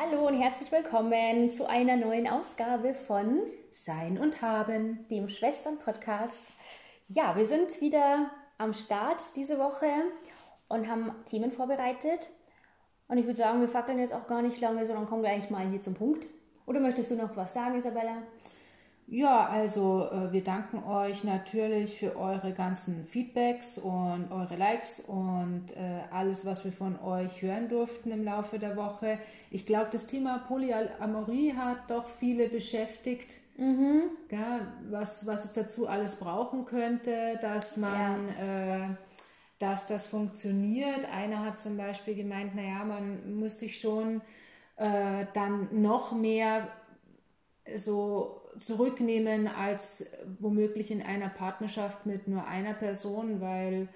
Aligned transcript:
Hallo 0.00 0.28
und 0.28 0.40
herzlich 0.40 0.70
willkommen 0.70 1.50
zu 1.50 1.68
einer 1.68 1.96
neuen 1.96 2.28
Ausgabe 2.28 2.94
von 2.94 3.40
Sein 3.72 4.16
und 4.16 4.40
Haben, 4.42 5.08
dem 5.10 5.28
Schwestern-Podcast. 5.28 6.44
Ja, 7.08 7.34
wir 7.34 7.44
sind 7.44 7.80
wieder 7.80 8.30
am 8.58 8.74
Start 8.74 9.34
diese 9.34 9.58
Woche 9.58 9.88
und 10.68 10.86
haben 10.86 11.10
Themen 11.24 11.50
vorbereitet. 11.50 12.28
Und 13.08 13.18
ich 13.18 13.24
würde 13.24 13.38
sagen, 13.38 13.60
wir 13.60 13.68
fackeln 13.68 13.98
jetzt 13.98 14.14
auch 14.14 14.28
gar 14.28 14.40
nicht 14.40 14.60
lange, 14.60 14.86
sondern 14.86 15.06
kommen 15.06 15.22
gleich 15.22 15.50
mal 15.50 15.68
hier 15.68 15.80
zum 15.80 15.94
Punkt. 15.94 16.28
Oder 16.64 16.78
möchtest 16.78 17.10
du 17.10 17.16
noch 17.16 17.34
was 17.34 17.54
sagen, 17.54 17.76
Isabella? 17.76 18.22
Ja, 19.10 19.46
also 19.46 20.06
äh, 20.12 20.32
wir 20.32 20.44
danken 20.44 20.84
euch 20.84 21.24
natürlich 21.24 21.98
für 21.98 22.14
eure 22.16 22.52
ganzen 22.52 23.04
Feedbacks 23.04 23.78
und 23.78 24.30
eure 24.30 24.56
Likes 24.56 25.00
und 25.00 25.72
äh, 25.72 26.02
alles, 26.10 26.44
was 26.44 26.62
wir 26.66 26.72
von 26.72 27.00
euch 27.00 27.40
hören 27.40 27.70
durften 27.70 28.10
im 28.10 28.22
Laufe 28.22 28.58
der 28.58 28.76
Woche. 28.76 29.18
Ich 29.50 29.64
glaube, 29.64 29.88
das 29.90 30.06
Thema 30.06 30.38
Polyamorie 30.46 31.54
hat 31.54 31.90
doch 31.90 32.06
viele 32.06 32.50
beschäftigt. 32.50 33.38
Mhm. 33.56 34.10
Ja, 34.30 34.60
was, 34.90 35.26
was 35.26 35.46
es 35.46 35.54
dazu 35.54 35.88
alles 35.88 36.16
brauchen 36.16 36.66
könnte, 36.66 37.38
dass 37.40 37.78
man, 37.78 38.28
ja. 38.38 38.84
äh, 38.84 38.88
dass 39.58 39.86
das 39.86 40.06
funktioniert. 40.06 41.10
Einer 41.10 41.46
hat 41.46 41.58
zum 41.58 41.78
Beispiel 41.78 42.14
gemeint, 42.14 42.54
naja, 42.54 42.84
man 42.84 43.38
muss 43.40 43.58
sich 43.58 43.80
schon 43.80 44.20
äh, 44.76 45.24
dann 45.32 45.80
noch 45.80 46.12
mehr 46.12 46.68
so 47.74 48.37
zurücknehmen 48.58 49.48
als 49.48 50.10
womöglich 50.38 50.90
in 50.90 51.02
einer 51.02 51.28
Partnerschaft 51.28 52.06
mit 52.06 52.28
nur 52.28 52.46
einer 52.46 52.74
Person, 52.74 53.40
weil 53.40 53.88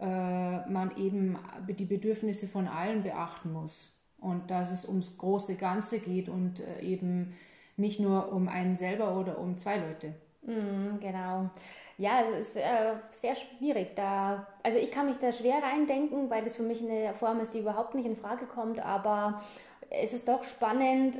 äh, 0.00 0.68
man 0.68 0.96
eben 0.96 1.38
die 1.68 1.84
Bedürfnisse 1.84 2.48
von 2.48 2.68
allen 2.68 3.02
beachten 3.02 3.52
muss 3.52 3.98
und 4.20 4.50
dass 4.50 4.70
es 4.70 4.86
ums 4.86 5.18
große 5.18 5.56
Ganze 5.56 5.98
geht 5.98 6.28
und 6.28 6.60
äh, 6.60 6.80
eben 6.82 7.34
nicht 7.76 8.00
nur 8.00 8.32
um 8.32 8.48
einen 8.48 8.76
selber 8.76 9.16
oder 9.16 9.38
um 9.38 9.56
zwei 9.56 9.76
Leute. 9.78 10.14
Mm, 10.42 10.98
genau. 11.00 11.50
Ja, 11.96 12.22
es 12.22 12.50
ist 12.50 12.56
äh, 12.56 12.94
sehr 13.10 13.34
schwierig 13.34 13.96
da. 13.96 14.46
Also 14.62 14.78
ich 14.78 14.92
kann 14.92 15.06
mich 15.06 15.18
da 15.18 15.32
schwer 15.32 15.62
reindenken, 15.62 16.30
weil 16.30 16.44
das 16.44 16.56
für 16.56 16.62
mich 16.62 16.82
eine 16.82 17.12
Form 17.14 17.40
ist, 17.40 17.54
die 17.54 17.60
überhaupt 17.60 17.94
nicht 17.94 18.06
in 18.06 18.16
Frage 18.16 18.46
kommt. 18.46 18.78
Aber 18.78 19.42
es 19.90 20.12
ist 20.12 20.28
doch 20.28 20.44
spannend, 20.44 21.18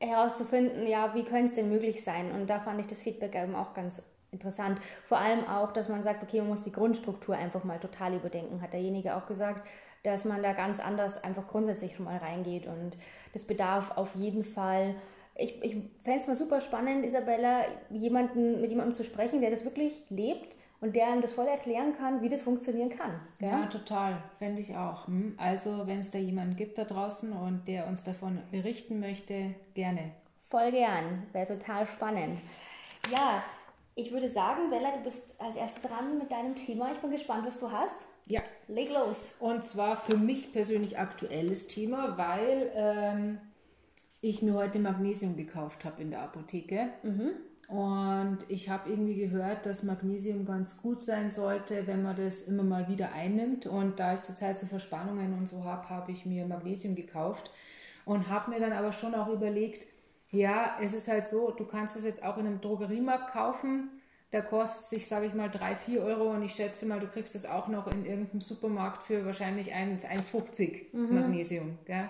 herauszufinden, 0.00 0.86
ja, 0.86 1.14
wie 1.14 1.24
könnte 1.24 1.46
es 1.46 1.54
denn 1.54 1.68
möglich 1.68 2.02
sein? 2.02 2.32
Und 2.32 2.48
da 2.48 2.58
fand 2.58 2.80
ich 2.80 2.86
das 2.86 3.02
Feedback 3.02 3.34
eben 3.34 3.54
auch 3.54 3.74
ganz 3.74 4.02
interessant. 4.32 4.80
Vor 5.04 5.18
allem 5.18 5.46
auch, 5.46 5.72
dass 5.72 5.88
man 5.88 6.02
sagt, 6.02 6.22
okay, 6.22 6.40
man 6.40 6.48
muss 6.48 6.62
die 6.62 6.72
Grundstruktur 6.72 7.36
einfach 7.36 7.64
mal 7.64 7.78
total 7.78 8.14
überdenken, 8.14 8.62
hat 8.62 8.72
derjenige 8.72 9.16
auch 9.16 9.26
gesagt, 9.26 9.66
dass 10.02 10.24
man 10.24 10.42
da 10.42 10.52
ganz 10.54 10.80
anders 10.80 11.22
einfach 11.22 11.46
grundsätzlich 11.48 11.94
schon 11.94 12.06
mal 12.06 12.16
reingeht 12.16 12.66
und 12.66 12.96
das 13.34 13.44
bedarf 13.44 13.96
auf 13.96 14.14
jeden 14.14 14.42
Fall. 14.44 14.94
Ich, 15.34 15.62
ich 15.62 15.76
fände 16.00 16.18
es 16.18 16.26
mal 16.26 16.36
super 16.36 16.60
spannend, 16.60 17.04
Isabella, 17.04 17.64
jemanden, 17.90 18.62
mit 18.62 18.70
jemandem 18.70 18.94
zu 18.94 19.04
sprechen, 19.04 19.42
der 19.42 19.50
das 19.50 19.64
wirklich 19.64 20.02
lebt 20.08 20.56
und 20.80 20.96
der 20.96 21.08
einem 21.08 21.22
das 21.22 21.32
voll 21.32 21.46
erklären 21.46 21.94
kann, 21.96 22.22
wie 22.22 22.28
das 22.28 22.42
funktionieren 22.42 22.90
kann. 22.90 23.20
Ja, 23.40 23.60
ja 23.60 23.66
total, 23.66 24.22
fände 24.38 24.60
ich 24.62 24.76
auch. 24.76 25.06
Hm? 25.06 25.34
Also, 25.36 25.86
wenn 25.86 26.00
es 26.00 26.10
da 26.10 26.18
jemanden 26.18 26.56
gibt 26.56 26.78
da 26.78 26.84
draußen 26.84 27.32
und 27.32 27.68
der 27.68 27.86
uns 27.86 28.02
davon 28.02 28.40
berichten 28.50 29.00
möchte, 29.00 29.54
gerne. 29.74 30.12
Voll 30.48 30.70
gern, 30.72 31.26
wäre 31.32 31.46
total 31.46 31.86
spannend. 31.86 32.40
Ja, 33.12 33.42
ich 33.94 34.10
würde 34.12 34.28
sagen, 34.28 34.70
Bella, 34.70 34.96
du 34.96 35.02
bist 35.04 35.22
als 35.38 35.56
Erste 35.56 35.86
dran 35.86 36.18
mit 36.18 36.32
deinem 36.32 36.54
Thema. 36.54 36.90
Ich 36.92 36.98
bin 36.98 37.10
gespannt, 37.10 37.46
was 37.46 37.60
du 37.60 37.70
hast. 37.70 38.06
Ja. 38.26 38.40
Leg 38.68 38.90
los. 38.90 39.34
Und 39.40 39.64
zwar 39.64 39.96
für 39.96 40.16
mich 40.16 40.52
persönlich 40.52 40.98
aktuelles 40.98 41.66
Thema, 41.66 42.16
weil 42.16 42.70
ähm, 42.74 43.38
ich 44.20 44.42
mir 44.42 44.54
heute 44.54 44.78
Magnesium 44.78 45.36
gekauft 45.36 45.84
habe 45.84 46.02
in 46.02 46.10
der 46.10 46.22
Apotheke. 46.22 46.88
Mhm. 47.02 47.32
Und 47.70 48.38
ich 48.48 48.68
habe 48.68 48.90
irgendwie 48.90 49.14
gehört, 49.14 49.64
dass 49.64 49.84
Magnesium 49.84 50.44
ganz 50.44 50.82
gut 50.82 51.00
sein 51.00 51.30
sollte, 51.30 51.86
wenn 51.86 52.02
man 52.02 52.16
das 52.16 52.42
immer 52.42 52.64
mal 52.64 52.88
wieder 52.88 53.12
einnimmt. 53.12 53.66
Und 53.66 54.00
da 54.00 54.14
ich 54.14 54.22
zurzeit 54.22 54.58
so 54.58 54.66
Verspannungen 54.66 55.38
und 55.38 55.48
so 55.48 55.62
habe, 55.62 55.88
habe 55.88 56.10
ich 56.10 56.26
mir 56.26 56.44
Magnesium 56.46 56.96
gekauft 56.96 57.52
und 58.04 58.28
habe 58.28 58.50
mir 58.50 58.58
dann 58.58 58.72
aber 58.72 58.90
schon 58.90 59.14
auch 59.14 59.28
überlegt, 59.28 59.86
ja, 60.30 60.78
es 60.82 60.94
ist 60.94 61.06
halt 61.06 61.28
so, 61.28 61.52
du 61.52 61.64
kannst 61.64 61.96
es 61.96 62.02
jetzt 62.02 62.24
auch 62.24 62.38
in 62.38 62.46
einem 62.46 62.60
Drogeriemarkt 62.60 63.32
kaufen. 63.32 63.88
Da 64.32 64.40
kostet 64.40 64.86
sich, 64.86 65.06
sage 65.06 65.26
ich 65.26 65.34
mal, 65.34 65.48
3, 65.48 65.76
4 65.76 66.02
Euro 66.02 66.32
und 66.32 66.42
ich 66.42 66.54
schätze 66.54 66.86
mal, 66.86 66.98
du 66.98 67.06
kriegst 67.06 67.36
es 67.36 67.46
auch 67.46 67.68
noch 67.68 67.86
in 67.86 68.04
irgendeinem 68.04 68.40
Supermarkt 68.40 69.04
für 69.04 69.24
wahrscheinlich 69.24 69.74
1,50 69.74 70.92
mhm. 70.92 71.14
Magnesium. 71.14 71.78
Gell? 71.84 72.08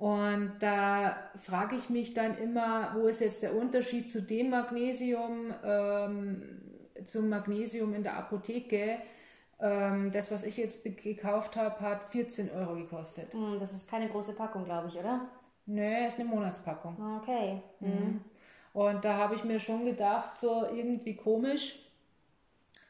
Und 0.00 0.54
da 0.60 1.14
frage 1.42 1.76
ich 1.76 1.90
mich 1.90 2.14
dann 2.14 2.38
immer, 2.38 2.94
wo 2.94 3.06
ist 3.06 3.20
jetzt 3.20 3.42
der 3.42 3.54
Unterschied 3.54 4.08
zu 4.08 4.22
dem 4.22 4.48
Magnesium, 4.48 5.52
ähm, 5.62 6.42
zum 7.04 7.28
Magnesium 7.28 7.92
in 7.92 8.02
der 8.02 8.16
Apotheke? 8.16 8.96
Ähm, 9.60 10.10
das, 10.10 10.30
was 10.30 10.44
ich 10.44 10.56
jetzt 10.56 10.84
gekauft 10.84 11.54
habe, 11.56 11.78
hat 11.80 12.04
14 12.12 12.50
Euro 12.50 12.76
gekostet. 12.76 13.34
Hm, 13.34 13.58
das 13.60 13.74
ist 13.74 13.90
keine 13.90 14.08
große 14.08 14.32
Packung, 14.32 14.64
glaube 14.64 14.88
ich, 14.88 14.96
oder? 14.96 15.28
Nö, 15.66 16.06
ist 16.06 16.18
eine 16.18 16.26
Monatspackung. 16.26 16.96
Okay. 17.20 17.60
Mhm. 17.80 17.88
mhm. 17.90 18.20
Und 18.72 19.04
da 19.04 19.18
habe 19.18 19.34
ich 19.34 19.44
mir 19.44 19.60
schon 19.60 19.84
gedacht, 19.84 20.38
so 20.38 20.64
irgendwie 20.64 21.14
komisch. 21.14 21.78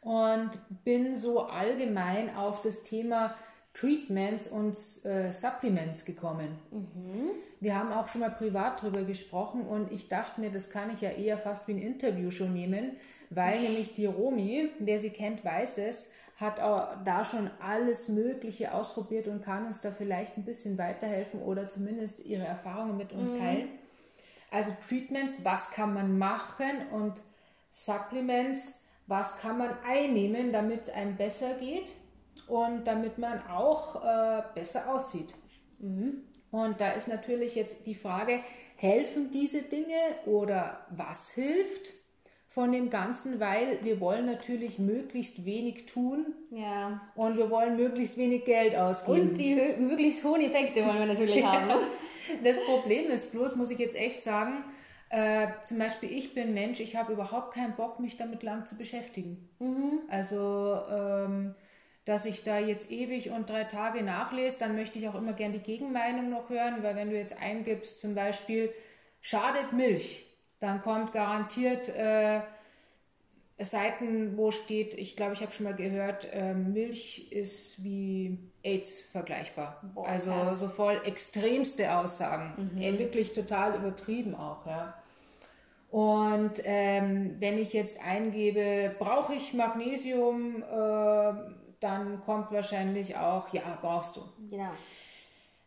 Und 0.02 0.50
bin 0.84 1.16
so 1.16 1.40
allgemein 1.40 2.36
auf 2.36 2.60
das 2.60 2.84
Thema 2.84 3.34
Treatments 3.72 4.48
und 4.48 4.76
äh, 5.04 5.30
Supplements 5.30 6.04
gekommen. 6.04 6.58
Mhm. 6.70 7.30
Wir 7.60 7.78
haben 7.78 7.92
auch 7.92 8.08
schon 8.08 8.22
mal 8.22 8.30
privat 8.30 8.82
darüber 8.82 9.02
gesprochen 9.04 9.62
und 9.62 9.92
ich 9.92 10.08
dachte 10.08 10.40
mir, 10.40 10.50
das 10.50 10.70
kann 10.70 10.92
ich 10.92 11.00
ja 11.00 11.10
eher 11.10 11.38
fast 11.38 11.68
wie 11.68 11.72
ein 11.72 11.78
Interview 11.78 12.30
schon 12.30 12.52
nehmen, 12.52 12.96
weil 13.30 13.60
nämlich 13.60 13.94
die 13.94 14.06
Romi, 14.06 14.70
wer 14.80 14.98
sie 14.98 15.10
kennt, 15.10 15.44
weiß 15.44 15.78
es, 15.78 16.10
hat 16.36 16.58
auch 16.58 16.96
da 17.04 17.24
schon 17.24 17.50
alles 17.60 18.08
Mögliche 18.08 18.72
ausprobiert 18.72 19.28
und 19.28 19.44
kann 19.44 19.66
uns 19.66 19.82
da 19.82 19.90
vielleicht 19.90 20.36
ein 20.36 20.44
bisschen 20.44 20.78
weiterhelfen 20.78 21.40
oder 21.40 21.68
zumindest 21.68 22.24
ihre 22.24 22.44
Erfahrungen 22.44 22.96
mit 22.96 23.12
uns 23.12 23.32
mhm. 23.32 23.38
teilen. 23.38 23.68
Also 24.50 24.74
Treatments, 24.88 25.44
was 25.44 25.70
kann 25.70 25.94
man 25.94 26.18
machen 26.18 26.88
und 26.92 27.22
Supplements, 27.70 28.80
was 29.06 29.38
kann 29.38 29.58
man 29.58 29.70
einnehmen, 29.86 30.50
damit 30.50 30.82
es 30.82 30.88
einem 30.88 31.16
besser 31.16 31.54
geht 31.54 31.92
und 32.48 32.84
damit 32.84 33.18
man 33.18 33.46
auch 33.46 34.04
äh, 34.04 34.42
besser 34.54 34.92
aussieht. 34.92 35.34
Mhm. 35.78 36.24
Und 36.50 36.80
da 36.80 36.92
ist 36.92 37.08
natürlich 37.08 37.54
jetzt 37.54 37.86
die 37.86 37.94
Frage, 37.94 38.40
helfen 38.76 39.30
diese 39.30 39.62
Dinge 39.62 39.94
oder 40.26 40.86
was 40.90 41.30
hilft 41.32 41.92
von 42.48 42.72
dem 42.72 42.90
Ganzen, 42.90 43.38
weil 43.38 43.78
wir 43.84 44.00
wollen 44.00 44.26
natürlich 44.26 44.78
möglichst 44.78 45.44
wenig 45.44 45.86
tun 45.86 46.34
ja. 46.50 47.00
und 47.14 47.36
wir 47.36 47.48
wollen 47.48 47.76
möglichst 47.76 48.18
wenig 48.18 48.44
Geld 48.44 48.74
ausgeben. 48.74 49.30
Und 49.30 49.38
die 49.38 49.54
möglichst 49.78 50.24
hohen 50.24 50.40
Effekte 50.40 50.84
wollen 50.84 50.98
wir 50.98 51.06
natürlich 51.06 51.44
haben. 51.44 51.68
Ne? 51.68 51.76
Das 52.42 52.58
Problem 52.64 53.10
ist 53.10 53.30
bloß, 53.30 53.54
muss 53.54 53.70
ich 53.70 53.78
jetzt 53.78 53.96
echt 53.96 54.20
sagen, 54.20 54.64
äh, 55.10 55.48
zum 55.64 55.78
Beispiel 55.78 56.10
ich 56.10 56.34
bin 56.34 56.52
Mensch, 56.54 56.80
ich 56.80 56.96
habe 56.96 57.12
überhaupt 57.12 57.54
keinen 57.54 57.74
Bock, 57.76 58.00
mich 58.00 58.16
damit 58.16 58.42
lang 58.42 58.66
zu 58.66 58.76
beschäftigen. 58.76 59.48
Mhm. 59.60 60.00
Also 60.08 60.80
ähm, 60.90 61.54
dass 62.10 62.24
ich 62.24 62.42
da 62.42 62.58
jetzt 62.58 62.90
ewig 62.90 63.30
und 63.30 63.48
drei 63.48 63.62
Tage 63.62 64.02
nachlese, 64.02 64.56
dann 64.58 64.74
möchte 64.74 64.98
ich 64.98 65.06
auch 65.06 65.14
immer 65.14 65.32
gern 65.32 65.52
die 65.52 65.60
Gegenmeinung 65.60 66.28
noch 66.28 66.50
hören, 66.50 66.82
weil 66.82 66.96
wenn 66.96 67.08
du 67.08 67.16
jetzt 67.16 67.40
eingibst, 67.40 68.00
zum 68.00 68.16
Beispiel, 68.16 68.72
schadet 69.20 69.72
Milch, 69.72 70.26
dann 70.58 70.82
kommt 70.82 71.12
garantiert 71.12 71.88
äh, 71.90 72.40
Seiten, 73.60 74.36
wo 74.36 74.50
steht, 74.50 74.94
ich 74.94 75.14
glaube, 75.14 75.34
ich 75.34 75.40
habe 75.40 75.52
schon 75.52 75.62
mal 75.62 75.76
gehört, 75.76 76.26
äh, 76.32 76.52
Milch 76.52 77.30
ist 77.30 77.84
wie 77.84 78.38
AIDS 78.64 79.02
vergleichbar. 79.02 79.80
Boah, 79.94 80.08
also 80.08 80.32
krass. 80.32 80.58
so 80.58 80.66
voll 80.66 81.00
extremste 81.04 81.96
Aussagen. 81.96 82.72
Mhm. 82.74 82.82
Äh, 82.82 82.98
wirklich 82.98 83.34
total 83.34 83.76
übertrieben 83.76 84.34
auch, 84.34 84.66
ja. 84.66 84.94
Und 85.92 86.54
ähm, 86.64 87.36
wenn 87.38 87.56
ich 87.58 87.72
jetzt 87.72 88.04
eingebe, 88.04 88.94
brauche 88.98 89.34
ich 89.34 89.54
Magnesium, 89.54 90.62
äh, 90.62 91.32
dann 91.80 92.22
kommt 92.24 92.52
wahrscheinlich 92.52 93.16
auch, 93.16 93.52
ja, 93.52 93.78
brauchst 93.80 94.16
du. 94.16 94.22
Genau. 94.50 94.70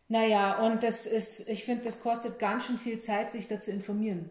Naja, 0.08 0.60
und 0.66 0.84
das 0.84 1.06
ist, 1.06 1.50
ich 1.50 1.64
finde, 1.66 1.86
das 1.86 2.02
kostet 2.02 2.38
ganz 2.38 2.66
schön 2.66 2.78
viel 2.78 3.00
Zeit, 3.00 3.32
sich 3.32 3.48
da 3.48 3.60
zu 3.60 3.72
informieren. 3.72 4.30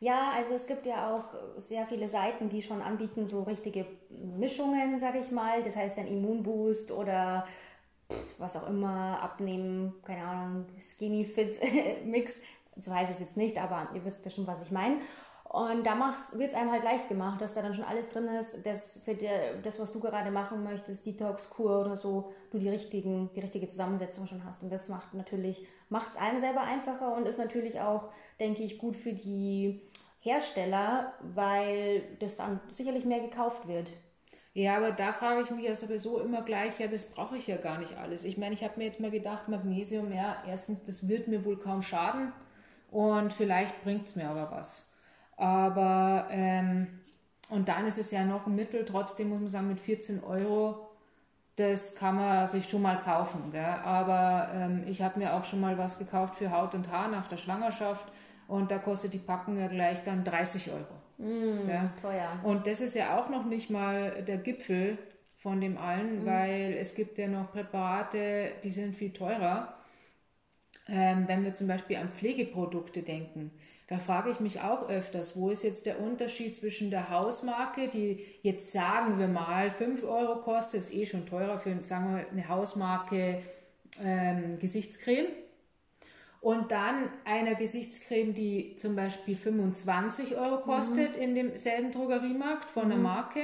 Ja, 0.00 0.32
also 0.34 0.54
es 0.54 0.66
gibt 0.66 0.86
ja 0.86 1.14
auch 1.14 1.24
sehr 1.60 1.86
viele 1.86 2.08
Seiten, 2.08 2.48
die 2.48 2.62
schon 2.62 2.80
anbieten, 2.80 3.26
so 3.26 3.42
richtige 3.42 3.86
Mischungen, 4.08 4.98
sag 4.98 5.14
ich 5.14 5.30
mal. 5.30 5.62
Das 5.62 5.76
heißt 5.76 5.98
ein 5.98 6.06
Immunboost 6.06 6.90
oder 6.90 7.46
was 8.38 8.56
auch 8.56 8.66
immer, 8.66 9.22
abnehmen, 9.22 9.94
keine 10.04 10.24
Ahnung, 10.24 10.66
Skinny 10.80 11.24
Fit 11.24 11.58
Mix. 12.04 12.40
So 12.76 12.94
heißt 12.94 13.12
es 13.12 13.20
jetzt 13.20 13.36
nicht, 13.36 13.58
aber 13.58 13.90
ihr 13.94 14.04
wisst 14.04 14.24
bestimmt, 14.24 14.46
was 14.46 14.62
ich 14.62 14.70
meine. 14.70 14.96
Und 15.52 15.84
da 15.84 15.98
wird 16.34 16.52
es 16.52 16.54
einem 16.54 16.70
halt 16.70 16.84
leicht 16.84 17.08
gemacht, 17.08 17.40
dass 17.40 17.52
da 17.54 17.60
dann 17.60 17.74
schon 17.74 17.82
alles 17.82 18.08
drin 18.08 18.28
ist, 18.28 18.64
dass 18.64 19.00
für 19.04 19.16
der, 19.16 19.56
das, 19.56 19.80
was 19.80 19.90
du 19.90 19.98
gerade 19.98 20.30
machen 20.30 20.62
möchtest, 20.62 21.04
Detox-Kur 21.04 21.80
oder 21.80 21.96
so, 21.96 22.32
du 22.52 22.58
die, 22.60 22.68
richtigen, 22.68 23.30
die 23.34 23.40
richtige 23.40 23.66
Zusammensetzung 23.66 24.28
schon 24.28 24.44
hast. 24.44 24.62
Und 24.62 24.70
das 24.70 24.88
macht 24.88 25.12
natürlich, 25.12 25.66
macht 25.88 26.10
es 26.10 26.16
einem 26.16 26.38
selber 26.38 26.60
einfacher 26.60 27.16
und 27.16 27.26
ist 27.26 27.38
natürlich 27.38 27.80
auch, 27.80 28.12
denke 28.38 28.62
ich, 28.62 28.78
gut 28.78 28.94
für 28.94 29.12
die 29.12 29.80
Hersteller, 30.20 31.14
weil 31.34 32.04
das 32.20 32.36
dann 32.36 32.60
sicherlich 32.68 33.04
mehr 33.04 33.20
gekauft 33.20 33.66
wird. 33.66 33.90
Ja, 34.54 34.76
aber 34.76 34.92
da 34.92 35.12
frage 35.12 35.42
ich 35.42 35.50
mich 35.50 35.64
ja 35.64 35.74
sowieso 35.74 36.20
immer 36.20 36.42
gleich, 36.42 36.78
ja, 36.78 36.86
das 36.86 37.06
brauche 37.06 37.36
ich 37.36 37.48
ja 37.48 37.56
gar 37.56 37.78
nicht 37.78 37.98
alles. 37.98 38.22
Ich 38.22 38.38
meine, 38.38 38.54
ich 38.54 38.62
habe 38.62 38.74
mir 38.76 38.84
jetzt 38.84 39.00
mal 39.00 39.10
gedacht, 39.10 39.48
Magnesium, 39.48 40.12
ja, 40.12 40.40
erstens, 40.46 40.84
das 40.84 41.08
wird 41.08 41.26
mir 41.26 41.44
wohl 41.44 41.58
kaum 41.58 41.82
schaden 41.82 42.32
und 42.92 43.32
vielleicht 43.32 43.82
bringt 43.82 44.06
es 44.06 44.14
mir 44.14 44.28
aber 44.28 44.52
was. 44.52 44.89
Aber, 45.40 46.28
ähm, 46.30 46.86
und 47.48 47.68
dann 47.68 47.86
ist 47.86 47.98
es 47.98 48.10
ja 48.10 48.24
noch 48.24 48.46
ein 48.46 48.54
Mittel, 48.54 48.84
trotzdem 48.84 49.30
muss 49.30 49.40
man 49.40 49.48
sagen, 49.48 49.68
mit 49.68 49.80
14 49.80 50.22
Euro, 50.22 50.86
das 51.56 51.94
kann 51.94 52.16
man 52.16 52.46
sich 52.46 52.68
schon 52.68 52.82
mal 52.82 53.00
kaufen. 53.00 53.50
Gell? 53.50 53.64
Aber 53.84 54.50
ähm, 54.54 54.84
ich 54.86 55.02
habe 55.02 55.18
mir 55.18 55.34
auch 55.34 55.44
schon 55.44 55.60
mal 55.60 55.78
was 55.78 55.98
gekauft 55.98 56.36
für 56.36 56.50
Haut 56.50 56.74
und 56.74 56.90
Haar 56.90 57.08
nach 57.08 57.26
der 57.26 57.38
Schwangerschaft 57.38 58.06
und 58.48 58.70
da 58.70 58.78
kostet 58.78 59.14
die 59.14 59.18
Packung 59.18 59.58
ja 59.58 59.68
gleich 59.68 60.02
dann 60.04 60.24
30 60.24 60.70
Euro. 60.70 61.00
Mm, 61.18 61.68
teuer. 62.00 62.40
Und 62.42 62.66
das 62.66 62.80
ist 62.80 62.94
ja 62.94 63.18
auch 63.18 63.28
noch 63.28 63.44
nicht 63.44 63.70
mal 63.70 64.22
der 64.22 64.38
Gipfel 64.38 64.98
von 65.36 65.60
dem 65.60 65.78
allen, 65.78 66.24
mm. 66.24 66.26
weil 66.26 66.76
es 66.78 66.94
gibt 66.94 67.18
ja 67.18 67.28
noch 67.28 67.52
Präparate, 67.52 68.52
die 68.62 68.70
sind 68.70 68.94
viel 68.94 69.12
teurer. 69.12 69.74
Ähm, 70.88 71.24
wenn 71.28 71.44
wir 71.44 71.54
zum 71.54 71.66
Beispiel 71.66 71.96
an 71.96 72.08
Pflegeprodukte 72.08 73.02
denken, 73.02 73.52
da 73.90 73.98
frage 73.98 74.30
ich 74.30 74.38
mich 74.38 74.60
auch 74.60 74.88
öfters, 74.88 75.36
wo 75.36 75.50
ist 75.50 75.64
jetzt 75.64 75.84
der 75.84 76.00
Unterschied 76.00 76.54
zwischen 76.54 76.90
der 76.90 77.10
Hausmarke, 77.10 77.88
die 77.88 78.24
jetzt 78.40 78.70
sagen 78.70 79.18
wir 79.18 79.26
mal 79.26 79.72
5 79.72 80.04
Euro 80.04 80.42
kostet, 80.42 80.82
ist 80.82 80.94
eh 80.94 81.06
schon 81.06 81.26
teurer 81.26 81.58
für 81.58 81.82
sagen 81.82 82.14
wir, 82.14 82.28
eine 82.30 82.48
Hausmarke 82.48 83.42
ähm, 84.04 84.56
Gesichtscreme. 84.60 85.26
Und 86.40 86.70
dann 86.70 87.10
einer 87.24 87.56
Gesichtscreme, 87.56 88.32
die 88.32 88.76
zum 88.76 88.94
Beispiel 88.94 89.36
25 89.36 90.36
Euro 90.36 90.58
kostet 90.58 91.16
mhm. 91.16 91.22
in 91.22 91.34
demselben 91.34 91.90
Drogeriemarkt 91.90 92.70
von 92.70 92.84
mhm. 92.84 92.90
der 92.90 92.98
Marke. 92.98 93.40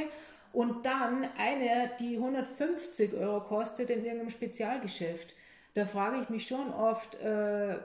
Und 0.52 0.86
dann 0.86 1.28
eine, 1.36 1.90
die 1.98 2.18
150 2.18 3.14
Euro 3.14 3.40
kostet 3.40 3.90
in 3.90 4.04
irgendeinem 4.04 4.30
Spezialgeschäft. 4.30 5.34
Da 5.74 5.86
frage 5.86 6.22
ich 6.22 6.28
mich 6.28 6.46
schon 6.46 6.72
oft, 6.72 7.16
äh, 7.16 7.78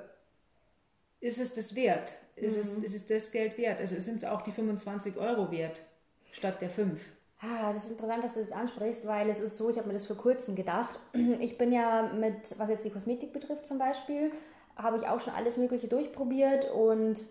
ist 1.22 1.40
es 1.40 1.54
das 1.54 1.74
wert? 1.74 2.14
Ist, 2.36 2.56
mhm. 2.56 2.84
es, 2.84 2.94
ist 2.94 2.96
es 2.96 3.06
das 3.06 3.32
Geld 3.32 3.58
wert? 3.58 3.80
Also 3.80 4.00
sind 4.00 4.16
es 4.16 4.26
auch 4.26 4.42
die 4.42 4.52
25 4.52 5.18
Euro 5.18 5.52
wert 5.52 5.82
statt 6.32 6.62
der 6.62 6.70
5? 6.70 7.00
Ah, 7.42 7.74
das 7.74 7.86
ist 7.86 7.92
interessant, 7.92 8.24
dass 8.24 8.36
du 8.36 8.42
das 8.42 8.52
ansprichst, 8.52 9.06
weil 9.08 9.30
es 9.30 9.40
ist 9.40 9.58
so, 9.58 9.70
ich 9.70 9.78
habe 9.78 9.88
mir 9.88 9.94
das 9.94 10.06
vor 10.06 10.18
kurzem 10.18 10.56
gedacht. 10.56 11.00
Ich 11.40 11.58
bin 11.58 11.72
ja 11.72 12.12
mit, 12.14 12.58
was 12.58 12.70
jetzt 12.70 12.86
die 12.86 12.92
Kosmetik 12.92 13.34
betrifft 13.34 13.66
zum 13.66 13.80
Beispiel, 13.80 14.32
habe 14.76 14.98
ich 14.98 15.08
auch 15.08 15.20
schon 15.20 15.34
alles 15.34 15.58
Mögliche 15.58 15.88
durchprobiert 15.88 16.72
und 16.72 17.24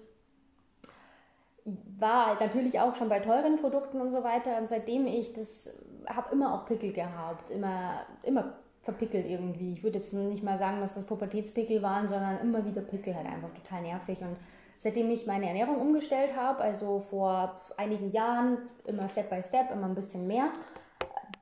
war 1.99 2.41
natürlich 2.41 2.81
auch 2.81 2.97
schon 2.97 3.09
bei 3.09 3.21
teuren 3.21 3.59
Produkten 3.61 4.01
und 4.01 4.11
so 4.11 4.25
weiter. 4.25 4.59
Und 4.59 4.69
seitdem 4.69 5.07
ich 5.07 5.33
das 5.33 5.75
habe 6.09 6.33
immer 6.33 6.55
auch 6.55 6.67
Pickel 6.67 6.93
gehabt, 6.93 7.51
immer, 7.51 8.01
immer 8.23 8.55
verpickelt 8.83 9.27
irgendwie. 9.27 9.75
Ich 9.75 9.83
würde 9.83 9.99
jetzt 9.99 10.13
nicht 10.13 10.43
mal 10.43 10.59
sagen, 10.59 10.81
dass 10.81 10.95
das 10.95 11.07
Pubertätspickel 11.07 11.83
waren, 11.83 12.09
sondern 12.09 12.39
immer 12.39 12.65
wieder 12.65 12.81
Pickel 12.81 13.15
halt 13.15 13.27
einfach 13.27 13.51
total 13.55 13.83
nervig. 13.83 14.21
Und 14.23 14.37
seitdem 14.81 15.11
ich 15.11 15.27
meine 15.27 15.47
Ernährung 15.47 15.79
umgestellt 15.79 16.35
habe, 16.35 16.63
also 16.63 17.01
vor 17.01 17.55
einigen 17.77 18.13
Jahren, 18.13 18.57
immer 18.87 19.11
Step 19.11 19.29
by 19.29 19.43
Step, 19.43 19.71
immer 19.71 19.85
ein 19.85 19.95
bisschen 19.95 20.27
mehr, 20.27 20.49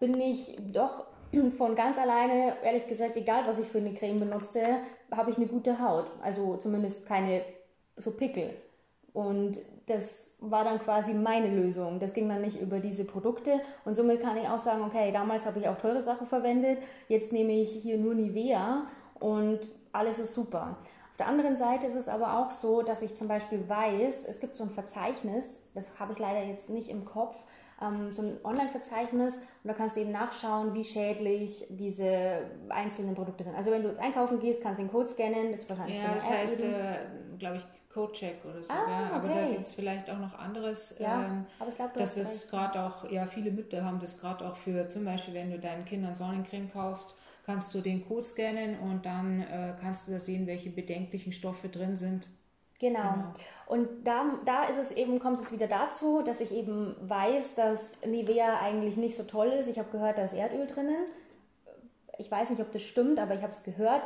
bin 0.01 0.21
ich 0.21 0.57
doch 0.73 1.07
von 1.57 1.77
ganz 1.77 1.99
alleine, 1.99 2.55
ehrlich 2.65 2.89
gesagt, 2.89 3.17
egal 3.17 3.45
was 3.47 3.61
ich 3.61 3.69
für 3.69 3.79
eine 3.79 3.95
Creme 3.95 4.19
benutze, 4.19 4.79
habe 5.13 5.31
ich 5.31 5.37
eine 5.37 5.47
gute 5.47 5.81
Haut. 5.81 6.11
Also 6.21 6.57
zumindest 6.57 7.07
keine 7.07 7.43
so 7.97 8.11
Pickel. 8.11 8.51
Und 9.13 9.61
das 9.87 10.27
war 10.41 10.65
dann 10.65 10.81
quasi 10.81 11.15
meine 11.15 11.55
Lösung. 11.55 12.01
Das 12.01 12.15
ging 12.15 12.29
dann 12.29 12.41
nicht 12.41 12.61
über 12.61 12.81
diese 12.81 13.05
Produkte. 13.05 13.61
Und 13.85 13.95
somit 13.95 14.21
kann 14.21 14.37
ich 14.37 14.49
auch 14.49 14.59
sagen, 14.59 14.83
okay, 14.83 15.13
damals 15.13 15.47
habe 15.47 15.61
ich 15.61 15.69
auch 15.69 15.79
teure 15.79 16.03
Sachen 16.03 16.27
verwendet. 16.27 16.79
Jetzt 17.07 17.33
nehme 17.33 17.53
ich 17.53 17.71
hier 17.71 17.99
nur 17.99 18.15
Nivea 18.15 18.89
und 19.21 19.61
alles 19.93 20.19
ist 20.19 20.35
super. 20.35 20.77
Auf 21.19 21.27
der 21.27 21.33
anderen 21.33 21.57
Seite 21.57 21.89
ist 21.89 21.97
es 21.97 22.09
aber 22.09 22.39
auch 22.39 22.53
so, 22.53 22.83
dass 22.83 23.03
ich 23.03 23.17
zum 23.17 23.27
Beispiel 23.27 23.69
weiß, 23.69 24.25
es 24.27 24.39
gibt 24.39 24.55
so 24.55 24.63
ein 24.63 24.71
Verzeichnis, 24.71 25.69
das 25.75 25.91
habe 25.99 26.13
ich 26.13 26.21
leider 26.21 26.45
jetzt 26.45 26.71
nicht 26.71 26.89
im 26.89 27.05
Kopf, 27.05 27.35
ähm, 27.83 28.13
so 28.13 28.23
ein 28.23 28.39
Online-Verzeichnis 28.45 29.39
und 29.39 29.45
da 29.65 29.73
kannst 29.73 29.97
du 29.97 30.01
eben 30.03 30.13
nachschauen, 30.13 30.75
wie 30.75 30.85
schädlich 30.85 31.67
diese 31.71 32.43
einzelnen 32.69 33.17
Produkte 33.17 33.43
sind. 33.43 33.57
Also 33.57 33.73
wenn 33.73 33.83
du 33.83 33.99
einkaufen 33.99 34.39
gehst, 34.39 34.63
kannst 34.63 34.79
du 34.79 34.85
den 34.85 34.93
Code 34.93 35.09
scannen, 35.09 35.51
das 35.51 35.63
ist 35.63 35.71
wahrscheinlich 35.71 36.01
ja, 36.01 36.07
so 36.07 36.15
das 36.15 36.31
heißt, 36.31 36.63
äh, 36.63 36.99
glaube 37.37 37.57
ich, 37.57 37.65
Codecheck 37.93 38.37
oder 38.45 38.63
so. 38.63 38.73
Ah, 38.73 38.89
ja. 38.89 39.11
Aber 39.17 39.29
okay. 39.29 39.43
da 39.43 39.49
gibt 39.49 39.63
es 39.63 39.73
vielleicht 39.73 40.09
auch 40.09 40.19
noch 40.21 40.39
anderes. 40.39 40.97
Ja, 41.01 41.25
ähm, 41.25 41.47
aber 41.59 41.71
ich 41.71 41.75
glaube, 41.75 41.99
dass 41.99 42.17
es 42.17 42.49
gerade 42.49 42.81
auch, 42.81 43.11
ja, 43.11 43.27
viele 43.27 43.51
Mütter 43.51 43.85
haben 43.85 43.99
das 43.99 44.21
gerade 44.21 44.47
auch 44.47 44.55
für, 44.55 44.87
zum 44.87 45.05
Beispiel, 45.05 45.35
wenn 45.35 45.51
du 45.51 45.59
deinen 45.59 45.85
Kindern 45.85 46.15
Sonnencreme 46.15 46.71
kaufst, 46.73 47.17
kannst 47.49 47.75
du 47.75 47.81
den 47.81 48.07
Code 48.07 48.25
scannen 48.25 48.79
und 48.79 49.07
dann 49.07 49.41
äh, 49.41 49.73
kannst 49.81 50.07
du 50.07 50.13
da 50.13 50.19
sehen, 50.21 50.47
welche 50.47 50.69
bedenklichen 50.69 51.33
Stoffe 51.33 51.71
drin 51.71 51.97
sind. 51.97 52.29
Genau. 52.79 53.01
genau. 53.01 53.35
Und 53.67 53.89
da, 54.05 54.39
da 54.45 54.65
ist 54.65 54.77
es 54.77 54.93
eben, 54.93 55.19
kommt 55.19 55.41
es 55.41 55.51
wieder 55.51 55.67
dazu, 55.67 56.21
dass 56.21 56.43
ich 56.43 56.53
eben 56.53 56.95
weiß, 57.01 57.55
dass 57.55 57.99
Nivea 58.07 58.59
eigentlich 58.61 58.99
nicht 58.99 59.17
so 59.17 59.23
toll 59.23 59.49
ist. 59.49 59.67
Ich 59.67 59.79
habe 59.79 59.91
gehört, 59.91 60.19
da 60.19 60.25
ist 60.25 60.35
Erdöl 60.35 60.67
drinnen. 60.67 61.07
Ich 62.19 62.31
weiß 62.31 62.51
nicht, 62.51 62.61
ob 62.61 62.71
das 62.71 62.83
stimmt, 62.83 63.19
aber 63.19 63.35
ich 63.35 63.41
habe 63.41 63.53
es 63.53 63.63
gehört. 63.63 64.03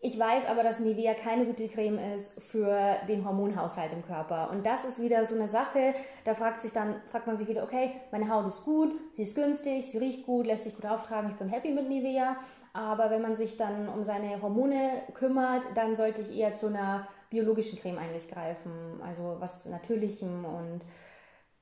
Ich 0.00 0.16
weiß 0.16 0.46
aber, 0.46 0.62
dass 0.62 0.78
Nivea 0.78 1.14
keine 1.14 1.44
gute 1.44 1.66
Creme 1.66 1.98
ist 2.14 2.40
für 2.40 2.96
den 3.08 3.24
Hormonhaushalt 3.24 3.92
im 3.92 4.04
Körper. 4.04 4.48
Und 4.50 4.64
das 4.64 4.84
ist 4.84 5.00
wieder 5.00 5.24
so 5.24 5.34
eine 5.34 5.48
Sache, 5.48 5.92
da 6.24 6.34
fragt, 6.34 6.62
sich 6.62 6.72
dann, 6.72 7.02
fragt 7.10 7.26
man 7.26 7.36
sich 7.36 7.48
wieder, 7.48 7.64
okay, 7.64 7.94
meine 8.12 8.28
Haut 8.28 8.46
ist 8.46 8.64
gut, 8.64 8.92
sie 9.14 9.22
ist 9.22 9.34
günstig, 9.34 9.90
sie 9.90 9.98
riecht 9.98 10.24
gut, 10.24 10.46
lässt 10.46 10.64
sich 10.64 10.76
gut 10.76 10.86
auftragen, 10.86 11.30
ich 11.30 11.36
bin 11.36 11.48
happy 11.48 11.72
mit 11.72 11.88
Nivea. 11.88 12.36
Aber 12.72 13.10
wenn 13.10 13.22
man 13.22 13.34
sich 13.34 13.56
dann 13.56 13.88
um 13.88 14.04
seine 14.04 14.40
Hormone 14.40 15.02
kümmert, 15.14 15.64
dann 15.74 15.96
sollte 15.96 16.22
ich 16.22 16.38
eher 16.38 16.52
zu 16.52 16.68
einer 16.68 17.08
biologischen 17.28 17.78
Creme 17.80 17.98
eigentlich 17.98 18.30
greifen. 18.30 19.00
Also 19.04 19.36
was 19.40 19.66
Natürlichem 19.66 20.44
und 20.44 20.82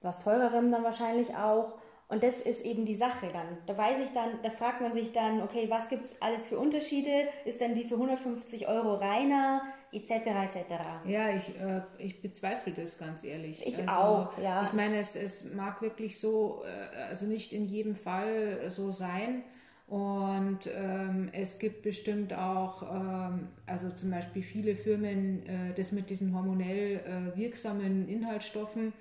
was 0.03 0.19
Teurerem 0.19 0.71
dann 0.71 0.85
wahrscheinlich 0.85 1.35
auch. 1.35 1.79
Und 2.09 2.23
das 2.23 2.41
ist 2.41 2.65
eben 2.65 2.87
die 2.87 2.95
Sache 2.95 3.29
dann. 3.33 3.59
Da 3.67 3.77
weiß 3.77 3.99
ich 3.99 4.11
dann, 4.11 4.41
da 4.45 4.51
fragt 4.51 4.81
man 4.81 4.93
sich 4.93 5.13
dann, 5.13 5.43
okay, 5.43 5.67
was 5.69 5.89
gibt 5.89 6.05
es 6.05 6.23
alles 6.23 6.47
für 6.47 6.57
Unterschiede? 6.57 7.27
Ist 7.45 7.61
dann 7.61 7.75
die 7.75 7.83
für 7.83 7.95
150 7.95 8.69
Euro 8.69 8.95
reiner, 8.95 9.63
etc. 9.93 10.11
etc. 10.11 10.75
Ja, 11.05 11.35
ich, 11.35 11.49
äh, 11.61 11.83
ich 11.99 12.23
bezweifle 12.23 12.73
das 12.73 12.97
ganz 12.99 13.25
ehrlich. 13.25 13.67
Ich 13.67 13.79
also, 13.79 13.91
auch, 13.91 14.39
ja. 14.39 14.67
Ich 14.67 14.73
meine, 14.73 14.99
es, 14.99 15.17
es 15.17 15.53
mag 15.53 15.83
wirklich 15.83 16.21
so, 16.21 16.63
äh, 16.65 17.09
also 17.09 17.27
nicht 17.27 17.53
in 17.53 17.67
jedem 17.67 17.97
Fall 17.97 18.71
so 18.71 18.93
sein. 18.93 19.43
Und 19.89 20.69
ähm, 20.77 21.31
es 21.33 21.59
gibt 21.59 21.83
bestimmt 21.83 22.33
auch, 22.35 22.83
ähm, 22.83 23.49
also 23.67 23.91
zum 23.91 24.11
Beispiel 24.11 24.43
viele 24.43 24.77
Firmen, 24.77 25.47
äh, 25.47 25.75
das 25.75 25.93
mit 25.93 26.11
diesen 26.11 26.35
hormonell 26.35 27.01
äh, 27.05 27.37
wirksamen 27.37 28.09
Inhaltsstoffen, 28.09 28.93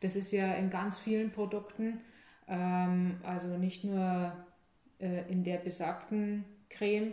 das 0.00 0.16
ist 0.16 0.32
ja 0.32 0.52
in 0.54 0.68
ganz 0.68 0.98
vielen 0.98 1.30
Produkten. 1.30 2.00
Ähm, 2.48 3.16
also 3.22 3.56
nicht 3.56 3.84
nur 3.84 4.32
äh, 4.98 5.30
in 5.30 5.44
der 5.44 5.58
besagten 5.58 6.44
Creme. 6.68 7.12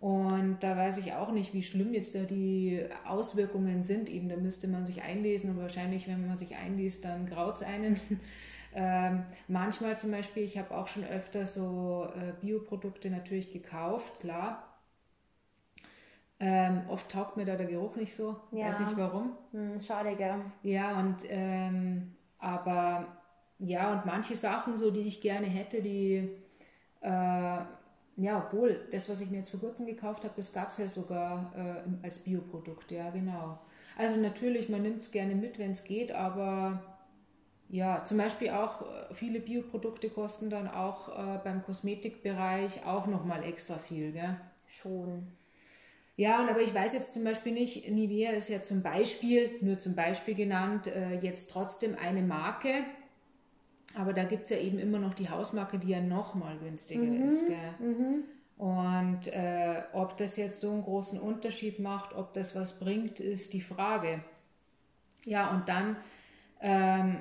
Und 0.00 0.58
da 0.60 0.76
weiß 0.76 0.96
ich 0.98 1.12
auch 1.12 1.30
nicht, 1.30 1.52
wie 1.52 1.62
schlimm 1.62 1.92
jetzt 1.92 2.14
da 2.14 2.20
die 2.20 2.86
Auswirkungen 3.06 3.82
sind. 3.82 4.08
Eben, 4.08 4.30
da 4.30 4.36
müsste 4.36 4.66
man 4.66 4.86
sich 4.86 5.02
einlesen 5.02 5.50
und 5.50 5.58
wahrscheinlich, 5.58 6.08
wenn 6.08 6.26
man 6.26 6.36
sich 6.36 6.56
einliest, 6.56 7.04
dann 7.04 7.26
graut 7.26 7.56
es 7.56 7.62
einen. 7.62 8.00
ähm, 8.74 9.24
manchmal 9.46 9.98
zum 9.98 10.10
Beispiel, 10.10 10.42
ich 10.42 10.56
habe 10.56 10.74
auch 10.74 10.88
schon 10.88 11.04
öfter 11.04 11.46
so 11.46 12.08
äh, 12.16 12.32
Bioprodukte 12.40 13.10
natürlich 13.10 13.52
gekauft, 13.52 14.20
klar. 14.20 14.66
Ähm, 16.42 16.80
oft 16.88 17.10
taugt 17.10 17.36
mir 17.36 17.44
da 17.44 17.56
der 17.56 17.66
Geruch 17.66 17.96
nicht 17.96 18.14
so, 18.14 18.36
ja. 18.52 18.68
weiß 18.68 18.78
nicht 18.80 18.96
warum. 18.96 19.36
Hm, 19.52 19.78
schade, 19.78 20.16
gell? 20.16 20.36
Ja, 20.62 20.98
und 20.98 21.16
ähm, 21.28 22.14
aber 22.38 23.19
ja, 23.60 23.92
und 23.92 24.06
manche 24.06 24.36
Sachen, 24.36 24.76
so 24.76 24.90
die 24.90 25.02
ich 25.02 25.20
gerne 25.20 25.46
hätte, 25.46 25.82
die, 25.82 26.28
äh, 27.02 27.08
ja, 27.08 28.44
obwohl 28.46 28.88
das, 28.90 29.08
was 29.08 29.20
ich 29.20 29.30
mir 29.30 29.38
jetzt 29.38 29.50
vor 29.50 29.60
kurzem 29.60 29.86
gekauft 29.86 30.24
habe, 30.24 30.34
das 30.36 30.52
gab 30.52 30.70
es 30.70 30.78
ja 30.78 30.88
sogar 30.88 31.52
äh, 31.56 32.04
als 32.04 32.18
Bioprodukt, 32.18 32.90
ja, 32.90 33.10
genau. 33.10 33.58
Also 33.96 34.18
natürlich, 34.18 34.68
man 34.68 34.82
nimmt 34.82 35.02
es 35.02 35.10
gerne 35.10 35.34
mit, 35.34 35.58
wenn 35.58 35.70
es 35.70 35.84
geht, 35.84 36.12
aber 36.12 36.82
ja, 37.68 38.02
zum 38.04 38.18
Beispiel 38.18 38.50
auch 38.50 38.82
äh, 38.82 39.14
viele 39.14 39.40
Bioprodukte 39.40 40.08
kosten 40.10 40.50
dann 40.50 40.66
auch 40.66 41.08
äh, 41.08 41.38
beim 41.44 41.62
Kosmetikbereich 41.62 42.84
auch 42.84 43.06
nochmal 43.06 43.44
extra 43.44 43.78
viel, 43.78 44.12
gell? 44.12 44.40
Schon. 44.66 45.28
Ja, 46.16 46.42
und 46.42 46.48
aber 46.48 46.60
ich 46.60 46.74
weiß 46.74 46.92
jetzt 46.94 47.14
zum 47.14 47.24
Beispiel 47.24 47.52
nicht, 47.52 47.88
Nivea 47.88 48.32
ist 48.32 48.48
ja 48.48 48.62
zum 48.62 48.82
Beispiel, 48.82 49.50
nur 49.60 49.78
zum 49.78 49.94
Beispiel 49.94 50.34
genannt, 50.34 50.86
äh, 50.88 51.20
jetzt 51.20 51.50
trotzdem 51.50 51.96
eine 51.98 52.22
Marke. 52.22 52.84
Aber 53.96 54.12
da 54.12 54.24
gibt 54.24 54.44
es 54.44 54.50
ja 54.50 54.58
eben 54.58 54.78
immer 54.78 54.98
noch 54.98 55.14
die 55.14 55.28
Hausmarke, 55.28 55.78
die 55.78 55.88
ja 55.88 56.00
noch 56.00 56.34
mal 56.34 56.56
günstiger 56.58 57.02
mhm. 57.02 57.22
ist. 57.22 57.42
Mhm. 57.80 58.24
Und 58.56 59.26
äh, 59.28 59.82
ob 59.92 60.16
das 60.18 60.36
jetzt 60.36 60.60
so 60.60 60.70
einen 60.70 60.84
großen 60.84 61.18
Unterschied 61.18 61.78
macht, 61.78 62.14
ob 62.14 62.34
das 62.34 62.54
was 62.54 62.78
bringt, 62.78 63.18
ist 63.18 63.52
die 63.52 63.62
Frage. 63.62 64.22
Ja, 65.24 65.50
und 65.50 65.68
dann 65.68 65.96
ähm, 66.60 67.20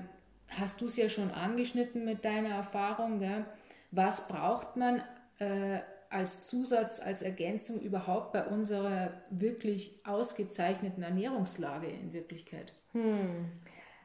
hast 0.50 0.82
du 0.82 0.86
es 0.86 0.98
ja 0.98 1.10
schon 1.10 1.32
angeschnitten 1.32 2.06
mit 2.06 2.26
deiner 2.26 2.50
Erfahrung. 2.50 3.20
Gell? 3.20 3.46
Was 3.92 4.28
braucht 4.28 4.76
man 4.76 5.02
äh, 5.40 5.80
als 6.10 6.48
Zusatz, 6.48 7.00
als 7.00 7.22
Ergänzung 7.22 7.80
überhaupt 7.80 8.34
bei 8.34 8.46
unserer 8.46 9.14
wirklich 9.30 10.06
ausgezeichneten 10.06 11.04
Ernährungslage 11.04 11.88
in 11.88 12.14
Wirklichkeit? 12.14 12.74
Hm. 12.92 13.46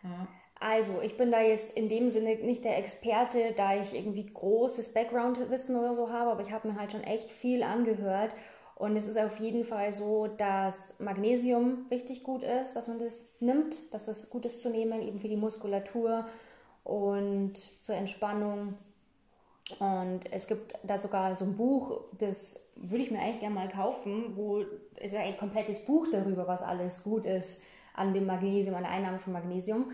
Ja. 0.03 0.29
Also, 0.61 1.01
ich 1.03 1.17
bin 1.17 1.31
da 1.31 1.43
jetzt 1.43 1.77
in 1.77 1.89
dem 1.89 2.11
Sinne 2.11 2.37
nicht 2.37 2.65
der 2.65 2.79
Experte, 2.79 3.53
da 3.57 3.77
ich 3.77 3.95
irgendwie 3.95 4.27
großes 4.27 4.95
Background-Wissen 4.95 5.77
oder 5.77 5.95
so 5.95 6.11
habe, 6.11 6.31
aber 6.31 6.43
ich 6.43 6.53
habe 6.53 6.69
mir 6.69 6.79
halt 6.79 6.93
schon 6.93 7.03
echt 7.03 7.31
viel 7.31 7.63
angehört. 7.63 8.35
Und 8.77 8.97
es 8.97 9.07
ist 9.07 9.19
auf 9.19 9.39
jeden 9.39 9.63
Fall 9.63 9.93
so, 9.93 10.27
dass 10.27 10.99
Magnesium 10.99 11.87
richtig 11.91 12.25
gut 12.25 12.43
ist, 12.43 12.75
dass 12.75 12.89
man 12.89 12.99
das 12.99 13.29
nimmt, 13.41 13.93
dass 13.95 14.07
das 14.07 14.31
gut 14.31 14.47
ist 14.47 14.61
zu 14.61 14.71
nehmen, 14.71 15.01
eben 15.01 15.21
für 15.21 15.29
die 15.29 15.37
Muskulatur 15.37 16.27
und 16.83 17.55
zur 17.57 17.95
Entspannung. 17.95 18.75
Und 19.79 20.21
es 20.31 20.47
gibt 20.47 20.75
da 20.83 20.99
sogar 20.99 21.35
so 21.37 21.45
ein 21.45 21.57
Buch, 21.57 22.03
das 22.19 22.61
würde 22.77 23.05
ich 23.05 23.11
mir 23.11 23.21
eigentlich 23.21 23.41
gerne 23.41 23.55
mal 23.55 23.69
kaufen, 23.69 24.37
wo 24.37 24.61
es 24.97 25.13
ist 25.13 25.17
ein 25.17 25.37
komplettes 25.37 25.85
Buch 25.85 26.07
darüber, 26.11 26.47
was 26.47 26.63
alles 26.63 27.03
gut 27.03 27.27
ist 27.27 27.63
an 27.95 28.13
dem 28.13 28.27
Magnesium, 28.27 28.75
an 28.75 28.83
der 28.83 28.93
Einnahme 28.93 29.19
von 29.21 29.33
Magnesium. 29.33 29.93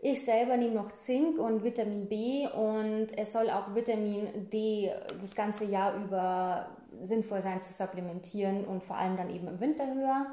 Ich 0.00 0.24
selber 0.24 0.56
nehme 0.56 0.74
noch 0.74 0.92
Zink 0.92 1.38
und 1.38 1.64
Vitamin 1.64 2.08
B 2.08 2.46
und 2.46 3.08
es 3.16 3.32
soll 3.32 3.50
auch 3.50 3.74
Vitamin 3.74 4.48
D 4.48 4.92
das 5.20 5.34
ganze 5.34 5.64
Jahr 5.64 5.96
über 5.96 6.68
sinnvoll 7.02 7.42
sein 7.42 7.60
zu 7.62 7.72
supplementieren 7.72 8.64
und 8.64 8.84
vor 8.84 8.96
allem 8.96 9.16
dann 9.16 9.28
eben 9.28 9.48
im 9.48 9.58
Winter 9.58 9.92
höher. 9.92 10.26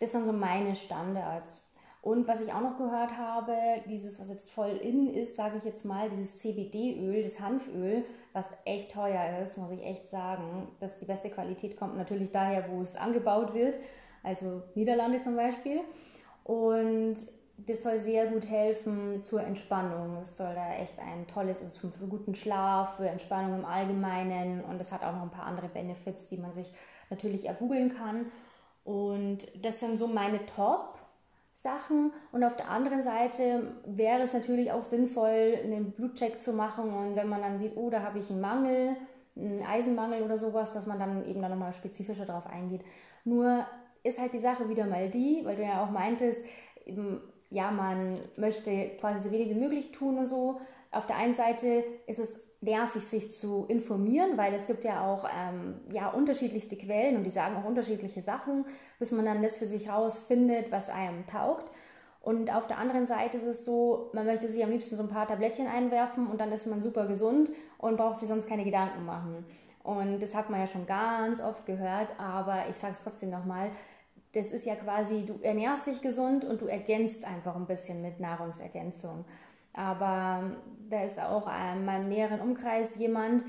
Das 0.00 0.12
sind 0.12 0.24
so 0.24 0.32
meine 0.32 0.74
Standards. 0.74 1.70
Und 2.00 2.28
was 2.28 2.40
ich 2.40 2.52
auch 2.52 2.60
noch 2.60 2.76
gehört 2.76 3.16
habe, 3.16 3.54
dieses, 3.88 4.20
was 4.20 4.28
jetzt 4.28 4.50
voll 4.50 4.76
in 4.82 5.08
ist, 5.08 5.36
sage 5.36 5.58
ich 5.58 5.64
jetzt 5.64 5.84
mal, 5.84 6.10
dieses 6.10 6.38
CBD-Öl, 6.38 7.22
das 7.22 7.40
Hanföl, 7.40 8.04
was 8.32 8.46
echt 8.64 8.92
teuer 8.92 9.38
ist, 9.42 9.56
muss 9.56 9.70
ich 9.70 9.82
echt 9.82 10.08
sagen. 10.08 10.68
dass 10.80 10.98
die 10.98 11.06
beste 11.06 11.30
Qualität 11.30 11.78
kommt 11.78 11.96
natürlich 11.96 12.30
daher, 12.30 12.70
wo 12.70 12.80
es 12.80 12.96
angebaut 12.96 13.54
wird, 13.54 13.78
also 14.22 14.62
Niederlande 14.74 15.20
zum 15.20 15.36
Beispiel. 15.36 15.80
Und 16.42 17.16
das 17.56 17.82
soll 17.82 17.98
sehr 17.98 18.26
gut 18.26 18.48
helfen 18.48 19.22
zur 19.22 19.42
Entspannung. 19.42 20.16
Es 20.22 20.36
soll 20.36 20.54
da 20.54 20.74
echt 20.74 20.98
ein 20.98 21.26
tolles, 21.26 21.60
ist 21.60 21.78
für, 21.78 21.88
guten 22.06 22.34
Schlaf, 22.34 22.96
für 22.96 23.08
Entspannung 23.08 23.60
im 23.60 23.64
Allgemeinen 23.64 24.64
und 24.64 24.80
es 24.80 24.92
hat 24.92 25.02
auch 25.02 25.12
noch 25.12 25.22
ein 25.22 25.30
paar 25.30 25.46
andere 25.46 25.68
Benefits, 25.68 26.28
die 26.28 26.36
man 26.36 26.52
sich 26.52 26.72
natürlich 27.10 27.46
ergoogeln 27.46 27.94
kann. 27.96 28.26
Und 28.84 29.64
das 29.64 29.80
sind 29.80 29.98
so 29.98 30.06
meine 30.06 30.44
Top. 30.46 30.98
Sachen 31.56 32.12
und 32.32 32.42
auf 32.42 32.56
der 32.56 32.68
anderen 32.68 33.04
Seite 33.04 33.74
wäre 33.86 34.22
es 34.22 34.32
natürlich 34.32 34.72
auch 34.72 34.82
sinnvoll, 34.82 35.56
einen 35.62 35.92
Blutcheck 35.92 36.42
zu 36.42 36.52
machen 36.52 36.92
und 36.92 37.14
wenn 37.14 37.28
man 37.28 37.42
dann 37.42 37.58
sieht, 37.58 37.76
oh, 37.76 37.90
da 37.90 38.02
habe 38.02 38.18
ich 38.18 38.28
einen 38.28 38.40
Mangel, 38.40 38.96
einen 39.36 39.64
Eisenmangel 39.64 40.22
oder 40.22 40.36
sowas, 40.36 40.72
dass 40.72 40.86
man 40.86 40.98
dann 40.98 41.24
eben 41.26 41.40
dann 41.40 41.52
nochmal 41.52 41.72
spezifischer 41.72 42.26
darauf 42.26 42.46
eingeht. 42.46 42.82
Nur 43.22 43.64
ist 44.02 44.20
halt 44.20 44.34
die 44.34 44.40
Sache 44.40 44.68
wieder 44.68 44.86
mal 44.86 45.08
die, 45.08 45.42
weil 45.44 45.54
du 45.54 45.62
ja 45.62 45.82
auch 45.84 45.90
meintest, 45.90 46.40
ja, 47.54 47.70
man 47.70 48.18
möchte 48.36 48.90
quasi 49.00 49.20
so 49.20 49.32
wenig 49.32 49.50
wie 49.50 49.60
möglich 49.60 49.92
tun 49.92 50.18
und 50.18 50.26
so. 50.26 50.60
Auf 50.90 51.06
der 51.06 51.16
einen 51.16 51.34
Seite 51.34 51.84
ist 52.06 52.18
es 52.18 52.40
nervig, 52.60 53.04
sich 53.04 53.32
zu 53.32 53.66
informieren, 53.68 54.36
weil 54.36 54.52
es 54.54 54.66
gibt 54.66 54.84
ja 54.84 55.06
auch 55.06 55.24
ähm, 55.24 55.76
ja, 55.92 56.08
unterschiedlichste 56.08 56.76
Quellen 56.76 57.16
und 57.16 57.24
die 57.24 57.30
sagen 57.30 57.56
auch 57.56 57.64
unterschiedliche 57.64 58.22
Sachen, 58.22 58.64
bis 58.98 59.12
man 59.12 59.24
dann 59.24 59.42
das 59.42 59.56
für 59.56 59.66
sich 59.66 59.88
rausfindet, 59.88 60.72
was 60.72 60.90
einem 60.90 61.26
taugt. 61.26 61.70
Und 62.20 62.52
auf 62.52 62.66
der 62.66 62.78
anderen 62.78 63.06
Seite 63.06 63.36
ist 63.36 63.44
es 63.44 63.64
so, 63.64 64.10
man 64.14 64.24
möchte 64.24 64.48
sich 64.48 64.64
am 64.64 64.70
liebsten 64.70 64.96
so 64.96 65.02
ein 65.02 65.10
paar 65.10 65.28
Tablettchen 65.28 65.66
einwerfen 65.66 66.26
und 66.26 66.40
dann 66.40 66.52
ist 66.52 66.66
man 66.66 66.80
super 66.80 67.06
gesund 67.06 67.50
und 67.78 67.98
braucht 67.98 68.16
sich 68.16 68.28
sonst 68.28 68.48
keine 68.48 68.64
Gedanken 68.64 69.04
machen. 69.04 69.44
Und 69.82 70.20
das 70.20 70.34
hat 70.34 70.48
man 70.48 70.60
ja 70.60 70.66
schon 70.66 70.86
ganz 70.86 71.42
oft 71.42 71.66
gehört, 71.66 72.18
aber 72.18 72.64
ich 72.70 72.76
sage 72.76 72.94
es 72.94 73.02
trotzdem 73.02 73.30
nochmal, 73.30 73.70
das 74.34 74.50
ist 74.50 74.66
ja 74.66 74.74
quasi, 74.74 75.24
du 75.24 75.38
ernährst 75.42 75.86
dich 75.86 76.00
gesund 76.02 76.44
und 76.44 76.60
du 76.60 76.66
ergänzt 76.66 77.24
einfach 77.24 77.56
ein 77.56 77.66
bisschen 77.66 78.02
mit 78.02 78.20
Nahrungsergänzung. 78.20 79.24
Aber 79.72 80.50
da 80.88 81.02
ist 81.02 81.20
auch 81.20 81.48
in 81.72 81.84
meinem 81.84 82.08
näheren 82.08 82.40
Umkreis 82.40 82.96
jemand, 82.96 83.44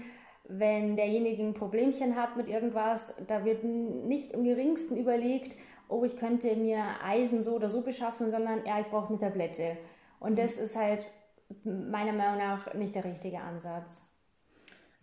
wenn 0.48 0.96
derjenige 0.96 1.44
ein 1.44 1.54
Problemchen 1.54 2.16
hat 2.16 2.38
mit 2.38 2.48
irgendwas, 2.48 3.14
da 3.28 3.46
wird 3.46 3.64
nicht 3.64 4.34
im 4.34 4.44
geringsten 4.44 4.96
überlegt, 4.96 5.56
oh, 5.88 6.04
ich 6.04 6.18
könnte 6.18 6.56
mir 6.56 6.84
Eisen 7.04 7.44
so 7.44 7.56
oder 7.56 7.70
so 7.70 7.82
beschaffen, 7.82 8.30
sondern 8.30 8.66
ja, 8.66 8.80
ich 8.80 8.88
brauche 8.88 9.10
eine 9.10 9.20
Tablette. 9.20 9.78
Und 10.20 10.38
das 10.38 10.58
ist 10.58 10.76
halt 10.76 11.06
meiner 11.64 12.14
Meinung 12.14 12.38
nach 12.38 12.74
nicht 12.74 12.96
der 12.96 13.04
richtige 13.04 13.40
Ansatz. 13.40 14.04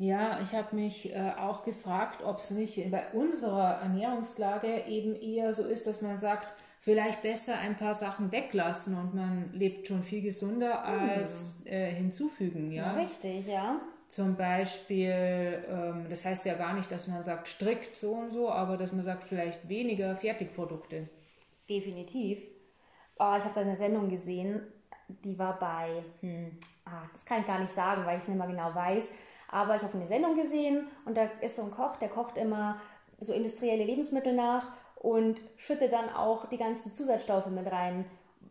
Ja, 0.02 0.40
ich 0.42 0.52
habe 0.52 0.74
mich 0.74 1.14
äh, 1.14 1.30
auch 1.38 1.62
gefragt, 1.62 2.24
ob 2.24 2.38
es 2.38 2.50
nicht 2.50 2.90
bei 2.90 3.04
unserer 3.12 3.82
Ernährungslage 3.82 4.86
eben 4.88 5.14
eher 5.14 5.54
so 5.54 5.62
ist, 5.62 5.86
dass 5.86 6.02
man 6.02 6.18
sagt, 6.18 6.52
vielleicht 6.80 7.22
besser 7.22 7.56
ein 7.60 7.76
paar 7.76 7.94
Sachen 7.94 8.32
weglassen 8.32 8.98
und 8.98 9.14
man 9.14 9.52
lebt 9.52 9.86
schon 9.86 10.02
viel 10.02 10.20
gesünder 10.20 10.84
hm. 10.84 11.08
als 11.08 11.64
äh, 11.66 11.92
hinzufügen. 11.92 12.72
Ja? 12.72 12.86
ja, 12.86 13.00
richtig, 13.00 13.46
ja. 13.46 13.80
Zum 14.08 14.34
Beispiel, 14.34 15.64
ähm, 15.70 16.06
das 16.10 16.24
heißt 16.24 16.46
ja 16.46 16.54
gar 16.54 16.74
nicht, 16.74 16.90
dass 16.90 17.06
man 17.06 17.22
sagt 17.22 17.46
strikt 17.46 17.96
so 17.96 18.10
und 18.10 18.32
so, 18.32 18.50
aber 18.50 18.76
dass 18.76 18.92
man 18.92 19.04
sagt 19.04 19.22
vielleicht 19.22 19.68
weniger 19.68 20.16
Fertigprodukte. 20.16 21.08
Definitiv. 21.70 22.40
Oh, 23.20 23.36
ich 23.38 23.44
habe 23.44 23.54
da 23.54 23.60
eine 23.60 23.76
Sendung 23.76 24.08
gesehen, 24.08 24.62
die 25.06 25.38
war 25.38 25.60
bei, 25.60 26.02
hm, 26.22 26.58
ah, 26.86 27.02
das 27.12 27.24
kann 27.24 27.42
ich 27.42 27.46
gar 27.46 27.60
nicht 27.60 27.72
sagen, 27.72 28.04
weil 28.04 28.16
ich 28.16 28.22
es 28.22 28.28
nicht 28.28 28.38
mehr 28.38 28.48
genau 28.48 28.74
weiß, 28.74 29.04
aber 29.52 29.76
ich 29.76 29.82
habe 29.82 29.94
eine 29.94 30.06
Sendung 30.06 30.34
gesehen 30.34 30.88
und 31.04 31.16
da 31.16 31.28
ist 31.40 31.56
so 31.56 31.62
ein 31.62 31.70
Koch, 31.70 31.96
der 31.96 32.08
kocht 32.08 32.36
immer 32.38 32.80
so 33.20 33.32
industrielle 33.32 33.84
Lebensmittel 33.84 34.32
nach 34.32 34.72
und 34.96 35.40
schütte 35.56 35.88
dann 35.88 36.08
auch 36.08 36.46
die 36.46 36.56
ganzen 36.56 36.92
Zusatzstoffe 36.92 37.46
mit 37.46 37.70
rein. 37.70 38.06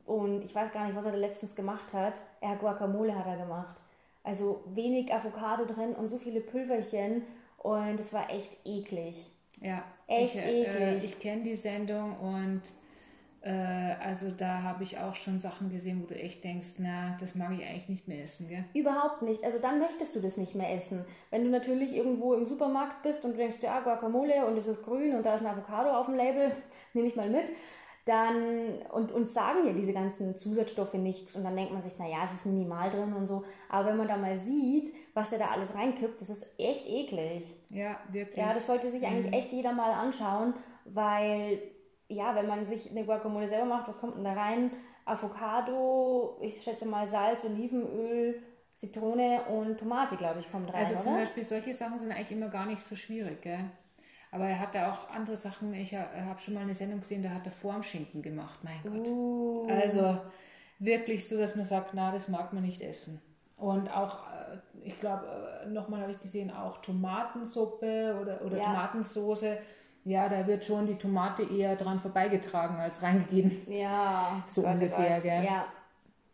Und 0.05 0.45
ich 0.45 0.53
weiß 0.53 0.71
gar 0.71 0.85
nicht, 0.85 0.95
was 0.95 1.05
er 1.05 1.11
da 1.11 1.17
letztens 1.17 1.55
gemacht 1.55 1.91
hat. 1.93 2.13
Er 2.39 2.55
Guacamole 2.55 3.17
hat 3.17 3.25
er 3.25 3.37
gemacht. 3.37 3.81
Also 4.23 4.63
wenig 4.67 5.11
Avocado 5.11 5.65
drin 5.65 5.93
und 5.93 6.07
so 6.07 6.19
viele 6.19 6.39
Pülverchen 6.39 7.23
und 7.57 7.99
es 7.99 8.13
war 8.13 8.29
echt 8.29 8.55
eklig. 8.63 9.31
Ja, 9.59 9.83
echt 10.07 10.35
ich, 10.35 10.41
äh, 10.41 10.61
eklig. 10.61 10.81
Äh, 10.81 10.97
ich 10.97 11.19
kenne 11.19 11.43
die 11.43 11.55
Sendung 11.55 12.15
und 12.19 12.61
also 13.43 14.29
da 14.29 14.61
habe 14.61 14.83
ich 14.83 14.99
auch 14.99 15.15
schon 15.15 15.39
Sachen 15.39 15.71
gesehen, 15.71 16.01
wo 16.03 16.05
du 16.05 16.15
echt 16.15 16.43
denkst, 16.43 16.75
na, 16.77 17.17
das 17.19 17.33
mag 17.33 17.51
ich 17.53 17.65
eigentlich 17.65 17.89
nicht 17.89 18.07
mehr 18.07 18.23
essen, 18.23 18.47
gell? 18.47 18.65
Überhaupt 18.75 19.23
nicht. 19.23 19.43
Also 19.43 19.57
dann 19.57 19.79
möchtest 19.79 20.15
du 20.15 20.19
das 20.19 20.37
nicht 20.37 20.53
mehr 20.53 20.71
essen. 20.75 21.05
Wenn 21.31 21.43
du 21.43 21.49
natürlich 21.49 21.95
irgendwo 21.95 22.35
im 22.35 22.45
Supermarkt 22.45 23.01
bist 23.01 23.25
und 23.25 23.37
denkst, 23.37 23.57
ja, 23.61 23.79
Guacamole 23.79 24.45
und 24.45 24.57
es 24.57 24.67
ist 24.67 24.83
grün 24.83 25.15
und 25.15 25.25
da 25.25 25.33
ist 25.33 25.41
ein 25.41 25.51
Avocado 25.51 25.89
auf 25.89 26.05
dem 26.05 26.15
Label, 26.15 26.51
nehme 26.93 27.07
ich 27.07 27.15
mal 27.15 27.29
mit, 27.29 27.51
dann 28.05 28.79
und, 28.91 29.11
und 29.11 29.27
sagen 29.27 29.65
ja 29.65 29.73
diese 29.73 29.93
ganzen 29.93 30.37
Zusatzstoffe 30.37 30.93
nichts 30.95 31.35
und 31.35 31.43
dann 31.43 31.55
denkt 31.55 31.71
man 31.71 31.81
sich, 31.81 31.97
naja, 31.97 32.17
es 32.25 32.33
ist 32.33 32.45
minimal 32.45 32.91
drin 32.91 33.13
und 33.13 33.25
so. 33.25 33.43
Aber 33.69 33.89
wenn 33.89 33.97
man 33.97 34.07
da 34.07 34.17
mal 34.17 34.37
sieht, 34.37 34.93
was 35.15 35.33
er 35.33 35.39
da 35.39 35.47
alles 35.47 35.73
reinkippt, 35.73 36.21
das 36.21 36.29
ist 36.29 36.45
echt 36.59 36.87
eklig. 36.87 37.55
Ja, 37.69 37.99
wirklich. 38.11 38.37
Ja, 38.37 38.53
das 38.53 38.67
sollte 38.67 38.89
sich 38.89 39.03
eigentlich 39.05 39.27
mhm. 39.27 39.33
echt 39.33 39.51
jeder 39.51 39.73
mal 39.73 39.93
anschauen, 39.93 40.53
weil 40.85 41.59
ja, 42.11 42.35
wenn 42.35 42.47
man 42.47 42.65
sich 42.65 42.89
eine 42.89 43.05
Guacamole 43.05 43.47
selber 43.47 43.65
macht, 43.65 43.87
was 43.87 43.99
kommt 43.99 44.17
denn 44.17 44.23
da 44.23 44.33
rein? 44.33 44.71
Avocado, 45.05 46.37
ich 46.41 46.61
schätze 46.61 46.85
mal 46.85 47.07
Salz, 47.07 47.45
Olivenöl, 47.45 48.41
Zitrone 48.75 49.43
und 49.43 49.77
Tomate, 49.77 50.15
glaube 50.17 50.39
ich, 50.39 50.51
kommt 50.51 50.71
rein. 50.73 50.85
Also 50.85 50.99
zum 50.99 51.13
oder? 51.13 51.21
Beispiel 51.21 51.43
solche 51.43 51.73
Sachen 51.73 51.97
sind 51.97 52.11
eigentlich 52.11 52.31
immer 52.31 52.49
gar 52.49 52.65
nicht 52.65 52.81
so 52.81 52.95
schwierig, 52.95 53.41
gell? 53.41 53.65
Aber 54.31 54.45
er 54.45 54.59
hat 54.59 54.73
da 54.73 54.91
auch 54.91 55.09
andere 55.09 55.35
Sachen. 55.35 55.73
Ich 55.73 55.93
habe 55.93 56.39
schon 56.39 56.53
mal 56.53 56.61
eine 56.61 56.73
Sendung 56.73 57.01
gesehen, 57.01 57.21
da 57.21 57.29
hat 57.31 57.45
er 57.45 57.51
Formschinken 57.51 58.21
gemacht. 58.21 58.59
Mein 58.63 58.81
Gott. 58.81 59.07
Uh. 59.09 59.67
Also 59.69 60.21
wirklich 60.79 61.27
so, 61.27 61.37
dass 61.37 61.55
man 61.55 61.65
sagt, 61.65 61.93
na, 61.93 62.11
das 62.11 62.29
mag 62.29 62.53
man 62.53 62.63
nicht 62.63 62.81
essen. 62.81 63.21
Und 63.57 63.89
auch, 63.95 64.27
äh, 64.27 64.57
ich 64.83 64.99
glaube, 64.99 65.27
äh, 65.63 65.69
nochmal 65.69 66.01
habe 66.01 66.13
ich 66.13 66.19
gesehen, 66.19 66.49
auch 66.49 66.77
Tomatensuppe 66.81 68.17
oder, 68.21 68.41
oder 68.43 68.57
ja. 68.57 68.63
Tomatensoße 68.63 69.57
ja, 70.03 70.29
da 70.29 70.47
wird 70.47 70.65
schon 70.65 70.87
die 70.87 70.97
Tomate 70.97 71.43
eher 71.43 71.75
dran 71.75 71.99
vorbeigetragen 71.99 72.77
als 72.79 73.01
reingegeben. 73.03 73.61
Ja, 73.67 74.43
so 74.47 74.63
Gott 74.63 74.73
ungefähr, 74.73 75.15
Gott. 75.15 75.23
gell? 75.23 75.43
Ja. 75.43 75.65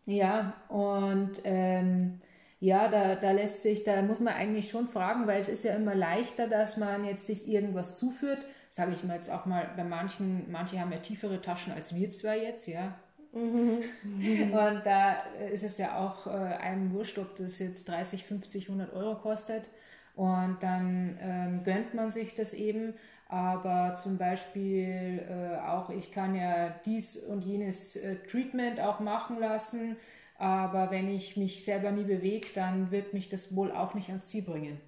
Ja, 0.05 0.53
und 0.69 1.41
ähm, 1.43 2.21
Ja, 2.59 2.88
da, 2.89 3.15
da 3.15 3.31
lässt 3.31 3.62
sich, 3.63 3.83
da 3.83 4.01
muss 4.01 4.19
man 4.19 4.33
eigentlich 4.33 4.69
schon 4.69 4.88
fragen, 4.89 5.27
weil 5.27 5.39
es 5.39 5.50
ist 5.50 5.63
ja 5.63 5.75
immer 5.75 5.95
leichter, 5.95 6.47
dass 6.47 6.77
man 6.77 7.05
jetzt 7.05 7.27
sich 7.27 7.47
irgendwas 7.47 7.97
zuführt. 7.97 8.39
Sage 8.69 8.93
ich 8.93 9.03
mal 9.03 9.15
jetzt 9.15 9.29
auch 9.31 9.45
mal, 9.45 9.71
bei 9.77 9.83
manchen, 9.83 10.51
manche 10.51 10.79
haben 10.79 10.91
ja 10.91 11.00
tiefere 11.00 11.41
Taschen 11.41 11.74
als 11.74 11.95
wir 11.95 12.09
zwei 12.09 12.39
jetzt, 12.39 12.67
ja. 12.67 12.95
Mhm. 13.33 13.83
Und 14.51 14.86
da 14.86 15.13
ist 15.51 15.63
es 15.63 15.77
ja 15.77 15.97
auch 15.97 16.27
äh, 16.27 16.31
einem 16.31 16.91
wurscht, 16.93 17.17
ob 17.19 17.36
das 17.36 17.59
jetzt 17.59 17.88
30, 17.89 18.24
50, 18.25 18.69
100 18.69 18.93
Euro 18.93 19.15
kostet. 19.19 19.69
Und 20.15 20.57
dann 20.62 21.17
ähm, 21.21 21.63
gönnt 21.63 21.93
man 21.93 22.09
sich 22.12 22.33
das 22.36 22.53
eben. 22.53 22.95
Aber 23.29 23.93
zum 23.96 24.17
Beispiel 24.17 25.22
äh, 25.29 25.57
auch, 25.60 25.89
ich 25.89 26.12
kann 26.12 26.34
ja 26.34 26.69
dies 26.86 27.17
und 27.17 27.43
jenes 27.43 27.96
äh, 27.96 28.15
Treatment 28.25 28.79
auch 28.79 29.00
machen 29.00 29.39
lassen 29.39 29.98
aber 30.38 30.91
wenn 30.91 31.10
ich 31.10 31.36
mich 31.36 31.63
selber 31.65 31.91
nie 31.91 32.03
bewege, 32.03 32.48
dann 32.53 32.91
wird 32.91 33.13
mich 33.13 33.29
das 33.29 33.55
wohl 33.55 33.72
auch 33.72 33.93
nicht 33.93 34.10
ans 34.10 34.27
Ziel 34.27 34.43
bringen. 34.43 34.79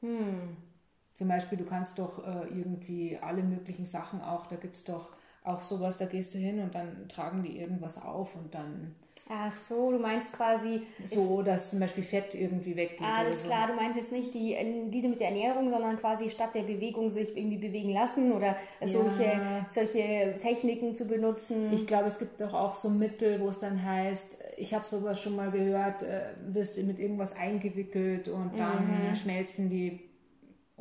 Hm. 0.00 0.56
Zum 1.14 1.28
Beispiel, 1.28 1.58
du 1.58 1.64
kannst 1.64 1.98
doch 1.98 2.26
äh, 2.26 2.48
irgendwie 2.48 3.18
alle 3.20 3.42
möglichen 3.42 3.84
Sachen 3.84 4.20
auch, 4.20 4.46
da 4.46 4.56
gibt 4.56 4.74
es 4.74 4.84
doch 4.84 5.10
auch 5.44 5.60
sowas, 5.60 5.96
da 5.96 6.06
gehst 6.06 6.34
du 6.34 6.38
hin 6.38 6.60
und 6.60 6.74
dann 6.74 7.08
tragen 7.08 7.42
die 7.42 7.58
irgendwas 7.58 8.00
auf 8.00 8.34
und 8.36 8.54
dann 8.54 8.94
Ach 9.28 9.54
so, 9.56 9.92
du 9.92 9.98
meinst 9.98 10.32
quasi. 10.32 10.82
So, 11.04 11.42
dass 11.42 11.70
zum 11.70 11.80
Beispiel 11.80 12.02
Fett 12.02 12.34
irgendwie 12.34 12.76
weggeht. 12.76 13.00
Alles 13.00 13.42
so. 13.42 13.48
klar, 13.48 13.68
du 13.68 13.74
meinst 13.74 13.96
jetzt 13.98 14.12
nicht 14.12 14.34
die 14.34 14.56
Lieder 14.90 15.08
mit 15.08 15.20
der 15.20 15.28
Ernährung, 15.28 15.70
sondern 15.70 15.98
quasi 15.98 16.28
statt 16.28 16.50
der 16.54 16.62
Bewegung 16.62 17.08
sich 17.08 17.36
irgendwie 17.36 17.58
bewegen 17.58 17.92
lassen 17.92 18.32
oder 18.32 18.56
ja. 18.80 18.88
solche, 18.88 19.40
solche 19.68 20.36
Techniken 20.38 20.94
zu 20.94 21.06
benutzen. 21.06 21.72
Ich 21.72 21.86
glaube, 21.86 22.06
es 22.06 22.18
gibt 22.18 22.40
doch 22.40 22.52
auch 22.52 22.74
so 22.74 22.90
Mittel, 22.90 23.40
wo 23.40 23.48
es 23.48 23.60
dann 23.60 23.82
heißt, 23.82 24.38
ich 24.56 24.74
habe 24.74 24.84
sowas 24.84 25.20
schon 25.20 25.36
mal 25.36 25.50
gehört, 25.50 26.02
äh, 26.02 26.22
wirst 26.46 26.76
du 26.76 26.82
mit 26.82 26.98
irgendwas 26.98 27.36
eingewickelt 27.36 28.28
und 28.28 28.58
dann 28.58 29.08
mhm. 29.08 29.14
schmelzen 29.14 29.70
die 29.70 30.11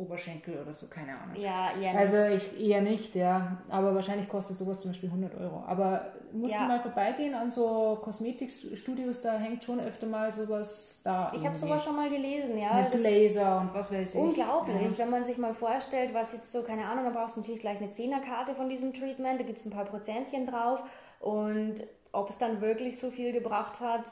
Oberschenkel 0.01 0.60
oder 0.62 0.74
so, 0.74 0.88
keine 0.88 1.12
Ahnung. 1.12 1.36
Ja, 1.36 1.72
eher 1.79 1.98
also 1.98 2.15
nicht. 2.15 2.25
Also 2.25 2.48
ich 2.53 2.70
eher 2.70 2.81
nicht, 2.81 3.15
ja. 3.15 3.58
Aber 3.70 3.93
wahrscheinlich 3.93 4.27
kostet 4.27 4.58
sowas 4.58 4.79
zum 4.79 4.91
Beispiel 4.91 5.10
100 5.10 5.36
Euro. 5.39 5.63
Aber 5.67 6.08
musst 6.34 6.53
ja. 6.53 6.62
du 6.62 6.67
mal 6.67 6.79
vorbeigehen 6.79 7.34
an 7.34 7.51
so 7.51 8.00
Kosmetikstudios, 8.01 9.22
da 9.22 9.38
hängt 9.38 9.63
schon 9.63 9.79
öfter 9.79 10.08
mal 10.08 10.31
sowas 10.31 11.01
da. 11.03 11.31
Ich 11.36 11.46
habe 11.46 11.55
sowas 11.55 11.84
schon 11.84 11.96
mal 11.96 12.10
gelesen, 12.10 12.58
ja. 12.58 12.81
Mit 12.81 13.00
Laser 13.00 13.62
und 13.62 13.74
was 13.74 13.91
weiß 13.91 14.15
ich. 14.15 14.22
Unglaublich, 14.22 14.81
ja. 14.81 14.98
wenn 14.98 15.10
man 15.10 15.24
sich 15.24 15.38
mal 15.38 15.53
vorstellt, 15.53 16.13
was 16.13 16.34
jetzt 16.34 16.51
so, 16.51 16.63
keine 16.63 16.86
Ahnung, 16.86 17.05
da 17.05 17.12
brauchst 17.12 17.36
du 17.36 17.41
natürlich 17.41 17.62
gleich 17.62 17.77
eine 17.77 17.91
Zehnerkarte 17.91 18.55
von 18.55 18.70
diesem 18.70 18.93
Treatment, 18.93 19.39
da 19.39 19.43
gibt 19.43 19.60
es 19.60 19.65
ein 19.65 19.72
paar 19.72 19.86
Prozentchen 19.86 20.46
drauf. 20.48 20.81
Und 21.20 21.75
ob 22.12 22.29
es 22.29 22.38
dann 22.38 22.62
wirklich 22.62 23.00
so 23.00 23.12
viel 23.12 23.31
gebracht 23.31 23.79
hat, 23.79 24.05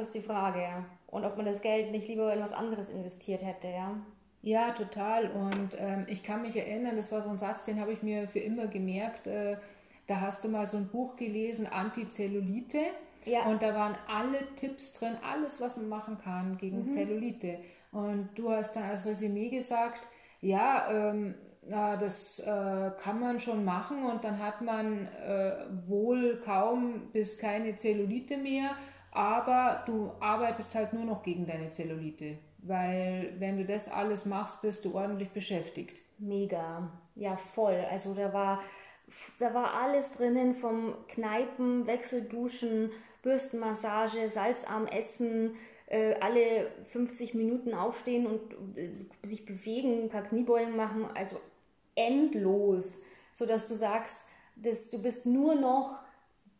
ist 0.00 0.14
die 0.14 0.22
Frage. 0.22 0.84
Und 1.08 1.24
ob 1.24 1.36
man 1.36 1.46
das 1.46 1.60
Geld 1.60 1.90
nicht 1.90 2.08
lieber 2.08 2.32
in 2.32 2.40
was 2.40 2.52
anderes 2.52 2.88
investiert 2.88 3.42
hätte, 3.44 3.68
ja. 3.68 3.96
Ja, 4.44 4.72
total. 4.72 5.30
Und 5.30 5.70
ähm, 5.78 6.04
ich 6.06 6.22
kann 6.22 6.42
mich 6.42 6.54
erinnern, 6.54 6.96
das 6.96 7.10
war 7.10 7.22
so 7.22 7.30
ein 7.30 7.38
Satz, 7.38 7.62
den 7.62 7.80
habe 7.80 7.94
ich 7.94 8.02
mir 8.02 8.28
für 8.28 8.40
immer 8.40 8.66
gemerkt. 8.66 9.26
Äh, 9.26 9.56
da 10.06 10.20
hast 10.20 10.44
du 10.44 10.48
mal 10.48 10.66
so 10.66 10.76
ein 10.76 10.88
Buch 10.88 11.16
gelesen, 11.16 11.66
Antizellulite. 11.66 12.80
Ja. 13.24 13.44
Und 13.44 13.62
da 13.62 13.74
waren 13.74 13.96
alle 14.06 14.54
Tipps 14.54 14.92
drin, 14.92 15.16
alles, 15.22 15.62
was 15.62 15.78
man 15.78 15.88
machen 15.88 16.18
kann 16.22 16.58
gegen 16.58 16.84
mhm. 16.84 16.90
Zellulite. 16.90 17.58
Und 17.90 18.28
du 18.34 18.50
hast 18.50 18.76
dann 18.76 18.84
als 18.84 19.06
Resümee 19.06 19.48
gesagt, 19.48 20.06
ja, 20.42 20.90
ähm, 20.90 21.34
na, 21.66 21.96
das 21.96 22.38
äh, 22.40 22.90
kann 23.00 23.20
man 23.20 23.40
schon 23.40 23.64
machen 23.64 24.04
und 24.04 24.24
dann 24.24 24.38
hat 24.38 24.60
man 24.60 25.06
äh, 25.26 25.52
wohl 25.86 26.42
kaum 26.44 27.08
bis 27.14 27.38
keine 27.38 27.78
Zellulite 27.78 28.36
mehr, 28.36 28.72
aber 29.10 29.82
du 29.86 30.12
arbeitest 30.20 30.74
halt 30.74 30.92
nur 30.92 31.06
noch 31.06 31.22
gegen 31.22 31.46
deine 31.46 31.70
Zellulite. 31.70 32.36
Weil 32.66 33.34
wenn 33.38 33.58
du 33.58 33.64
das 33.64 33.90
alles 33.90 34.24
machst, 34.24 34.62
bist 34.62 34.84
du 34.84 34.94
ordentlich 34.94 35.30
beschäftigt. 35.30 36.00
Mega. 36.18 36.90
Ja, 37.14 37.36
voll. 37.36 37.84
Also 37.90 38.14
da 38.14 38.32
war, 38.32 38.62
da 39.38 39.52
war 39.52 39.74
alles 39.74 40.12
drinnen 40.12 40.54
vom 40.54 40.94
Kneipen, 41.08 41.86
Wechselduschen, 41.86 42.90
Bürstenmassage, 43.22 44.30
salzarm 44.30 44.86
Essen, 44.86 45.56
äh, 45.86 46.14
alle 46.20 46.70
50 46.86 47.34
Minuten 47.34 47.74
aufstehen 47.74 48.26
und 48.26 48.78
äh, 48.78 48.88
sich 49.26 49.44
bewegen, 49.44 50.04
ein 50.04 50.08
paar 50.08 50.22
Kniebeugen 50.22 50.74
machen. 50.74 51.06
Also 51.14 51.36
endlos. 51.94 53.00
Sodass 53.32 53.68
du 53.68 53.74
sagst, 53.74 54.16
dass 54.56 54.88
du 54.90 55.02
bist 55.02 55.26
nur 55.26 55.54
noch 55.54 55.98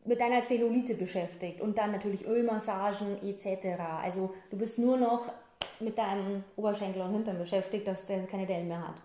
mit 0.04 0.20
deiner 0.20 0.44
Zellulite 0.44 0.94
beschäftigt 0.94 1.62
und 1.62 1.78
dann 1.78 1.92
natürlich 1.92 2.26
Ölmassagen 2.26 3.22
etc. 3.26 3.80
Also 4.02 4.34
du 4.50 4.58
bist 4.58 4.78
nur 4.78 4.98
noch 4.98 5.32
mit 5.80 5.98
deinem 5.98 6.44
Oberschenkel 6.56 7.02
und 7.02 7.12
Hintern 7.12 7.38
beschäftigt, 7.38 7.86
dass 7.86 8.06
der 8.06 8.26
keine 8.26 8.46
Dellen 8.46 8.68
mehr 8.68 8.88
hat. 8.88 9.02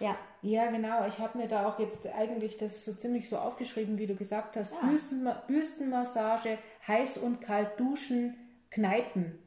Ja. 0.00 0.16
Ja, 0.42 0.70
genau. 0.70 1.06
Ich 1.06 1.18
habe 1.18 1.38
mir 1.38 1.46
da 1.46 1.68
auch 1.68 1.78
jetzt 1.78 2.06
eigentlich 2.08 2.56
das 2.56 2.84
so 2.84 2.92
ziemlich 2.92 3.28
so 3.28 3.38
aufgeschrieben, 3.38 3.98
wie 3.98 4.06
du 4.06 4.16
gesagt 4.16 4.56
hast. 4.56 4.72
Ja. 4.72 4.88
Bürstenma 4.88 5.42
Bürstenmassage, 5.46 6.58
heiß 6.86 7.18
und 7.18 7.40
kalt 7.40 7.78
duschen, 7.78 8.36
Kneipen. 8.70 9.38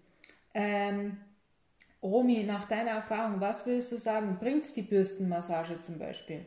Ähm, 0.53 1.17
Romy, 2.01 2.43
nach 2.43 2.65
deiner 2.65 2.91
Erfahrung, 2.91 3.41
was 3.41 3.65
würdest 3.65 3.91
du 3.91 3.97
sagen, 3.97 4.37
bringt 4.39 4.73
die 4.75 4.83
Bürstenmassage 4.83 5.81
zum 5.81 5.97
Beispiel? 5.99 6.45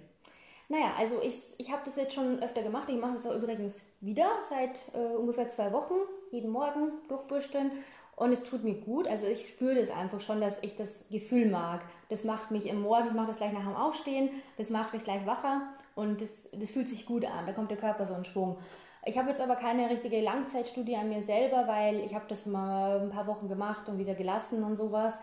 Naja, 0.68 0.94
also 0.98 1.20
ich, 1.22 1.34
ich 1.58 1.70
habe 1.72 1.82
das 1.84 1.96
jetzt 1.96 2.14
schon 2.14 2.42
öfter 2.42 2.62
gemacht. 2.62 2.88
Ich 2.88 2.98
mache 2.98 3.16
es 3.18 3.26
auch 3.26 3.34
übrigens 3.34 3.80
wieder 4.00 4.30
seit 4.48 4.80
äh, 4.94 5.16
ungefähr 5.16 5.48
zwei 5.48 5.72
Wochen, 5.72 5.94
jeden 6.30 6.50
Morgen 6.50 6.92
durchbürsteln 7.08 7.70
und 8.18 8.32
es 8.32 8.42
tut 8.42 8.64
mir 8.64 8.74
gut. 8.74 9.06
Also 9.06 9.26
ich 9.26 9.48
spüre 9.48 9.76
das 9.76 9.90
einfach 9.90 10.20
schon, 10.20 10.40
dass 10.40 10.62
ich 10.62 10.74
das 10.74 11.04
Gefühl 11.10 11.46
mag. 11.46 11.82
Das 12.08 12.24
macht 12.24 12.50
mich 12.50 12.66
im 12.66 12.82
Morgen, 12.82 13.08
ich 13.08 13.14
mache 13.14 13.28
das 13.28 13.36
gleich 13.36 13.52
nach 13.52 13.64
dem 13.64 13.76
Aufstehen, 13.76 14.30
das 14.56 14.70
macht 14.70 14.92
mich 14.92 15.04
gleich 15.04 15.24
wacher 15.24 15.62
und 15.94 16.20
das, 16.20 16.50
das 16.52 16.70
fühlt 16.70 16.88
sich 16.88 17.06
gut 17.06 17.24
an. 17.24 17.46
Da 17.46 17.52
kommt 17.52 17.70
der 17.70 17.78
Körper 17.78 18.06
so 18.06 18.14
in 18.14 18.24
Schwung. 18.24 18.58
Ich 19.04 19.16
habe 19.16 19.28
jetzt 19.30 19.40
aber 19.40 19.54
keine 19.54 19.88
richtige 19.88 20.20
Langzeitstudie 20.20 20.96
an 20.96 21.08
mir 21.08 21.22
selber, 21.22 21.68
weil 21.68 22.00
ich 22.00 22.14
habe 22.14 22.24
das 22.28 22.44
mal 22.44 23.00
ein 23.00 23.10
paar 23.10 23.26
Wochen 23.28 23.48
gemacht 23.48 23.88
und 23.88 23.98
wieder 23.98 24.14
gelassen 24.14 24.64
und 24.64 24.74
sowas. 24.74 25.18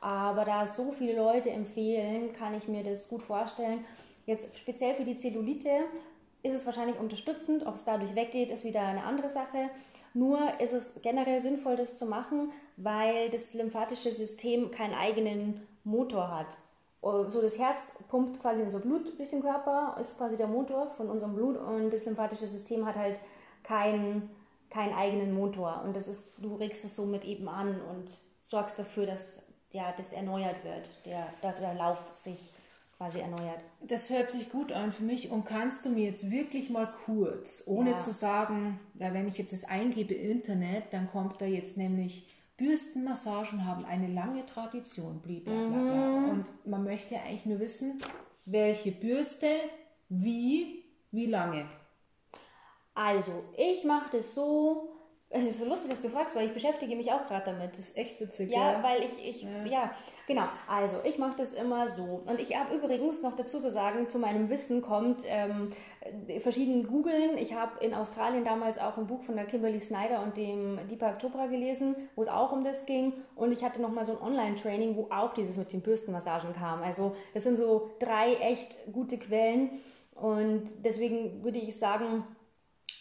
Aber 0.00 0.44
da 0.44 0.66
so 0.66 0.90
viele 0.92 1.14
Leute 1.14 1.50
empfehlen, 1.50 2.32
kann 2.32 2.54
ich 2.54 2.66
mir 2.66 2.82
das 2.82 3.08
gut 3.08 3.22
vorstellen. 3.22 3.84
Jetzt 4.26 4.58
speziell 4.58 4.94
für 4.94 5.04
die 5.04 5.16
Zellulite 5.16 5.70
ist 6.42 6.54
es 6.54 6.66
wahrscheinlich 6.66 6.98
unterstützend. 6.98 7.64
Ob 7.66 7.76
es 7.76 7.84
dadurch 7.84 8.14
weggeht, 8.16 8.50
ist 8.50 8.64
wieder 8.64 8.80
eine 8.80 9.04
andere 9.04 9.28
Sache. 9.28 9.70
Nur 10.12 10.38
ist 10.60 10.72
es 10.72 10.94
generell 11.02 11.40
sinnvoll, 11.40 11.76
das 11.76 11.96
zu 11.96 12.06
machen, 12.06 12.52
weil 12.76 13.30
das 13.30 13.54
lymphatische 13.54 14.12
System 14.12 14.70
keinen 14.70 14.94
eigenen 14.94 15.66
Motor 15.84 16.30
hat. 16.30 16.56
So 17.02 17.40
das 17.40 17.58
Herz 17.58 17.92
pumpt 18.08 18.40
quasi 18.40 18.62
unser 18.62 18.80
Blut 18.80 19.18
durch 19.18 19.30
den 19.30 19.40
Körper, 19.40 19.96
ist 20.00 20.18
quasi 20.18 20.36
der 20.36 20.48
Motor 20.48 20.90
von 20.90 21.08
unserem 21.08 21.34
Blut 21.34 21.56
und 21.56 21.90
das 21.90 22.04
lymphatische 22.04 22.46
System 22.46 22.84
hat 22.84 22.96
halt 22.96 23.18
keinen, 23.62 24.28
keinen 24.68 24.94
eigenen 24.94 25.32
Motor. 25.32 25.82
Und 25.84 25.96
das 25.96 26.08
ist, 26.08 26.24
du 26.38 26.56
regst 26.56 26.84
es 26.84 26.96
somit 26.96 27.24
eben 27.24 27.48
an 27.48 27.80
und 27.80 28.18
sorgst 28.42 28.78
dafür, 28.78 29.06
dass 29.06 29.40
ja, 29.70 29.94
das 29.96 30.12
erneuert 30.12 30.62
wird, 30.64 31.06
der, 31.06 31.28
der, 31.42 31.52
der 31.52 31.74
Lauf 31.74 31.98
sich 32.14 32.52
quasi 33.00 33.20
erneuert. 33.20 33.60
Das 33.80 34.10
hört 34.10 34.28
sich 34.28 34.50
gut 34.50 34.72
an 34.72 34.92
für 34.92 35.02
mich. 35.02 35.30
Und 35.30 35.46
kannst 35.46 35.86
du 35.86 35.88
mir 35.88 36.04
jetzt 36.04 36.30
wirklich 36.30 36.68
mal 36.68 36.92
kurz, 37.06 37.62
ohne 37.66 37.92
ja. 37.92 37.98
zu 37.98 38.12
sagen, 38.12 38.78
wenn 38.92 39.26
ich 39.26 39.38
jetzt 39.38 39.54
das 39.54 39.64
eingebe 39.64 40.12
Internet, 40.12 40.84
dann 40.90 41.10
kommt 41.10 41.40
da 41.40 41.46
jetzt 41.46 41.78
nämlich 41.78 42.28
Bürstenmassagen 42.58 43.64
haben 43.64 43.86
eine 43.86 44.08
lange 44.08 44.44
Tradition, 44.44 45.22
blablabla. 45.22 45.70
Mhm. 45.70 46.28
Und 46.28 46.66
man 46.66 46.84
möchte 46.84 47.14
ja 47.14 47.22
eigentlich 47.22 47.46
nur 47.46 47.58
wissen, 47.58 48.02
welche 48.44 48.92
Bürste, 48.92 49.48
wie, 50.10 50.84
wie 51.10 51.24
lange. 51.24 51.64
Also, 52.92 53.44
ich 53.56 53.82
mache 53.84 54.18
das 54.18 54.34
so, 54.34 54.90
es 55.30 55.44
ist 55.44 55.60
so 55.60 55.64
lustig, 55.70 55.88
dass 55.88 56.02
du 56.02 56.10
fragst, 56.10 56.36
weil 56.36 56.48
ich 56.48 56.52
beschäftige 56.52 56.94
mich 56.96 57.10
auch 57.10 57.26
gerade 57.26 57.46
damit. 57.46 57.70
Das 57.72 57.78
ist 57.78 57.96
echt 57.96 58.20
witzig. 58.20 58.50
Ja, 58.50 58.72
ja. 58.72 58.82
weil 58.82 59.04
ich, 59.04 59.26
ich 59.26 59.42
ja. 59.42 59.64
ja. 59.64 59.90
Genau. 60.30 60.48
Also, 60.68 60.98
ich 61.04 61.18
mache 61.18 61.34
das 61.36 61.52
immer 61.52 61.88
so. 61.88 62.22
Und 62.24 62.40
ich 62.40 62.56
habe 62.56 62.74
übrigens 62.74 63.20
noch 63.20 63.34
dazu 63.34 63.60
zu 63.60 63.70
sagen, 63.70 64.08
zu 64.08 64.18
meinem 64.18 64.48
Wissen 64.48 64.80
kommt 64.80 65.22
ähm, 65.26 65.68
verschieden 66.40 66.86
googeln. 66.86 67.36
Ich 67.36 67.54
habe 67.54 67.84
in 67.84 67.92
Australien 67.92 68.44
damals 68.44 68.78
auch 68.78 68.96
ein 68.96 69.08
Buch 69.08 69.22
von 69.22 69.34
der 69.34 69.44
Kimberly 69.44 69.80
Snyder 69.80 70.22
und 70.22 70.36
dem 70.36 70.78
Deepak 70.88 71.20
Chopra 71.20 71.46
gelesen, 71.46 71.96
wo 72.14 72.22
es 72.22 72.28
auch 72.28 72.52
um 72.52 72.62
das 72.62 72.86
ging. 72.86 73.12
Und 73.34 73.52
ich 73.52 73.64
hatte 73.64 73.82
noch 73.82 73.90
mal 73.90 74.04
so 74.04 74.12
ein 74.12 74.22
Online-Training, 74.22 74.96
wo 74.96 75.08
auch 75.10 75.34
dieses 75.34 75.56
mit 75.56 75.72
den 75.72 75.82
Bürstenmassagen 75.82 76.52
kam. 76.54 76.82
Also, 76.82 77.16
das 77.34 77.42
sind 77.42 77.58
so 77.58 77.90
drei 77.98 78.34
echt 78.34 78.78
gute 78.92 79.18
Quellen. 79.18 79.80
Und 80.14 80.64
deswegen 80.84 81.42
würde 81.42 81.58
ich 81.58 81.76
sagen, 81.78 82.24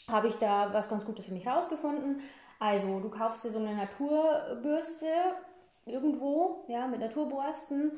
habe 0.08 0.28
ich 0.28 0.36
da 0.36 0.74
was 0.74 0.90
ganz 0.90 1.06
Gutes 1.06 1.26
für 1.26 1.34
mich 1.34 1.46
rausgefunden. 1.46 2.22
Also, 2.58 3.00
du 3.00 3.10
kaufst 3.10 3.44
dir 3.44 3.52
so 3.52 3.60
eine 3.60 3.76
Naturbürste 3.76 5.06
irgendwo, 5.90 6.64
ja, 6.68 6.88
mit 6.88 7.00
Naturborsten 7.00 7.92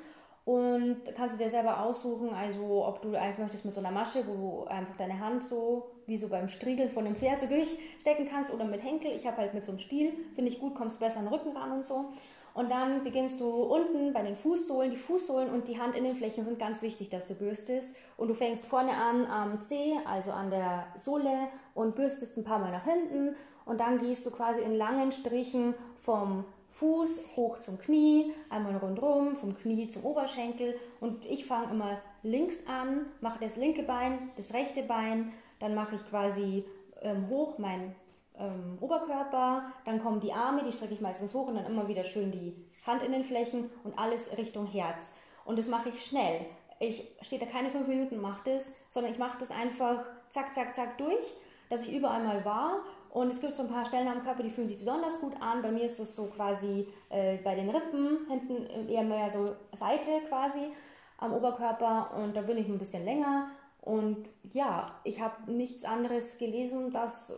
und 0.44 0.98
kannst 1.16 1.36
du 1.36 1.44
dir 1.44 1.50
selber 1.50 1.84
aussuchen, 1.84 2.34
also 2.34 2.86
ob 2.86 3.02
du 3.02 3.14
eins 3.14 3.38
möchtest 3.38 3.64
mit 3.64 3.74
so 3.74 3.80
einer 3.80 3.92
Masche, 3.92 4.26
wo 4.26 4.64
du 4.64 4.64
einfach 4.66 4.96
deine 4.98 5.20
Hand 5.20 5.44
so, 5.44 5.92
wie 6.08 6.18
so 6.18 6.30
beim 6.30 6.50
Striegeln 6.50 6.90
von 6.90 7.06
dem 7.06 7.16
Pferd 7.16 7.42
so 7.42 7.48
durchstecken 7.48 8.28
kannst 8.28 8.52
oder 8.52 8.66
mit 8.66 8.84
Henkel. 8.84 9.12
Ich 9.12 9.28
habe 9.28 9.38
halt 9.38 9.54
mit 9.54 9.64
so 9.64 9.72
einem 9.72 9.80
Stiel, 9.80 10.14
finde 10.34 10.52
ich 10.52 10.60
gut, 10.60 10.74
kommst 10.74 11.00
besser 11.00 11.20
an 11.20 11.26
den 11.26 11.34
Rücken 11.34 11.56
ran 11.56 11.72
und 11.72 11.86
so. 11.86 12.06
Und 12.54 12.70
dann 12.70 13.04
beginnst 13.04 13.40
du 13.40 13.48
unten 13.48 14.12
bei 14.14 14.24
den 14.24 14.36
Fußsohlen. 14.36 14.92
Die 14.92 14.98
Fußsohlen 14.98 15.50
und 15.52 15.68
die 15.68 15.80
Handinnenflächen 15.80 16.44
sind 16.44 16.60
ganz 16.60 16.82
wichtig, 16.82 17.10
dass 17.10 17.28
du 17.28 17.34
bürstest. 17.34 17.90
Und 18.18 18.28
du 18.28 18.34
fängst 18.34 18.66
vorne 18.66 18.92
an 18.92 19.26
am 19.26 19.62
C, 19.62 19.94
also 20.06 20.32
an 20.32 20.50
der 20.50 20.88
Sohle 20.96 21.48
und 21.76 21.96
bürstest 21.96 22.36
ein 22.38 22.44
paar 22.44 22.60
Mal 22.60 22.72
nach 22.72 22.84
hinten. 22.84 23.36
Und 23.66 23.80
dann 23.80 24.00
gehst 24.00 24.26
du 24.26 24.32
quasi 24.32 24.62
in 24.62 24.76
langen 24.76 25.12
Strichen 25.14 25.76
vom 25.96 26.44
Fuß 26.82 27.22
hoch 27.36 27.60
zum 27.60 27.78
Knie, 27.78 28.34
einmal 28.50 28.76
rundherum, 28.76 29.36
vom 29.36 29.56
Knie 29.56 29.88
zum 29.88 30.04
Oberschenkel. 30.04 30.80
Und 31.00 31.24
ich 31.26 31.46
fange 31.46 31.70
immer 31.70 32.02
links 32.24 32.66
an, 32.66 33.06
mache 33.22 33.38
das 33.40 33.56
linke 33.56 33.84
Bein, 33.84 34.32
das 34.36 34.52
rechte 34.56 34.82
Bein, 34.82 35.32
dann 35.60 35.76
mache 35.76 35.96
ich 35.96 36.10
quasi 36.10 36.66
ähm, 37.04 37.30
hoch 37.30 37.60
mein 37.60 37.94
ähm, 38.36 38.80
Oberkörper, 38.82 39.72
dann 39.86 40.02
kommen 40.02 40.22
die 40.22 40.34
Arme, 40.34 40.64
die 40.64 40.72
strecke 40.72 40.96
ich 40.96 41.02
meistens 41.02 41.36
hoch 41.36 41.48
und 41.48 41.56
dann 41.56 41.68
immer 41.68 41.88
wieder 41.88 42.04
schön 42.04 42.32
die 42.32 42.56
Handinnenflächen 42.84 43.70
und 43.84 44.00
alles 44.00 44.36
Richtung 44.36 44.66
Herz. 44.66 45.12
Und 45.46 45.60
das 45.60 45.68
mache 45.68 45.90
ich 45.90 46.04
schnell. 46.04 46.48
Ich 46.80 47.16
stehe 47.22 47.40
da 47.40 47.46
keine 47.46 47.70
fünf 47.70 47.88
Minuten 47.88 48.20
mache 48.20 48.42
das, 48.56 48.74
sondern 48.90 49.12
ich 49.12 49.20
mache 49.20 49.38
das 49.40 49.52
einfach 49.52 50.04
zack, 50.30 50.52
zack, 50.56 50.74
zack 50.74 50.98
durch, 50.98 51.32
dass 51.70 51.84
ich 51.84 51.94
überall 51.94 52.24
mal 52.24 52.44
war. 52.44 52.80
Und 53.14 53.30
es 53.30 53.42
gibt 53.42 53.58
so 53.58 53.64
ein 53.64 53.70
paar 53.70 53.86
Stellen 53.86 54.08
am 54.08 54.24
Körper, 54.24 54.42
die 54.42 54.50
fühlen 54.50 54.70
sich 54.70 54.80
besonders 54.80 55.20
gut 55.20 55.34
an. 55.42 55.62
Bei 55.62 55.72
mir 55.72 55.84
ist 55.84 56.00
es 56.00 56.16
so 56.16 56.28
quasi 56.28 56.88
äh, 57.10 57.38
bei 57.38 57.56
den 57.56 57.70
Rippen, 57.70 58.26
hinten 58.30 58.88
eher 58.88 59.04
mehr 59.04 59.30
so 59.30 59.56
Seite 59.74 60.12
quasi 60.30 60.72
am 61.18 61.34
Oberkörper 61.34 62.12
und 62.16 62.36
da 62.36 62.42
bin 62.42 62.58
ich 62.58 62.68
ein 62.68 62.80
bisschen 62.80 63.06
länger 63.06 63.52
und 63.82 64.30
ja, 64.52 65.00
ich 65.04 65.22
habe 65.22 65.52
nichts 65.52 65.84
anderes 65.84 66.38
gelesen, 66.38 66.92
dass 66.92 67.34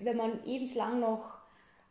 wenn 0.00 0.16
man 0.16 0.44
ewig 0.44 0.74
lang 0.74 1.00
noch 1.00 1.38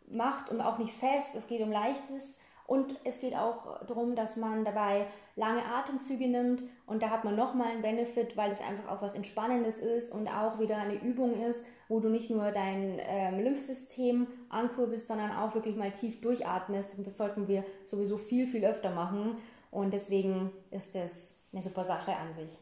macht 0.10 0.50
und 0.50 0.62
auch 0.62 0.78
nicht 0.78 0.94
fest, 0.94 1.36
es 1.36 1.48
geht 1.48 1.62
um 1.62 1.72
leichtes 1.72 2.38
und 2.70 2.96
es 3.04 3.20
geht 3.20 3.36
auch 3.36 3.84
darum, 3.88 4.16
dass 4.16 4.36
man 4.36 4.64
dabei 4.64 5.08
lange 5.36 5.66
Atemzüge 5.66 6.28
nimmt 6.28 6.62
und 6.86 7.02
da 7.02 7.10
hat 7.10 7.24
man 7.24 7.36
nochmal 7.36 7.72
einen 7.72 7.82
Benefit, 7.82 8.38
weil 8.38 8.52
es 8.52 8.62
einfach 8.62 8.88
auch 8.90 9.02
was 9.02 9.16
Entspannendes 9.16 9.80
ist 9.80 10.14
und 10.14 10.28
auch 10.28 10.60
wieder 10.60 10.78
eine 10.78 11.02
Übung 11.02 11.42
ist, 11.42 11.66
wo 11.88 12.00
du 12.00 12.10
nicht 12.10 12.30
nur 12.30 12.52
dein 12.52 13.00
ähm, 13.00 13.40
Lymphsystem 13.40 14.28
ankurbelst, 14.50 15.08
sondern 15.08 15.32
auch 15.32 15.56
wirklich 15.56 15.76
mal 15.76 15.92
tief 15.92 16.22
durchatmest 16.22 16.96
und 16.96 17.08
das 17.08 17.18
sollten 17.18 17.48
wir 17.48 17.66
sowieso 17.88 18.20
viel, 18.20 18.46
viel 18.46 18.64
öfter 18.64 18.92
machen 18.92 19.38
und 19.72 19.92
deswegen 19.92 20.52
ist 20.70 20.94
das 20.94 21.40
eine 21.52 21.64
super 21.64 21.84
Sache 21.84 22.16
an 22.16 22.34
sich. 22.34 22.60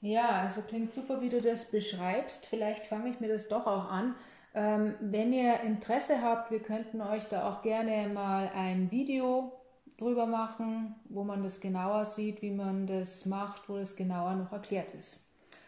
Ja, 0.00 0.40
also 0.40 0.62
klingt 0.62 0.94
super, 0.94 1.20
wie 1.20 1.28
du 1.28 1.42
das 1.42 1.70
beschreibst. 1.70 2.46
Vielleicht 2.46 2.86
fange 2.86 3.10
ich 3.10 3.20
mir 3.20 3.28
das 3.28 3.48
doch 3.48 3.66
auch 3.66 3.90
an. 3.90 4.16
Ähm, 4.54 4.94
wenn 5.00 5.32
ihr 5.32 5.60
Interesse 5.60 6.20
habt, 6.22 6.50
wir 6.50 6.60
könnten 6.60 7.00
euch 7.00 7.24
da 7.24 7.48
auch 7.48 7.62
gerne 7.62 8.08
mal 8.12 8.50
ein 8.54 8.90
Video 8.90 9.52
drüber 9.96 10.26
machen, 10.26 10.94
wo 11.08 11.24
man 11.24 11.42
das 11.42 11.60
genauer 11.60 12.04
sieht, 12.04 12.42
wie 12.42 12.50
man 12.50 12.86
das 12.86 13.26
macht, 13.26 13.68
wo 13.68 13.76
das 13.76 13.96
genauer 13.96 14.34
noch 14.34 14.52
erklärt 14.52 14.92
ist. 14.94 15.24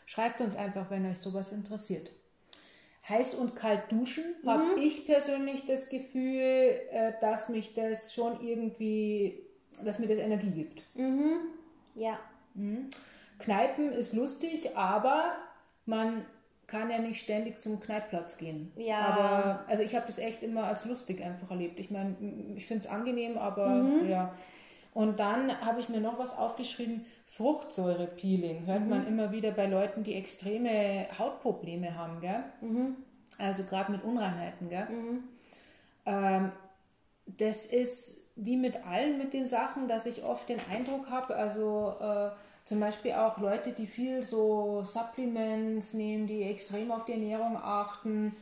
Schreibt 0.07 0.40
uns 0.40 0.57
einfach, 0.57 0.90
wenn 0.90 1.07
euch 1.07 1.18
sowas 1.18 1.53
interessiert. 1.53 2.11
Heiß 3.09 3.35
und 3.35 3.55
kalt 3.55 3.90
duschen 3.92 4.25
mhm. 4.42 4.49
habe 4.49 4.81
ich 4.81 5.07
persönlich 5.07 5.66
das 5.66 5.88
Gefühl, 5.88 6.40
äh, 6.90 7.12
dass 7.20 7.49
mich 7.49 7.75
das 7.75 8.14
schon 8.14 8.40
irgendwie, 8.47 9.42
dass 9.85 9.99
mir 9.99 10.09
das 10.09 10.18
Energie 10.18 10.51
gibt. 10.51 10.83
Mhm. 10.94 11.37
Ja. 11.94 12.18
Mhm. 12.55 12.88
Kneipen 13.38 13.92
ist 13.92 14.14
lustig, 14.14 14.77
aber 14.77 15.33
man 15.87 16.25
kann 16.75 16.91
ja 16.91 16.99
nicht 16.99 17.21
ständig 17.21 17.61
zum 17.61 17.79
Kneipplatz 17.79 18.37
gehen. 18.37 18.73
Ja. 18.77 18.99
Aber 18.99 19.65
also 19.69 19.85
ich 19.85 19.95
habe 19.95 20.07
das 20.07 20.19
echt 20.19 20.43
immer 20.43 20.65
als 20.65 20.85
lustig 20.85 21.23
einfach 21.23 21.49
erlebt. 21.53 21.79
Ich 21.79 21.93
meine, 21.93 22.17
ich 22.57 22.67
finde 22.67 22.85
es 22.85 22.91
angenehm, 22.91 23.39
aber 23.39 23.69
mhm. 23.69 24.09
ja. 24.09 24.35
Und 24.93 25.21
dann 25.21 25.61
habe 25.61 25.79
ich 25.79 25.89
mir 25.89 26.01
noch 26.01 26.19
was 26.19 26.37
aufgeschrieben. 26.37 27.07
Fruchtsäurepeeling 27.27 28.67
hört 28.67 28.83
mhm. 28.83 28.89
man 28.89 29.07
immer 29.07 29.31
wieder 29.31 29.53
bei 29.53 29.67
Leuten, 29.67 30.03
die 30.03 30.15
extreme 30.15 31.07
Hautprobleme 31.17 31.97
haben, 31.97 32.21
gell? 32.21 32.43
Mhm. 32.61 32.97
Also 33.39 33.63
gerade 33.63 33.93
mit 33.93 34.03
Unreinheiten, 34.03 34.69
gell? 34.69 34.87
Mhm. 34.87 35.25
Ähm, 36.07 36.53
das 37.27 37.67
ist 37.67 38.21
wie 38.35 38.57
mit 38.57 38.85
allen 38.85 39.19
mit 39.19 39.33
den 39.33 39.47
Sachen, 39.47 39.87
dass 39.87 40.07
ich 40.07 40.25
oft 40.25 40.49
den 40.49 40.59
Eindruck 40.69 41.09
habe, 41.09 41.37
also 41.37 41.95
äh, 42.01 42.31
zum 42.64 42.81
Beispiel 42.81 43.12
auch 43.12 43.38
Leute, 43.38 43.72
die 43.72 43.87
viel 43.87 44.22
so 44.22 44.83
Supplements 44.83 45.92
nehmen, 45.92 46.27
die 46.27 46.42
extrem 46.42 46.90
auf 46.90 47.05
die 47.05 47.12
Ernährung 47.12 47.59
achten, 47.59 48.35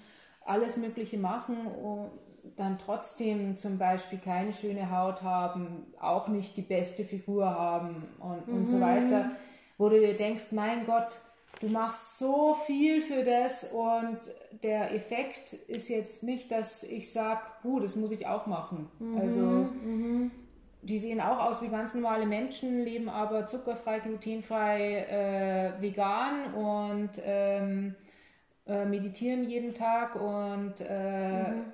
alles 0.44 0.76
Mögliche 0.76 1.18
machen 1.18 1.66
und 1.66 2.10
dann 2.56 2.78
trotzdem 2.78 3.56
zum 3.56 3.78
Beispiel 3.78 4.18
keine 4.18 4.52
schöne 4.52 4.90
Haut 4.90 5.22
haben, 5.22 5.86
auch 6.00 6.28
nicht 6.28 6.56
die 6.56 6.62
beste 6.62 7.04
Figur 7.04 7.46
haben 7.46 8.04
und, 8.20 8.46
mhm. 8.46 8.54
und 8.54 8.66
so 8.66 8.76
mhm. 8.76 8.80
weiter, 8.80 9.30
wo 9.78 9.88
du 9.88 9.98
dir 9.98 10.16
denkst, 10.16 10.46
mein 10.50 10.86
Gott, 10.86 11.20
du 11.60 11.68
machst 11.68 12.18
so 12.18 12.54
viel 12.54 13.00
für 13.00 13.24
das 13.24 13.72
und 13.72 14.18
der 14.62 14.94
Effekt 14.94 15.52
ist 15.52 15.88
jetzt 15.88 16.22
nicht, 16.22 16.50
dass 16.52 16.84
ich 16.84 17.12
sage, 17.12 17.40
puh, 17.62 17.80
das 17.80 17.96
muss 17.96 18.12
ich 18.12 18.26
auch 18.26 18.46
machen. 18.46 18.88
Mhm. 19.00 19.18
Also 19.18 19.40
mhm 19.40 20.30
die 20.82 20.98
sehen 20.98 21.20
auch 21.20 21.38
aus 21.38 21.62
wie 21.62 21.68
ganz 21.68 21.94
normale 21.94 22.26
Menschen, 22.26 22.84
leben 22.84 23.08
aber 23.08 23.46
zuckerfrei, 23.46 24.00
glutenfrei, 24.00 24.98
äh, 25.78 25.80
vegan 25.80 26.52
und 26.54 27.10
ähm, 27.24 27.94
äh, 28.66 28.84
meditieren 28.84 29.48
jeden 29.48 29.74
Tag 29.74 30.16
und 30.16 30.74
äh, 30.80 31.50
mhm. 31.50 31.64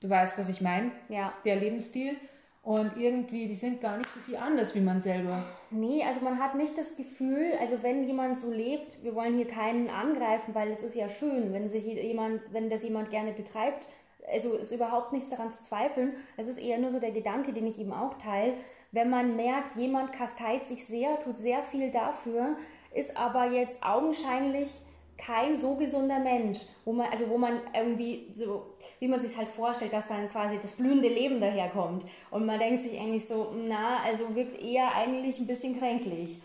du 0.00 0.10
weißt, 0.10 0.36
was 0.36 0.48
ich 0.48 0.60
meine, 0.60 0.90
ja. 1.08 1.32
der 1.44 1.56
Lebensstil. 1.56 2.16
Und 2.62 2.96
irgendwie, 2.96 3.46
die 3.46 3.54
sind 3.54 3.80
gar 3.80 3.96
nicht 3.96 4.10
so 4.12 4.18
viel 4.18 4.34
anders 4.34 4.74
wie 4.74 4.80
man 4.80 5.00
selber. 5.00 5.44
Nee, 5.70 6.02
also 6.02 6.24
man 6.24 6.40
hat 6.40 6.56
nicht 6.56 6.76
das 6.76 6.96
Gefühl, 6.96 7.52
also 7.60 7.80
wenn 7.84 8.08
jemand 8.08 8.36
so 8.38 8.50
lebt, 8.50 9.04
wir 9.04 9.14
wollen 9.14 9.36
hier 9.36 9.46
keinen 9.46 9.88
angreifen, 9.88 10.52
weil 10.52 10.72
es 10.72 10.82
ist 10.82 10.96
ja 10.96 11.08
schön, 11.08 11.52
wenn 11.52 11.68
sich 11.68 11.84
jemand, 11.84 12.40
wenn 12.50 12.68
das 12.68 12.82
jemand 12.82 13.10
gerne 13.10 13.30
betreibt, 13.30 13.86
also 14.30 14.54
ist 14.54 14.72
überhaupt 14.72 15.12
nichts 15.12 15.30
daran 15.30 15.50
zu 15.50 15.62
zweifeln. 15.62 16.14
Es 16.36 16.48
ist 16.48 16.58
eher 16.58 16.78
nur 16.78 16.90
so 16.90 17.00
der 17.00 17.12
Gedanke, 17.12 17.52
den 17.52 17.66
ich 17.66 17.78
eben 17.78 17.92
auch 17.92 18.14
teile. 18.14 18.54
Wenn 18.92 19.10
man 19.10 19.36
merkt, 19.36 19.76
jemand 19.76 20.12
kasteit 20.12 20.64
sich 20.64 20.86
sehr, 20.86 21.20
tut 21.20 21.38
sehr 21.38 21.62
viel 21.62 21.90
dafür, 21.90 22.56
ist 22.94 23.16
aber 23.16 23.50
jetzt 23.50 23.82
augenscheinlich 23.82 24.70
kein 25.18 25.56
so 25.56 25.74
gesunder 25.74 26.18
Mensch, 26.18 26.60
wo 26.84 26.92
man, 26.92 27.10
also 27.10 27.28
wo 27.28 27.38
man 27.38 27.60
irgendwie 27.74 28.28
so, 28.32 28.66
wie 28.98 29.08
man 29.08 29.18
sich 29.20 29.36
halt 29.36 29.48
vorstellt, 29.48 29.92
dass 29.92 30.06
dann 30.06 30.30
quasi 30.30 30.58
das 30.60 30.72
blühende 30.72 31.08
Leben 31.08 31.40
daherkommt. 31.40 32.04
Und 32.30 32.46
man 32.46 32.58
denkt 32.58 32.82
sich 32.82 32.98
eigentlich 32.98 33.26
so, 33.26 33.54
na, 33.66 34.00
also 34.04 34.34
wirkt 34.34 34.60
eher 34.60 34.94
eigentlich 34.94 35.38
ein 35.38 35.46
bisschen 35.46 35.78
kränklich. 35.78 36.40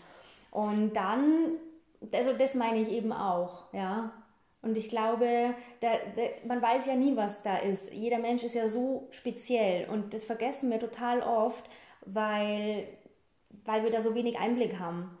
Und 0.50 0.94
dann, 0.94 1.56
also 2.12 2.32
das 2.32 2.54
meine 2.54 2.80
ich 2.80 2.90
eben 2.90 3.12
auch, 3.12 3.64
ja. 3.72 4.12
Und 4.62 4.76
ich 4.76 4.88
glaube, 4.88 5.54
da, 5.80 5.88
da, 6.16 6.22
man 6.46 6.62
weiß 6.62 6.86
ja 6.86 6.94
nie, 6.94 7.16
was 7.16 7.42
da 7.42 7.56
ist. 7.56 7.92
Jeder 7.92 8.18
Mensch 8.18 8.44
ist 8.44 8.54
ja 8.54 8.68
so 8.68 9.08
speziell 9.10 9.88
und 9.88 10.14
das 10.14 10.22
vergessen 10.22 10.70
wir 10.70 10.78
total 10.78 11.20
oft, 11.20 11.68
weil, 12.06 12.86
weil 13.64 13.82
wir 13.82 13.90
da 13.90 14.00
so 14.00 14.14
wenig 14.14 14.38
Einblick 14.38 14.78
haben, 14.78 15.18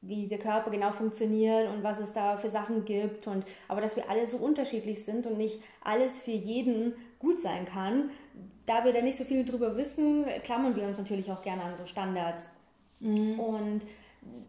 wie 0.00 0.26
der 0.26 0.38
Körper 0.38 0.70
genau 0.70 0.90
funktioniert 0.90 1.68
und 1.68 1.84
was 1.84 2.00
es 2.00 2.14
da 2.14 2.38
für 2.38 2.48
Sachen 2.48 2.86
gibt. 2.86 3.26
Und, 3.26 3.44
aber 3.68 3.82
dass 3.82 3.94
wir 3.94 4.08
alle 4.08 4.26
so 4.26 4.38
unterschiedlich 4.38 5.04
sind 5.04 5.26
und 5.26 5.36
nicht 5.36 5.60
alles 5.82 6.18
für 6.18 6.32
jeden 6.32 6.94
gut 7.18 7.40
sein 7.40 7.66
kann, 7.66 8.10
da 8.64 8.84
wir 8.86 8.92
da 8.94 9.02
nicht 9.02 9.18
so 9.18 9.24
viel 9.24 9.44
drüber 9.44 9.76
wissen, 9.76 10.24
klammern 10.44 10.74
wir 10.76 10.84
uns 10.84 10.98
natürlich 10.98 11.30
auch 11.30 11.42
gerne 11.42 11.62
an 11.62 11.76
so 11.76 11.84
Standards. 11.84 12.48
Mhm. 13.00 13.38
Und 13.38 13.80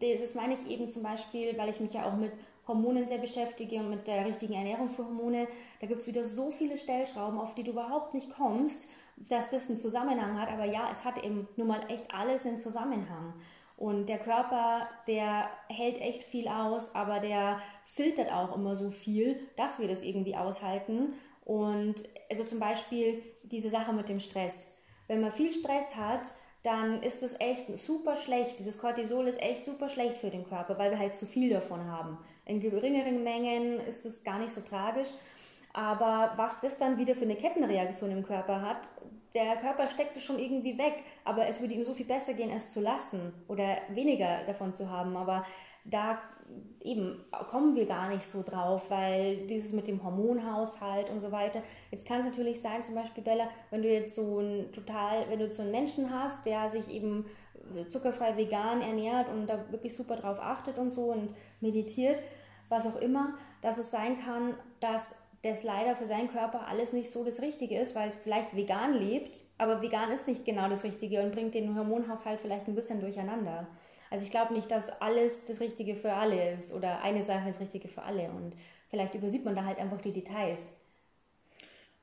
das 0.00 0.34
meine 0.34 0.54
ich 0.54 0.68
eben 0.70 0.88
zum 0.88 1.02
Beispiel, 1.02 1.56
weil 1.58 1.68
ich 1.68 1.80
mich 1.80 1.92
ja 1.92 2.06
auch 2.06 2.16
mit 2.16 2.32
Hormonen 2.66 3.06
sehr 3.06 3.18
beschäftige 3.18 3.76
und 3.76 3.90
mit 3.90 4.06
der 4.06 4.24
richtigen 4.24 4.54
Ernährung 4.54 4.88
für 4.88 5.04
Hormone, 5.04 5.46
da 5.80 5.86
gibt 5.86 6.00
es 6.00 6.06
wieder 6.06 6.24
so 6.24 6.50
viele 6.50 6.78
Stellschrauben, 6.78 7.38
auf 7.38 7.54
die 7.54 7.62
du 7.62 7.72
überhaupt 7.72 8.14
nicht 8.14 8.34
kommst, 8.34 8.88
dass 9.16 9.50
das 9.50 9.68
einen 9.68 9.78
Zusammenhang 9.78 10.40
hat. 10.40 10.50
Aber 10.50 10.64
ja, 10.64 10.88
es 10.90 11.04
hat 11.04 11.22
eben 11.22 11.48
nun 11.56 11.68
mal 11.68 11.88
echt 11.90 12.12
alles 12.12 12.46
einen 12.46 12.58
Zusammenhang. 12.58 13.34
Und 13.76 14.08
der 14.08 14.18
Körper, 14.18 14.88
der 15.06 15.50
hält 15.68 16.00
echt 16.00 16.22
viel 16.22 16.48
aus, 16.48 16.94
aber 16.94 17.20
der 17.20 17.60
filtert 17.86 18.32
auch 18.32 18.56
immer 18.56 18.76
so 18.76 18.90
viel, 18.90 19.40
dass 19.56 19.78
wir 19.78 19.88
das 19.88 20.02
irgendwie 20.02 20.36
aushalten. 20.36 21.14
Und 21.44 21.96
also 22.30 22.44
zum 22.44 22.60
Beispiel 22.60 23.22
diese 23.42 23.70
Sache 23.70 23.92
mit 23.92 24.08
dem 24.08 24.20
Stress. 24.20 24.66
Wenn 25.06 25.20
man 25.20 25.32
viel 25.32 25.52
Stress 25.52 25.94
hat, 25.96 26.22
dann 26.62 27.02
ist 27.02 27.22
es 27.22 27.38
echt 27.40 27.76
super 27.78 28.16
schlecht. 28.16 28.58
Dieses 28.58 28.78
Cortisol 28.78 29.28
ist 29.28 29.40
echt 29.40 29.66
super 29.66 29.88
schlecht 29.88 30.16
für 30.16 30.30
den 30.30 30.44
Körper, 30.44 30.78
weil 30.78 30.90
wir 30.90 30.98
halt 30.98 31.14
zu 31.14 31.26
viel 31.26 31.50
davon 31.50 31.84
haben. 31.84 32.18
In 32.46 32.60
geringeren 32.60 33.22
Mengen 33.24 33.80
ist 33.80 34.04
es 34.04 34.22
gar 34.22 34.38
nicht 34.38 34.52
so 34.52 34.60
tragisch. 34.60 35.08
Aber 35.72 36.32
was 36.36 36.60
das 36.60 36.78
dann 36.78 36.98
wieder 36.98 37.14
für 37.14 37.24
eine 37.24 37.34
Kettenreaktion 37.34 38.12
im 38.12 38.22
Körper 38.22 38.62
hat, 38.62 38.88
der 39.34 39.56
Körper 39.56 39.88
steckt 39.88 40.16
es 40.16 40.22
schon 40.22 40.38
irgendwie 40.38 40.78
weg, 40.78 41.02
aber 41.24 41.48
es 41.48 41.60
würde 41.60 41.74
ihm 41.74 41.84
so 41.84 41.92
viel 41.92 42.06
besser 42.06 42.34
gehen, 42.34 42.50
es 42.50 42.68
zu 42.68 42.80
lassen 42.80 43.32
oder 43.48 43.78
weniger 43.88 44.44
davon 44.46 44.72
zu 44.72 44.88
haben. 44.88 45.16
Aber 45.16 45.44
da 45.84 46.20
eben 46.80 47.24
kommen 47.50 47.74
wir 47.74 47.86
gar 47.86 48.08
nicht 48.08 48.24
so 48.24 48.42
drauf, 48.42 48.90
weil 48.90 49.46
dieses 49.46 49.72
mit 49.72 49.88
dem 49.88 50.04
Hormonhaushalt 50.04 51.10
und 51.10 51.20
so 51.20 51.32
weiter. 51.32 51.62
Jetzt 51.90 52.06
kann 52.06 52.20
es 52.20 52.26
natürlich 52.26 52.60
sein, 52.60 52.84
zum 52.84 52.94
Beispiel 52.94 53.24
Bella, 53.24 53.48
wenn 53.70 53.82
du 53.82 53.88
jetzt 53.88 54.14
so 54.14 54.40
ein 54.40 54.70
total, 54.72 55.28
wenn 55.28 55.38
du 55.38 55.50
so 55.50 55.62
einen 55.62 55.72
Menschen 55.72 56.12
hast, 56.12 56.44
der 56.46 56.68
sich 56.68 56.88
eben 56.88 57.26
zuckerfrei 57.88 58.36
vegan 58.36 58.80
ernährt 58.80 59.28
und 59.28 59.46
da 59.46 59.70
wirklich 59.70 59.96
super 59.96 60.16
drauf 60.16 60.38
achtet 60.40 60.78
und 60.78 60.90
so 60.90 61.12
und 61.12 61.34
meditiert, 61.60 62.20
was 62.68 62.86
auch 62.86 63.00
immer, 63.00 63.34
dass 63.62 63.78
es 63.78 63.90
sein 63.90 64.20
kann, 64.20 64.54
dass 64.80 65.14
das 65.42 65.62
leider 65.62 65.94
für 65.94 66.06
seinen 66.06 66.30
Körper 66.30 66.66
alles 66.66 66.92
nicht 66.92 67.10
so 67.10 67.22
das 67.22 67.42
Richtige 67.42 67.78
ist, 67.78 67.94
weil 67.94 68.08
es 68.08 68.16
vielleicht 68.16 68.56
vegan 68.56 68.94
lebt, 68.94 69.42
aber 69.58 69.82
vegan 69.82 70.10
ist 70.10 70.26
nicht 70.26 70.44
genau 70.44 70.68
das 70.68 70.84
Richtige 70.84 71.22
und 71.22 71.32
bringt 71.32 71.54
den 71.54 71.76
Hormonhaushalt 71.76 72.40
vielleicht 72.40 72.66
ein 72.66 72.74
bisschen 72.74 73.00
durcheinander. 73.00 73.66
Also 74.10 74.24
ich 74.24 74.30
glaube 74.30 74.54
nicht, 74.54 74.70
dass 74.70 74.90
alles 75.02 75.44
das 75.44 75.60
Richtige 75.60 75.96
für 75.96 76.12
alle 76.12 76.52
ist 76.52 76.72
oder 76.72 77.02
eine 77.02 77.22
Sache 77.22 77.46
das 77.46 77.60
Richtige 77.60 77.88
für 77.88 78.02
alle 78.02 78.30
und 78.30 78.54
vielleicht 78.88 79.14
übersieht 79.14 79.44
man 79.44 79.54
da 79.54 79.64
halt 79.64 79.78
einfach 79.78 80.00
die 80.00 80.12
Details. 80.12 80.70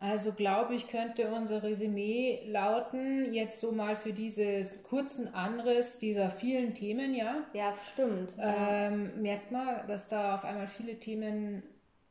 Also 0.02 0.34
glaube 0.34 0.74
ich, 0.74 0.88
könnte 0.88 1.32
unser 1.32 1.62
Resümee 1.62 2.42
lauten, 2.48 3.32
jetzt 3.36 3.60
so 3.60 3.72
mal 3.72 3.96
für 3.96 4.14
diesen 4.14 4.66
kurzen 4.82 5.32
Anriss 5.36 6.00
dieser 6.00 6.32
vielen 6.32 6.74
Themen, 6.74 7.14
ja? 7.14 7.44
Ja, 7.54 7.76
stimmt. 7.76 8.34
Ähm, 8.40 9.12
ja. 9.16 9.22
Merkt 9.22 9.52
man, 9.52 9.88
dass 9.88 10.08
da 10.08 10.34
auf 10.34 10.44
einmal 10.44 10.68
viele 10.68 10.98
Themen, 10.98 11.62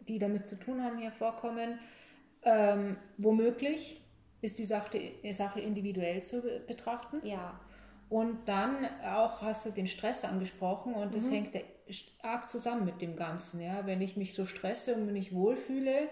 die 0.07 0.20
damit 0.20 0.46
zu 0.46 0.57
tun 0.57 0.85
haben, 0.85 0.98
hier 0.98 1.11
vorkommen. 1.11 1.81
Ähm, 2.44 2.96
womöglich 3.18 4.00
ist 4.40 4.61
die 4.61 4.66
Sache, 4.66 5.00
Sache 5.33 5.61
individuell 5.61 6.22
zu 6.22 6.42
betrachten. 6.68 7.26
Ja. 7.26 7.59
Und 8.09 8.48
dann 8.48 8.87
auch 9.05 9.42
hast 9.42 9.66
du 9.66 9.70
den 9.70 9.88
Stress 9.88 10.24
angesprochen 10.24 10.94
und 10.94 11.12
das 11.12 11.26
mhm. 11.26 11.33
hängt 11.33 11.57
arg 12.22 12.48
zusammen 12.48 12.85
mit 12.85 13.03
dem 13.03 13.16
Ganzen. 13.16 13.61
Ja? 13.61 13.85
Wenn 13.85 14.00
ich 14.00 14.16
mich 14.16 14.33
so 14.33 14.46
stresse 14.46 14.94
und 14.94 15.07
mich 15.07 15.14
nicht 15.14 15.35
wohlfühle, 15.35 16.09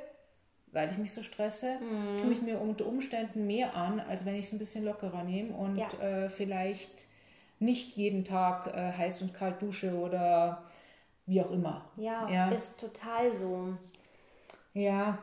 weil 0.72 0.90
ich 0.90 0.98
mich 0.98 1.12
so 1.12 1.22
stresse, 1.22 1.78
mhm. 1.80 2.22
tue 2.22 2.32
ich 2.32 2.42
mir 2.42 2.60
unter 2.60 2.86
Umständen 2.86 3.46
mehr 3.46 3.74
an, 3.74 4.00
als 4.00 4.24
wenn 4.24 4.34
ich 4.34 4.46
es 4.46 4.52
ein 4.52 4.58
bisschen 4.58 4.84
lockerer 4.84 5.24
nehme 5.24 5.54
und 5.54 5.76
ja. 5.76 5.88
äh, 6.00 6.28
vielleicht 6.28 6.90
nicht 7.58 7.96
jeden 7.96 8.24
Tag 8.24 8.68
äh, 8.68 8.92
heiß 8.92 9.22
und 9.22 9.34
kalt 9.34 9.60
dusche 9.60 9.94
oder 9.94 10.62
wie 11.26 11.42
auch 11.42 11.50
immer. 11.50 11.84
Ja, 11.96 12.28
ja, 12.28 12.50
ist 12.50 12.80
total 12.80 13.34
so. 13.34 13.74
Ja, 14.74 15.18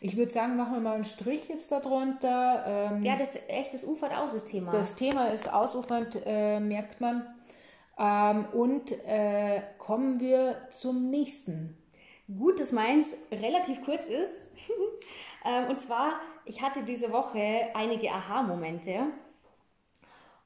ich 0.00 0.16
würde 0.16 0.30
sagen, 0.30 0.56
machen 0.56 0.74
wir 0.74 0.80
mal 0.80 0.94
einen 0.94 1.04
Strich 1.04 1.48
jetzt 1.48 1.72
darunter. 1.72 2.64
Ähm, 2.66 3.02
ja, 3.02 3.16
das 3.16 3.38
echt, 3.48 3.72
das 3.72 3.84
ufert 3.84 4.12
aus, 4.12 4.32
das 4.32 4.44
Thema. 4.44 4.70
Das 4.72 4.94
Thema 4.94 5.28
ist 5.28 5.52
ausufernd, 5.52 6.20
äh, 6.26 6.60
merkt 6.60 7.00
man. 7.00 7.26
Ähm, 7.98 8.46
und 8.52 8.92
äh, 9.06 9.62
kommen 9.78 10.20
wir 10.20 10.56
zum 10.68 11.10
nächsten. 11.10 11.78
Gut, 12.26 12.60
dass 12.60 12.72
meins 12.72 13.14
relativ 13.30 13.82
kurz 13.84 14.06
ist. 14.06 14.42
Ähm, 15.44 15.70
und 15.70 15.80
zwar, 15.80 16.18
ich 16.44 16.60
hatte 16.60 16.82
diese 16.82 17.12
Woche 17.12 17.68
einige 17.72 18.10
Aha-Momente. 18.10 19.12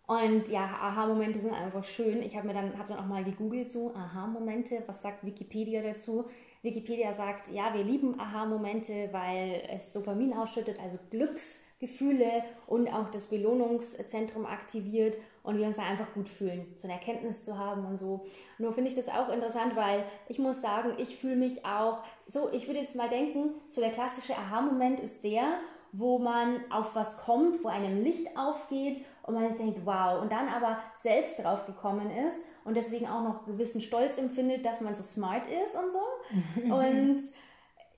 Und 0.06 0.48
ja, 0.48 0.64
Aha-Momente 0.64 1.38
sind 1.38 1.54
einfach 1.54 1.84
schön. 1.84 2.20
Ich 2.22 2.36
habe 2.36 2.48
mir 2.48 2.52
dann, 2.52 2.78
hab 2.78 2.88
dann 2.88 2.98
auch 2.98 3.06
mal 3.06 3.24
gegoogelt, 3.24 3.72
so 3.72 3.94
Aha-Momente, 3.94 4.82
was 4.86 5.00
sagt 5.00 5.24
Wikipedia 5.24 5.82
dazu? 5.82 6.28
Wikipedia 6.62 7.14
sagt, 7.14 7.48
ja, 7.48 7.72
wir 7.72 7.84
lieben 7.84 8.20
Aha-Momente, 8.20 9.08
weil 9.12 9.62
es 9.70 9.92
Dopamin 9.92 10.34
ausschüttet, 10.34 10.78
also 10.80 10.98
Glücksgefühle 11.10 12.44
und 12.66 12.92
auch 12.92 13.10
das 13.10 13.28
Belohnungszentrum 13.28 14.44
aktiviert 14.44 15.16
und 15.42 15.58
wir 15.58 15.66
uns 15.66 15.76
da 15.76 15.82
einfach 15.82 16.12
gut 16.12 16.28
fühlen, 16.28 16.72
so 16.76 16.86
eine 16.86 16.94
Erkenntnis 16.94 17.44
zu 17.44 17.58
haben 17.58 17.84
und 17.86 17.98
so. 17.98 18.24
Nur 18.58 18.72
finde 18.72 18.90
ich 18.90 18.96
das 18.96 19.08
auch 19.08 19.28
interessant, 19.30 19.74
weil 19.76 20.04
ich 20.28 20.38
muss 20.38 20.60
sagen, 20.60 20.94
ich 20.98 21.16
fühle 21.16 21.36
mich 21.36 21.64
auch 21.64 22.02
so, 22.26 22.50
ich 22.52 22.66
würde 22.66 22.80
jetzt 22.80 22.96
mal 22.96 23.08
denken, 23.08 23.54
so 23.68 23.80
der 23.80 23.90
klassische 23.90 24.36
Aha-Moment 24.36 25.00
ist 25.00 25.24
der, 25.24 25.44
wo 25.92 26.18
man 26.18 26.60
auf 26.70 26.94
was 26.94 27.16
kommt, 27.18 27.64
wo 27.64 27.68
einem 27.68 28.02
Licht 28.02 28.36
aufgeht 28.36 29.04
und 29.22 29.34
man 29.34 29.56
denkt, 29.56 29.80
wow, 29.84 30.20
und 30.20 30.30
dann 30.30 30.48
aber 30.48 30.78
selbst 30.94 31.38
drauf 31.38 31.66
gekommen 31.66 32.10
ist 32.10 32.44
und 32.64 32.76
deswegen 32.76 33.08
auch 33.08 33.22
noch 33.22 33.44
gewissen 33.44 33.80
Stolz 33.80 34.18
empfindet, 34.18 34.64
dass 34.64 34.80
man 34.80 34.94
so 34.94 35.02
smart 35.02 35.46
ist 35.46 35.74
und 35.74 35.90
so. 35.90 36.64
und 36.74 37.22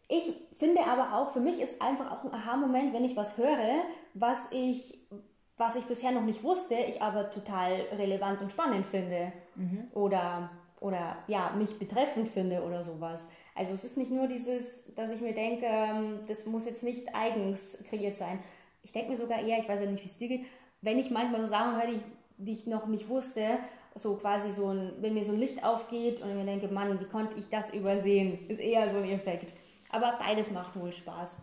ich 0.08 0.34
finde 0.58 0.84
aber 0.84 1.16
auch, 1.16 1.32
für 1.32 1.40
mich 1.40 1.60
ist 1.60 1.80
einfach 1.80 2.10
auch 2.10 2.24
ein 2.24 2.34
Aha-Moment, 2.34 2.92
wenn 2.92 3.04
ich 3.04 3.16
was 3.16 3.38
höre, 3.38 3.82
was 4.14 4.46
ich, 4.50 5.06
was 5.56 5.76
ich 5.76 5.84
bisher 5.84 6.12
noch 6.12 6.24
nicht 6.24 6.42
wusste, 6.42 6.74
ich 6.74 7.02
aber 7.02 7.30
total 7.30 7.72
relevant 7.96 8.40
und 8.40 8.50
spannend 8.50 8.86
finde. 8.86 9.32
Mhm. 9.54 9.88
Oder, 9.94 10.50
oder 10.80 11.16
ja, 11.28 11.50
mich 11.56 11.78
betreffend 11.78 12.28
finde 12.28 12.62
oder 12.62 12.82
sowas. 12.82 13.28
Also 13.54 13.74
es 13.74 13.84
ist 13.84 13.98
nicht 13.98 14.10
nur 14.10 14.28
dieses, 14.28 14.84
dass 14.94 15.12
ich 15.12 15.20
mir 15.20 15.34
denke, 15.34 15.66
ähm, 15.66 16.20
das 16.26 16.46
muss 16.46 16.64
jetzt 16.64 16.82
nicht 16.82 17.14
eigens 17.14 17.82
kreiert 17.88 18.16
sein. 18.16 18.38
Ich 18.82 18.92
denke 18.92 19.10
mir 19.10 19.16
sogar 19.16 19.40
eher, 19.40 19.58
ich 19.58 19.68
weiß 19.68 19.80
ja 19.80 19.86
nicht, 19.86 20.02
wie 20.02 20.08
es 20.08 20.16
dir 20.16 20.28
geht, 20.28 20.46
wenn 20.80 20.98
ich 20.98 21.10
manchmal 21.10 21.40
so 21.42 21.46
Sachen 21.46 21.76
höre, 21.76 21.86
die 21.86 21.96
ich, 21.96 22.02
die 22.38 22.52
ich 22.52 22.66
noch 22.66 22.86
nicht 22.86 23.08
wusste, 23.08 23.58
so 23.94 24.16
quasi 24.16 24.50
so 24.50 24.68
ein, 24.68 24.94
wenn 25.00 25.14
mir 25.14 25.24
so 25.24 25.32
ein 25.32 25.38
Licht 25.38 25.64
aufgeht 25.64 26.22
und 26.22 26.30
ich 26.30 26.34
mir 26.34 26.46
denke, 26.46 26.68
Mann, 26.68 26.98
wie 26.98 27.04
konnte 27.04 27.38
ich 27.38 27.48
das 27.50 27.72
übersehen, 27.72 28.48
ist 28.48 28.58
eher 28.58 28.88
so 28.88 28.96
ein 28.96 29.10
Effekt. 29.10 29.54
Aber 29.90 30.18
beides 30.18 30.50
macht 30.50 30.74
wohl 30.80 30.92
Spaß. 30.92 31.36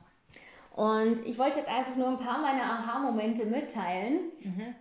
Und 0.79 1.25
ich 1.25 1.37
wollte 1.37 1.59
jetzt 1.59 1.67
einfach 1.67 1.97
nur 1.97 2.07
ein 2.07 2.19
paar 2.19 2.39
meiner 2.39 2.63
Aha-Momente 2.63 3.45
mitteilen. 3.45 4.31
Mhm. 4.39 4.75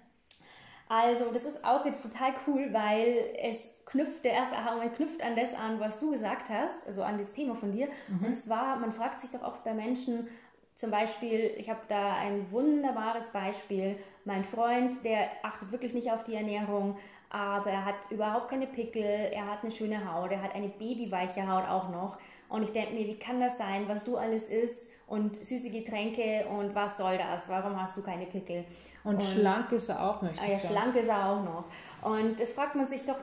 Also, 0.89 1.33
das 1.33 1.45
ist 1.45 1.65
auch 1.65 1.85
jetzt 1.85 2.05
total 2.05 2.35
cool, 2.47 2.69
weil 2.73 3.35
es 3.43 3.69
knüpft, 3.85 4.23
der 4.23 4.35
erste 4.35 4.57
Aha-Moment 4.59 4.95
knüpft 4.95 5.21
an 5.21 5.35
das 5.35 5.55
an, 5.55 5.81
was 5.81 5.99
du 5.99 6.13
gesagt 6.13 6.51
hast, 6.51 6.87
also 6.87 7.03
an 7.03 7.19
das 7.19 7.33
Thema 7.33 7.57
von 7.57 7.73
dir. 7.73 7.89
Mhm. 8.07 8.27
Und 8.27 8.37
zwar, 8.37 8.77
man 8.77 8.93
fragt 8.93 9.19
sich 9.19 9.31
doch 9.31 9.43
oft 9.43 9.65
bei 9.65 9.75
Menschen, 9.75 10.29
zum 10.77 10.93
Beispiel, 10.93 11.53
ich 11.57 11.69
habe 11.69 11.81
da 11.89 12.15
ein 12.15 12.53
wunderbares 12.53 13.33
Beispiel. 13.33 13.97
Mein 14.25 14.45
Freund, 14.45 15.03
der 15.03 15.29
achtet 15.43 15.73
wirklich 15.73 15.95
nicht 15.95 16.13
auf 16.13 16.23
die 16.23 16.37
Ernährung, 16.37 16.97
aber 17.29 17.73
er 17.73 17.85
hat 17.85 17.97
überhaupt 18.11 18.51
keine 18.51 18.69
Pickel, 18.69 19.03
er 19.03 19.51
hat 19.51 19.65
eine 19.65 19.73
schöne 19.73 20.09
Haut, 20.09 20.31
er 20.31 20.43
hat 20.43 20.55
eine 20.55 20.69
babyweiche 20.69 21.51
Haut 21.51 21.69
auch 21.69 21.89
noch. 21.89 22.19
Und 22.49 22.63
ich 22.63 22.71
denke 22.71 22.95
mir, 22.95 23.09
wie 23.09 23.19
kann 23.19 23.41
das 23.41 23.59
sein, 23.59 23.89
was 23.89 24.05
du 24.05 24.17
alles 24.17 24.49
isst 24.49 24.89
und 25.09 25.37
süße 25.37 25.71
Getränke 25.71 26.47
und 26.49 26.75
was 26.75 26.99
soll 26.99 27.19
das? 27.19 27.49
Warum 27.49 27.81
hast 27.81 27.97
du 27.97 28.03
keine 28.03 28.27
Pickel? 28.27 28.65
Und, 29.05 29.17
und 29.17 29.23
schlank 29.23 29.73
ist 29.73 29.89
er 29.89 30.03
auch, 30.03 30.21
möchte 30.23 30.43
ah, 30.43 30.51
ja, 30.51 30.59
schlank 30.59 30.95
ist 30.97 31.09
er 31.09 31.31
auch 31.31 31.43
noch. 31.43 31.65
Und 32.03 32.39
das 32.39 32.53
fragt 32.53 32.75
man 32.75 32.87
sich 32.87 33.05
doch, 33.05 33.17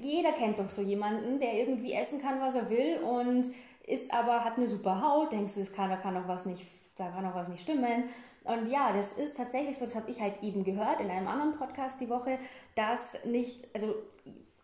jeder 0.00 0.32
kennt 0.32 0.58
doch 0.58 0.68
so 0.68 0.82
jemanden, 0.82 1.40
der 1.40 1.54
irgendwie 1.54 1.92
essen 1.92 2.20
kann, 2.20 2.40
was 2.40 2.54
er 2.54 2.68
will 2.68 2.98
und 2.98 3.46
ist 3.86 4.12
aber, 4.12 4.44
hat 4.44 4.56
eine 4.56 4.68
super 4.68 5.00
Haut, 5.02 5.32
denkst 5.32 5.54
du, 5.54 5.60
das 5.60 5.72
kann, 5.72 5.90
da 5.90 5.96
kann 5.96 6.14
doch 6.14 6.28
was 6.28 6.46
nicht, 6.46 6.66
da 6.96 7.08
kann 7.08 7.24
doch 7.24 7.34
was 7.34 7.48
nicht 7.48 7.62
stimmen. 7.62 8.04
Und 8.44 8.68
ja, 8.70 8.92
das 8.92 9.12
ist 9.12 9.36
tatsächlich 9.36 9.78
so, 9.78 9.84
das 9.84 9.94
habe 9.94 10.10
ich 10.10 10.20
halt 10.20 10.42
eben 10.42 10.64
gehört 10.64 11.00
in 11.00 11.10
einem 11.10 11.28
anderen 11.28 11.54
Podcast 11.54 12.00
die 12.00 12.08
Woche, 12.08 12.38
dass 12.74 13.16
nicht, 13.24 13.68
also 13.74 13.94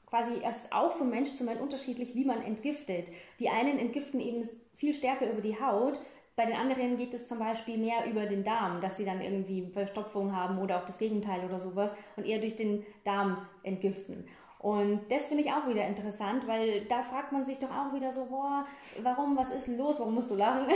quasi 0.07 0.33
es 0.45 0.65
ist 0.65 0.73
auch 0.73 0.93
von 0.93 1.11
Mensch 1.11 1.35
zu 1.35 1.45
Mensch 1.45 1.61
unterschiedlich, 1.61 2.15
wie 2.15 2.25
man 2.25 2.43
entgiftet. 2.43 3.11
Die 3.41 3.49
einen 3.49 3.79
entgiften 3.79 4.21
eben 4.21 4.49
viel 4.75 4.95
stärker 4.95 5.31
über 5.31 5.41
die 5.41 5.61
Haut, 5.61 5.99
bei 6.39 6.47
den 6.47 6.55
anderen 6.55 6.97
geht 6.97 7.13
es 7.15 7.27
zum 7.27 7.41
Beispiel 7.41 7.77
mehr 7.77 8.07
über 8.09 8.25
den 8.25 8.45
Darm, 8.45 8.81
dass 8.81 8.97
sie 8.97 9.05
dann 9.05 9.21
irgendwie 9.21 9.69
Verstopfung 9.73 10.37
haben 10.37 10.59
oder 10.61 10.79
auch 10.79 10.85
das 10.85 10.99
Gegenteil 10.99 11.45
oder 11.45 11.59
sowas 11.59 11.97
und 12.15 12.25
eher 12.25 12.39
durch 12.39 12.55
den 12.55 12.87
Darm 13.03 13.39
entgiften. 13.65 14.25
Und 14.61 15.01
das 15.11 15.27
finde 15.27 15.43
ich 15.43 15.51
auch 15.51 15.67
wieder 15.67 15.85
interessant, 15.85 16.47
weil 16.47 16.85
da 16.85 17.03
fragt 17.03 17.33
man 17.33 17.45
sich 17.45 17.59
doch 17.59 17.71
auch 17.71 17.93
wieder 17.93 18.13
so, 18.13 18.27
boah, 18.27 18.65
warum, 19.03 19.37
was 19.37 19.51
ist 19.51 19.67
los, 19.67 19.99
warum 19.99 20.15
musst 20.15 20.31
du 20.31 20.37
lachen? 20.37 20.67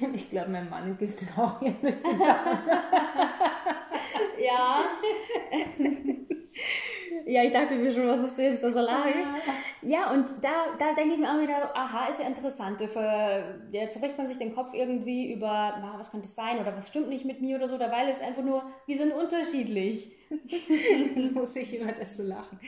Ich 0.12 0.28
glaube, 0.28 0.50
mein 0.50 0.68
Mann 0.68 0.84
entgiftet 0.84 1.30
auch 1.38 1.60
hier 1.60 1.74
mit 1.82 2.04
dem 2.04 2.18
Darm. 2.18 2.58
ja. 4.38 4.84
Ja, 7.28 7.42
ich 7.42 7.52
dachte 7.52 7.74
mir 7.74 7.90
schon, 7.90 8.06
was 8.06 8.20
musst 8.20 8.38
du 8.38 8.42
jetzt 8.42 8.62
da 8.62 8.70
so 8.70 8.78
lachen? 8.78 9.12
Ja, 9.82 10.12
und 10.12 10.28
da, 10.42 10.66
da 10.78 10.94
denke 10.94 11.14
ich 11.14 11.18
mir 11.18 11.28
auch 11.28 11.40
wieder, 11.40 11.76
aha, 11.76 12.06
ist 12.06 12.20
ja 12.20 12.26
interessant. 12.28 12.80
Für, 12.80 13.60
ja, 13.72 13.88
zerbricht 13.88 14.16
man 14.16 14.28
sich 14.28 14.38
den 14.38 14.54
Kopf 14.54 14.72
irgendwie 14.72 15.32
über, 15.32 15.76
na, 15.80 15.94
was 15.96 16.12
könnte 16.12 16.28
es 16.28 16.36
sein 16.36 16.60
oder 16.60 16.76
was 16.76 16.86
stimmt 16.86 17.08
nicht 17.08 17.24
mit 17.24 17.40
mir 17.40 17.56
oder 17.56 17.66
so, 17.66 17.78
dabei 17.78 18.08
ist 18.08 18.22
einfach 18.22 18.44
nur, 18.44 18.62
wir 18.86 18.96
sind 18.96 19.12
unterschiedlich. 19.12 20.12
das 21.16 21.32
muss 21.32 21.56
ich 21.56 21.76
über 21.76 21.90
das 21.90 22.16
so 22.16 22.22
lachen. 22.22 22.60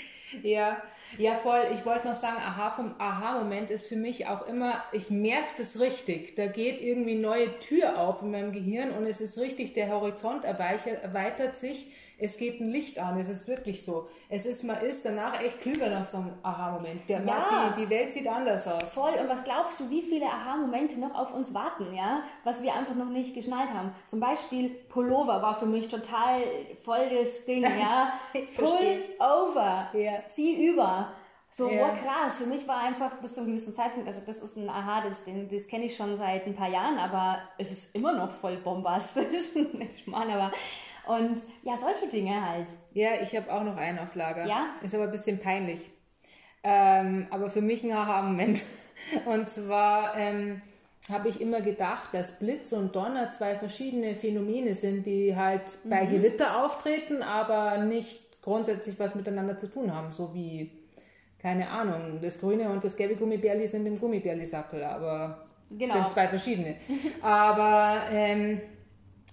Ja, 0.43 0.83
ja, 1.19 1.37
voll. 1.37 1.63
Ich 1.73 1.87
wollte 1.87 2.09
noch 2.09 2.15
sagen, 2.15 2.39
aha, 2.39 2.73
vom 2.73 2.97
Aha-Moment 2.99 3.71
ist 3.71 3.87
für 3.87 3.97
mich 3.97 4.27
auch 4.27 4.49
immer, 4.49 4.83
ich 4.91 5.09
merke 5.09 5.55
das 5.57 5.79
richtig. 5.79 6.35
Da 6.35 6.49
geht 6.49 6.81
irgendwie 6.81 7.13
eine 7.13 7.21
neue 7.21 7.59
Tür 7.61 8.01
auf 8.01 8.23
in 8.23 8.33
meinem 8.33 8.53
Gehirn 8.53 8.91
und 8.91 9.07
es 9.07 9.21
ist 9.21 9.39
richtig, 9.39 9.75
der 9.75 9.89
Horizont 9.89 10.45
erweitert 10.45 11.57
sich, 11.57 11.93
es 12.19 12.37
geht 12.37 12.61
ein 12.61 12.69
Licht 12.69 12.99
an, 12.99 13.19
es 13.21 13.29
ist 13.29 13.47
wirklich 13.47 13.85
so 13.85 14.09
es 14.31 14.45
ist, 14.45 14.63
man 14.65 14.79
ist 14.83 15.05
danach 15.05 15.41
echt 15.43 15.61
klüger 15.63 15.89
nach 15.89 16.05
so 16.05 16.19
einem 16.19 16.33
Aha-Moment. 16.43 17.09
Der- 17.09 17.25
Ja. 17.25 17.73
Die, 17.75 17.81
die 17.83 17.91
Welt 17.91 18.13
sieht 18.13 18.29
anders 18.29 18.69
aus. 18.69 18.93
Voll. 18.93 19.13
Und 19.21 19.29
was 19.29 19.43
glaubst 19.43 19.81
du, 19.81 19.89
wie 19.89 20.03
viele 20.03 20.27
Aha-Momente 20.27 21.01
noch 21.01 21.15
auf 21.15 21.33
uns 21.35 21.55
warten, 21.55 21.95
ja? 21.95 22.21
Was 22.45 22.63
wir 22.63 22.75
einfach 22.75 22.95
noch 22.95 23.09
nicht 23.09 23.35
geschnallt 23.35 23.71
haben. 23.73 23.95
Zum 24.07 24.21
Beispiel 24.21 24.69
Pullover 24.91 25.41
war 25.41 25.55
für 25.59 25.67
mich 25.67 25.89
total 25.89 26.43
voll 26.85 27.09
das 27.09 27.45
Ding, 27.47 27.63
ja? 27.63 28.13
Pull 28.57 29.03
over. 29.19 29.89
Ja. 29.95 30.13
Zieh 30.29 30.67
über. 30.69 31.13
So, 31.51 31.71
Ja. 31.71 31.87
boah, 31.87 31.95
krass. 31.95 32.37
Für 32.37 32.45
mich 32.47 32.69
war 32.69 32.81
einfach 32.81 33.13
bis 33.23 33.33
zu 33.33 33.41
einem 33.41 33.49
gewissen 33.51 33.73
Zeitpunkt, 33.73 34.07
also 34.07 34.21
das 34.27 34.37
ist 34.43 34.59
ein 34.59 34.69
Aha, 34.69 35.01
das, 35.01 35.15
das 35.51 35.67
kenne 35.67 35.87
ich 35.87 35.97
schon 35.97 36.15
seit 36.15 36.45
ein 36.47 36.55
paar 36.55 36.69
Jahren, 36.69 36.99
aber 36.99 37.39
es 37.57 37.71
ist 37.73 37.95
immer 37.95 38.13
noch 38.13 38.31
voll 38.31 38.59
bombastisch. 38.59 39.57
ich 39.81 40.07
meine, 40.07 40.35
aber. 40.35 40.53
Und 41.09 41.41
ja, 41.63 41.75
solche 41.77 42.09
Dinge 42.09 42.47
halt. 42.49 42.69
Ja, 42.93 43.11
ich 43.23 43.35
habe 43.37 43.53
auch 43.53 43.63
noch 43.65 43.77
einen 43.77 43.99
auf 43.99 44.15
Lager. 44.15 44.47
Ja? 44.47 44.67
Ist 44.83 44.95
aber 44.95 45.05
ein 45.05 45.11
bisschen 45.11 45.39
peinlich. 45.39 45.81
Ähm, 46.63 47.27
aber 47.31 47.51
für 47.51 47.61
mich 47.63 47.83
ein 47.83 47.93
Aha-Moment. 47.93 48.65
Und 49.27 49.49
zwar 49.49 50.17
ähm, 50.17 50.61
habe 51.11 51.29
ich 51.29 51.41
immer 51.41 51.61
gedacht, 51.61 52.11
dass 52.13 52.39
Blitz 52.39 52.73
und 52.73 52.95
Donner 52.95 53.31
zwei 53.31 53.55
verschiedene 53.55 54.15
Phänomene 54.17 54.75
sind, 54.75 55.07
die 55.07 55.35
halt 55.37 55.79
bei 55.85 56.05
Mhm. 56.05 56.09
Gewitter 56.11 56.63
auftreten, 56.65 57.23
aber 57.23 57.79
nicht 57.79 58.43
grundsätzlich 58.43 58.99
was 58.99 59.15
miteinander 59.15 59.57
zu 59.57 59.69
tun 59.71 59.95
haben. 59.95 60.11
So 60.13 60.35
wie, 60.35 60.71
keine 61.39 61.71
Ahnung, 61.71 62.19
das 62.21 62.41
grüne 62.41 62.69
und 62.71 62.83
das 62.85 62.97
gelbe 62.97 63.15
Gummibärli 63.17 63.67
sind 63.67 63.87
im 63.87 63.99
Gummibärli-Sackel, 63.99 64.83
aber 64.85 65.47
Genau. 65.71 65.93
sind 65.95 66.11
zwei 66.11 66.27
verschiedene. 66.29 66.77
aber 67.23 68.03
ähm, 68.11 68.61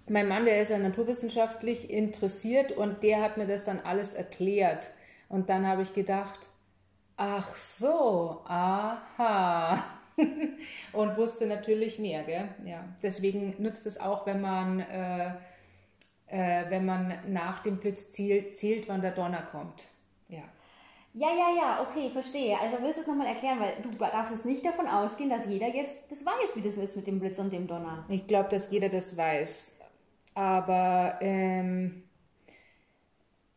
mein 0.08 0.28
Mann, 0.28 0.46
der 0.46 0.62
ist 0.62 0.70
ja 0.72 0.78
naturwissenschaftlich 0.78 1.90
interessiert 1.90 2.72
und 2.72 3.04
der 3.04 3.22
hat 3.22 3.38
mir 3.38 3.48
das 3.48 3.64
dann 3.64 3.80
alles 3.80 4.14
erklärt. 4.14 4.92
Und 5.30 5.50
dann 5.50 5.68
habe 5.68 5.82
ich 5.82 5.94
gedacht, 5.94 6.48
ach 7.18 7.56
so, 7.56 8.42
aha. 8.46 9.84
und 10.94 11.18
wusste 11.18 11.46
natürlich 11.48 12.00
mehr, 12.00 12.24
gell? 12.24 12.50
Ja, 12.66 12.86
deswegen 13.04 13.56
nützt 13.58 13.86
es 13.86 14.00
auch, 14.00 14.26
wenn 14.26 14.42
man, 14.42 14.80
äh, 14.80 15.32
äh, 16.28 16.70
wenn 16.70 16.86
man 16.86 17.14
nach 17.28 17.60
dem 17.60 17.78
Blitz 17.78 18.10
zielt, 18.10 18.56
zählt, 18.56 18.88
wann 18.88 19.02
der 19.02 19.12
Donner 19.12 19.42
kommt. 19.52 19.88
Ja. 20.30 20.44
Ja, 21.14 21.30
ja, 21.30 21.56
ja, 21.58 21.82
okay, 21.82 22.10
verstehe. 22.10 22.60
Also 22.60 22.78
willst 22.82 22.98
du 22.98 23.02
es 23.02 23.08
nochmal 23.08 23.28
erklären, 23.28 23.60
weil 23.60 23.74
du 23.82 23.90
darfst 23.98 24.34
jetzt 24.34 24.46
nicht 24.46 24.66
davon 24.66 24.86
ausgehen, 24.86 25.30
dass 25.30 25.48
jeder 25.48 25.68
jetzt 25.68 26.00
das 26.10 26.26
weiß, 26.26 26.56
wie 26.56 26.62
das 26.62 26.76
ist 26.76 26.98
mit 26.98 27.08
dem 27.08 27.20
Blitz 27.20 27.40
und 27.40 27.54
dem 27.54 27.68
Donner. 27.68 28.06
Ich 28.10 28.28
glaube, 28.28 28.50
dass 28.50 28.70
jeder 28.70 28.90
das 28.90 29.16
weiß. 29.16 29.75
Aber 30.36 31.18
ähm, 31.22 32.04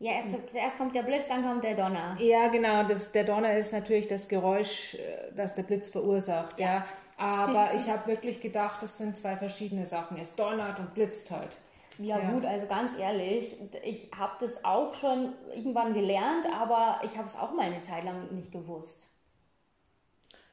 Ja, 0.00 0.12
erst, 0.12 0.34
erst 0.54 0.78
kommt 0.78 0.94
der 0.94 1.02
Blitz, 1.02 1.26
dann 1.28 1.42
kommt 1.44 1.64
der 1.64 1.74
Donner. 1.74 2.16
Ja, 2.18 2.48
genau. 2.48 2.84
Das, 2.84 3.10
der 3.12 3.24
Donner 3.24 3.56
ist 3.56 3.72
natürlich 3.72 4.06
das 4.06 4.28
Geräusch, 4.28 4.94
äh, 4.94 5.32
das 5.34 5.54
der 5.54 5.64
Blitz 5.64 5.90
verursacht. 5.90 6.60
Ja. 6.60 6.86
Aber 7.16 7.72
ich 7.76 7.88
habe 7.90 8.06
wirklich 8.06 8.40
gedacht, 8.40 8.82
das 8.82 8.98
sind 8.98 9.16
zwei 9.16 9.36
verschiedene 9.36 9.86
Sachen. 9.86 10.16
Es 10.18 10.36
donnert 10.36 10.78
und 10.78 10.94
blitzt 10.94 11.30
halt. 11.32 11.58
Ja, 11.98 12.20
Ja. 12.20 12.30
gut, 12.30 12.44
also 12.44 12.66
ganz 12.66 12.96
ehrlich, 12.96 13.56
ich 13.82 14.10
habe 14.16 14.34
das 14.40 14.64
auch 14.64 14.94
schon 14.94 15.32
irgendwann 15.52 15.94
gelernt, 15.94 16.46
aber 16.46 17.00
ich 17.04 17.16
habe 17.16 17.26
es 17.26 17.36
auch 17.36 17.52
mal 17.52 17.62
eine 17.66 17.80
Zeit 17.80 18.04
lang 18.04 18.32
nicht 18.34 18.52
gewusst. 18.52 19.08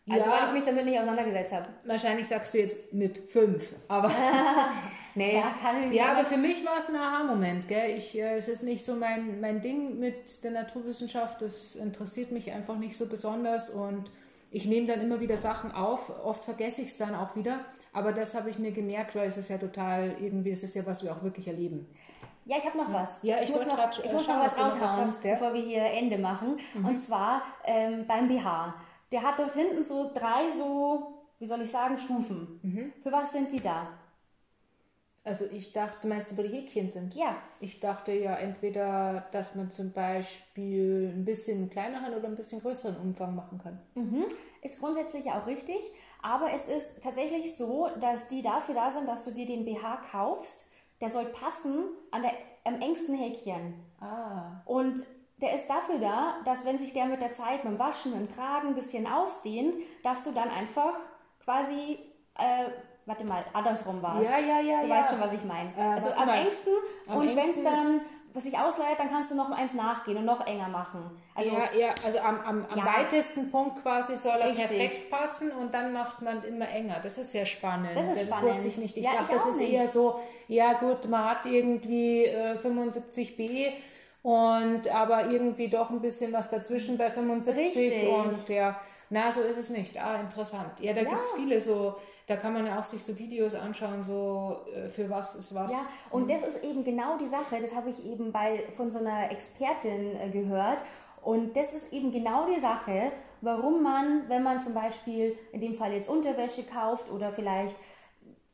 Also 0.10 0.30
Ja. 0.30 0.36
weil 0.38 0.48
ich 0.48 0.54
mich 0.54 0.64
damit 0.64 0.86
nicht 0.86 0.98
auseinandergesetzt 1.00 1.54
habe. 1.54 1.70
Wahrscheinlich 1.84 2.28
sagst 2.28 2.54
du 2.54 2.60
jetzt 2.60 2.94
mit 2.94 3.18
fünf, 3.18 3.74
aber 3.88 4.12
nee. 5.16 5.36
Ja, 5.36 5.54
kann 5.62 5.90
ich 5.90 5.96
ja, 5.98 6.06
mir- 6.06 6.12
aber 6.12 6.26
für 6.26 6.38
mich 6.38 6.66
war 6.66 6.78
es 6.78 6.90
ein 6.90 6.96
Aha-Moment. 6.96 7.66
Ich, 7.72 8.18
äh, 8.18 8.36
es 8.36 8.48
ist 8.48 8.64
nicht 8.64 8.84
so 8.86 8.96
mein, 8.96 9.40
mein 9.42 9.62
Ding 9.62 10.00
mit 10.00 10.44
der 10.44 10.52
Naturwissenschaft. 10.52 11.42
Das 11.42 11.76
interessiert 11.76 12.32
mich 12.32 12.52
einfach 12.52 12.78
nicht 12.78 12.96
so 12.98 13.08
besonders 13.08 13.70
und 13.70 14.10
ich 14.52 14.66
nehme 14.68 14.88
dann 14.88 15.02
immer 15.02 15.20
wieder 15.20 15.38
Sachen 15.38 15.72
auf. 15.72 16.12
Oft 16.24 16.46
vergesse 16.46 16.82
ich 16.82 16.88
es 16.90 16.98
dann 16.98 17.16
auch 17.16 17.36
wieder. 17.36 17.60
Aber 17.94 18.12
das 18.14 18.36
habe 18.36 18.50
ich 18.50 18.60
mir 18.60 18.72
gemerkt, 18.72 19.16
weil 19.16 19.28
es 19.28 19.38
ist 19.38 19.50
ja 19.50 19.58
total 19.58 20.16
irgendwie, 20.20 20.52
es 20.52 20.64
ist 20.64 20.76
ja 20.76 20.86
was 20.86 21.04
wir 21.04 21.12
auch 21.12 21.24
wirklich 21.24 21.48
erleben. 21.48 21.88
Ja, 22.46 22.58
ich 22.58 22.66
habe 22.66 22.78
noch 22.78 22.94
was. 22.94 23.18
Ja, 23.24 23.38
ich 23.42 23.50
muss 23.50 23.62
wollte 23.62 23.72
noch, 23.72 23.78
grad, 23.78 24.00
ich 24.04 24.10
äh, 24.10 24.14
muss 24.14 24.28
noch 24.28 24.40
was 24.40 24.56
raushauen, 24.58 24.82
ja? 24.82 25.06
Mhm. 25.08 25.14
bevor 25.24 25.54
wir 25.54 25.62
hier 25.62 25.84
Ende 25.84 26.18
machen. 26.18 26.60
Und 26.84 27.00
zwar 27.00 27.42
ähm, 27.64 28.06
beim 28.08 28.28
BH. 28.28 28.76
Der 29.12 29.24
hat 29.24 29.40
dort 29.40 29.54
hinten 29.54 29.84
so 29.86 30.12
drei 30.14 30.52
so, 30.56 31.14
wie 31.40 31.48
soll 31.48 31.62
ich 31.62 31.72
sagen, 31.72 31.98
Stufen. 31.98 32.60
Mhm. 32.62 32.94
Für 33.02 33.12
was 33.12 33.32
sind 33.32 33.52
die 33.52 33.60
da? 33.60 33.88
Also 35.26 35.46
ich 35.52 35.74
dachte, 35.74 36.08
meinst 36.08 36.32
du, 36.32 36.38
wo 36.38 36.44
die 36.44 36.50
Häkchen 36.50 36.90
sind? 36.90 37.16
Ja, 37.16 37.36
Ich 37.60 37.80
dachte 37.80 38.14
ja 38.14 38.36
entweder, 38.36 39.26
dass 39.32 39.56
man 39.56 39.72
zum 39.72 39.92
Beispiel 39.92 41.12
ein 41.16 41.26
bisschen 41.26 41.70
kleineren 41.70 42.14
oder 42.14 42.28
ein 42.28 42.36
bisschen 42.36 42.62
größeren 42.62 42.96
Umfang 42.98 43.36
machen 43.36 43.60
kann. 43.62 43.80
ist 44.62 44.80
grundsätzlich 44.80 45.26
auch 45.32 45.48
richtig. 45.48 45.80
Aber 46.22 46.52
es 46.54 46.68
ist 46.68 47.02
tatsächlich 47.04 47.56
so, 47.58 47.90
dass 48.00 48.28
die 48.28 48.42
dafür 48.44 48.76
da 48.76 48.92
sind, 48.92 49.08
dass 49.08 49.26
du 49.26 49.32
dir 49.32 49.46
den 49.46 49.66
BH 49.66 50.02
kaufst. 50.12 50.66
Der 51.02 51.10
soll 51.10 51.26
passen 51.26 51.86
an 52.12 52.22
der, 52.22 52.32
am 52.64 52.80
engsten 52.80 53.16
Häkchen. 53.16 53.74
Ah. 54.00 54.62
Und 54.66 55.04
der 55.38 55.56
ist 55.56 55.68
dafür 55.68 56.00
da, 56.00 56.36
dass 56.46 56.66
wenn 56.66 56.78
sich 56.78 56.94
der 56.94 57.06
mit 57.06 57.22
der 57.22 57.34
Zeit, 57.34 57.64
mit 57.64 57.74
dem 57.74 57.80
Waschen, 57.80 58.12
mit 58.12 58.30
dem 58.30 58.36
Tragen 58.36 58.70
ein 58.70 58.76
bisschen 58.76 59.06
ausdehnt, 59.08 59.76
dass 60.04 60.24
du 60.24 60.32
dann 60.32 60.50
einfach 60.50 60.96
quasi, 61.44 62.00
äh, 62.38 62.70
warte 63.06 63.26
mal, 63.26 63.44
andersrum 63.54 64.02
war 64.02 64.22
Ja, 64.22 64.38
ja, 64.38 64.60
ja, 64.62 64.82
Du 64.82 64.88
ja. 64.88 64.96
weißt 64.96 65.10
schon, 65.10 65.22
was 65.22 65.34
ich 65.34 65.44
meine. 65.44 65.70
Äh, 65.78 65.82
also 65.82 66.12
am 66.12 66.28
mal. 66.28 66.38
engsten 66.46 66.74
Am 67.08 67.18
und 67.18 67.28
wenn 67.28 67.38
es 67.50 67.64
dann 67.64 68.02
was 68.34 68.44
sich 68.44 68.58
ausleiert, 68.58 69.00
dann 69.00 69.10
kannst 69.10 69.32
du 69.32 69.36
noch 69.36 69.50
eins 69.50 69.74
nachgehen 69.74 70.18
und 70.18 70.26
noch 70.26 70.46
enger 70.46 70.68
machen. 70.68 71.10
Also 71.34 71.52
ja, 71.52 71.70
ja, 71.74 71.96
also 72.04 72.20
am, 72.20 72.42
am, 72.42 72.66
am 72.70 72.80
Ja. 72.80 72.86
weitesten 72.86 73.50
Punkt 73.50 73.82
quasi 73.82 74.18
soll 74.18 74.36
er 74.42 74.50
Richtig. 74.50 74.68
perfekt 74.68 75.10
passen 75.10 75.52
und 75.54 75.74
dann 75.74 75.94
macht 75.94 76.22
man 76.22 76.44
immer 76.44 76.68
enger. 76.68 76.98
Das 77.02 77.18
ist 77.18 77.32
sehr 77.32 77.46
spannend. 77.46 77.92
Das 77.96 78.10
ist 78.10 78.16
das 78.20 78.28
spannend. 78.28 78.50
wusste 78.50 78.68
ich 78.68 78.78
nicht. 78.78 78.98
Ich 78.98 79.06
Ja, 79.06 79.12
dachte, 79.14 79.24
ich 79.30 79.42
das 79.42 79.46
ist 79.46 79.60
nicht. 79.62 79.72
eher 79.72 79.88
so, 79.88 80.20
ja 80.50 80.74
gut, 80.74 81.08
man 81.08 81.30
hat 81.30 81.46
irgendwie 81.46 82.26
äh, 82.26 82.58
75b 82.58 83.72
und 84.22 84.94
aber 84.94 85.28
irgendwie 85.30 85.70
doch 85.70 85.90
ein 85.90 86.02
bisschen 86.02 86.34
was 86.34 86.50
dazwischen 86.50 86.98
bei 86.98 87.12
75 87.12 87.56
Richtig. 87.58 88.10
und 88.10 88.50
ja, 88.50 88.78
na, 89.10 89.32
so 89.32 89.42
ist 89.42 89.58
es 89.58 89.70
nicht. 89.70 90.02
Ah, 90.02 90.20
interessant. 90.20 90.80
Ja, 90.80 90.94
da 90.94 91.02
Ja. 91.02 91.10
gibt 91.10 91.22
es 91.24 91.32
viele 91.32 91.62
so, 91.62 91.96
da 92.28 92.36
kann 92.38 92.54
man 92.54 92.66
ja 92.66 92.80
auch 92.80 92.84
sich 92.84 93.04
so 93.04 93.18
Videos 93.18 93.54
anschauen, 93.56 94.04
so 94.04 94.58
äh, 94.76 94.90
für 94.90 95.10
was 95.10 95.36
ist 95.36 95.54
was. 95.54 95.72
Ja, 95.72 95.80
und 96.12 96.30
das 96.30 96.44
ist 96.44 96.64
eben 96.64 96.84
genau 96.84 97.18
die 97.18 97.28
Sache, 97.28 97.62
das 97.62 97.76
habe 97.76 97.90
ich 97.92 98.04
eben 98.06 98.32
bei, 98.32 98.64
von 98.78 98.90
so 98.90 99.00
einer 99.00 99.32
Expertin 99.32 100.16
äh, 100.20 100.30
gehört. 100.30 100.80
Und 101.22 101.56
das 101.58 101.74
ist 101.74 101.92
eben 101.92 102.12
genau 102.12 102.46
die 102.46 102.60
Sache, 102.60 103.12
warum 103.42 103.82
man, 103.82 104.30
wenn 104.30 104.44
man 104.44 104.62
zum 104.62 104.74
Beispiel 104.76 105.38
in 105.52 105.62
dem 105.62 105.74
Fall 105.74 105.92
jetzt 105.94 106.08
Unterwäsche 106.10 106.64
kauft 106.64 107.10
oder 107.12 107.32
vielleicht 107.32 107.76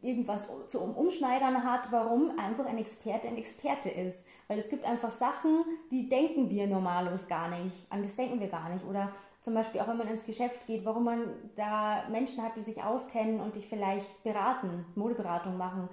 irgendwas 0.03 0.47
zum 0.67 0.95
Umschneidern 0.95 1.63
hat, 1.63 1.91
warum 1.91 2.37
einfach 2.37 2.65
ein 2.65 2.77
Experte 2.77 3.27
ein 3.27 3.37
Experte 3.37 3.89
ist. 3.89 4.27
Weil 4.47 4.59
es 4.59 4.69
gibt 4.69 4.85
einfach 4.85 5.09
Sachen, 5.09 5.63
die 5.91 6.09
denken 6.09 6.49
wir 6.49 6.67
normalos 6.67 7.27
gar 7.27 7.49
nicht. 7.49 7.87
An 7.89 8.01
das 8.01 8.15
denken 8.15 8.39
wir 8.39 8.47
gar 8.47 8.69
nicht. 8.69 8.85
Oder 8.85 9.11
zum 9.41 9.53
Beispiel 9.53 9.81
auch 9.81 9.87
wenn 9.87 9.97
man 9.97 10.07
ins 10.07 10.25
Geschäft 10.25 10.65
geht, 10.67 10.85
warum 10.85 11.05
man 11.05 11.23
da 11.55 12.03
Menschen 12.09 12.43
hat, 12.43 12.55
die 12.55 12.61
sich 12.61 12.83
auskennen 12.83 13.39
und 13.39 13.55
dich 13.55 13.67
vielleicht 13.67 14.23
beraten, 14.23 14.85
Modeberatung 14.95 15.57
machen 15.57 15.89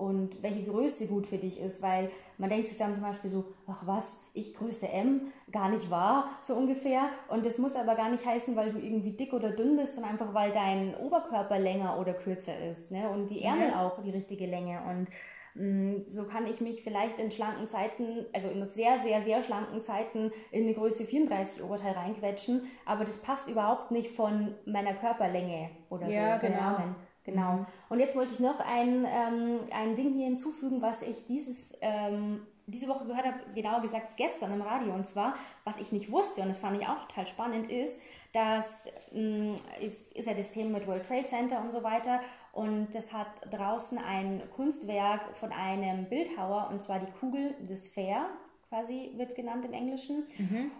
und 0.00 0.42
welche 0.42 0.64
Größe 0.64 1.06
gut 1.06 1.26
für 1.26 1.36
dich 1.36 1.60
ist, 1.60 1.82
weil 1.82 2.10
man 2.38 2.48
denkt 2.48 2.68
sich 2.68 2.78
dann 2.78 2.94
zum 2.94 3.02
Beispiel 3.02 3.28
so, 3.28 3.44
ach 3.66 3.82
was, 3.84 4.18
ich 4.32 4.54
Größe 4.54 4.88
M, 4.88 5.32
gar 5.52 5.68
nicht 5.68 5.90
wahr, 5.90 6.30
so 6.40 6.54
ungefähr. 6.54 7.10
Und 7.28 7.44
das 7.44 7.58
muss 7.58 7.76
aber 7.76 7.94
gar 7.94 8.10
nicht 8.10 8.24
heißen, 8.24 8.56
weil 8.56 8.72
du 8.72 8.78
irgendwie 8.78 9.12
dick 9.12 9.34
oder 9.34 9.50
dünn 9.50 9.76
bist, 9.76 9.94
sondern 9.94 10.12
einfach, 10.12 10.32
weil 10.32 10.52
dein 10.52 10.94
Oberkörper 10.96 11.58
länger 11.58 11.98
oder 11.98 12.14
kürzer 12.14 12.58
ist 12.70 12.90
ne? 12.90 13.10
und 13.10 13.28
die 13.28 13.42
Ärmel 13.42 13.74
auch 13.74 14.02
die 14.02 14.10
richtige 14.10 14.46
Länge. 14.46 14.80
Und 14.88 15.08
mh, 15.54 16.04
so 16.08 16.24
kann 16.24 16.46
ich 16.46 16.62
mich 16.62 16.82
vielleicht 16.82 17.20
in 17.20 17.30
schlanken 17.30 17.68
Zeiten, 17.68 18.24
also 18.32 18.48
in 18.48 18.68
sehr, 18.70 18.98
sehr, 18.98 19.20
sehr 19.20 19.42
schlanken 19.42 19.82
Zeiten 19.82 20.32
in 20.50 20.64
eine 20.64 20.72
Größe 20.74 21.04
34 21.04 21.62
Oberteil 21.62 21.92
reinquetschen, 21.92 22.62
aber 22.86 23.04
das 23.04 23.18
passt 23.18 23.50
überhaupt 23.50 23.90
nicht 23.90 24.12
von 24.12 24.54
meiner 24.64 24.94
Körperlänge 24.94 25.70
oder 25.90 26.08
Ja, 26.08 26.34
so, 26.34 26.40
von 26.40 26.48
den 26.48 26.52
genau. 26.52 26.68
Armen. 26.68 26.96
Genau. 27.24 27.66
Und 27.88 28.00
jetzt 28.00 28.16
wollte 28.16 28.32
ich 28.32 28.40
noch 28.40 28.60
ein, 28.60 29.06
ähm, 29.06 29.60
ein 29.72 29.94
Ding 29.94 30.14
hier 30.14 30.26
hinzufügen, 30.26 30.80
was 30.80 31.02
ich 31.02 31.26
dieses, 31.26 31.76
ähm, 31.80 32.46
diese 32.66 32.88
Woche 32.88 33.04
gehört 33.04 33.26
habe, 33.26 33.38
genauer 33.54 33.82
gesagt 33.82 34.16
gestern 34.16 34.54
im 34.54 34.62
Radio. 34.62 34.94
Und 34.94 35.06
zwar, 35.06 35.34
was 35.64 35.76
ich 35.78 35.92
nicht 35.92 36.10
wusste, 36.10 36.40
und 36.40 36.48
das 36.48 36.56
fand 36.56 36.80
ich 36.80 36.88
auch 36.88 37.06
total 37.06 37.26
spannend, 37.26 37.70
ist, 37.70 38.00
dass 38.32 38.86
mh, 39.12 39.56
jetzt 39.80 40.10
ist 40.12 40.26
ja 40.26 40.34
das 40.34 40.50
Thema 40.50 40.78
mit 40.78 40.86
World 40.86 41.06
Trade 41.06 41.26
Center 41.26 41.60
und 41.60 41.72
so 41.72 41.82
weiter. 41.82 42.20
Und 42.52 42.88
das 42.94 43.12
hat 43.12 43.28
draußen 43.50 43.98
ein 43.98 44.42
Kunstwerk 44.56 45.36
von 45.36 45.52
einem 45.52 46.06
Bildhauer, 46.08 46.68
und 46.70 46.82
zwar 46.82 46.98
die 47.00 47.10
Kugel 47.20 47.54
des 47.60 47.86
Fair, 47.88 48.26
quasi 48.68 49.12
wird 49.16 49.34
genannt 49.34 49.64
im 49.64 49.72
Englischen. 49.72 50.24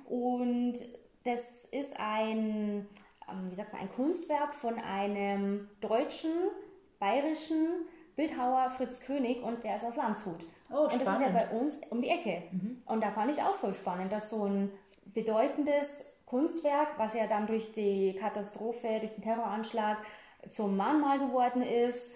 Und 0.09 0.75
das 1.25 1.67
ist 1.67 1.95
ein, 1.99 2.39
ähm, 2.39 2.87
wie 3.51 3.55
sagt 3.55 3.73
man, 3.73 3.83
ein 3.83 3.93
Kunstwerk 3.93 4.55
von 4.55 4.79
einem 4.79 5.69
deutschen, 5.81 6.31
bayerischen 6.99 7.67
Bildhauer 8.17 8.71
Fritz 8.71 9.01
König 9.01 9.43
und 9.43 9.65
der 9.65 9.77
ist 9.77 9.85
aus 9.85 9.97
Landshut. 9.97 10.45
Oh, 10.73 10.85
und 10.85 11.05
das 11.05 11.15
ist 11.15 11.21
ja 11.21 11.29
bei 11.33 11.49
uns 11.49 11.77
um 11.91 12.03
die 12.03 12.11
Ecke. 12.11 12.43
Und 12.87 13.03
da 13.03 13.11
fand 13.11 13.31
ich 13.31 13.43
auch 13.43 13.57
voll 13.57 13.75
spannend, 13.75 14.13
dass 14.13 14.31
so 14.31 14.45
ein 14.45 14.71
bedeutendes 15.07 16.05
Kunstwerk, 16.27 16.89
was 16.97 17.15
ja 17.15 17.27
dann 17.27 17.47
durch 17.47 17.73
die 17.73 18.15
Katastrophe, 18.15 19.01
durch 19.01 19.13
den 19.15 19.23
Terroranschlag 19.23 19.99
zum 20.51 20.77
Mahnmal 20.77 21.19
geworden 21.19 21.63
ist, 21.63 22.13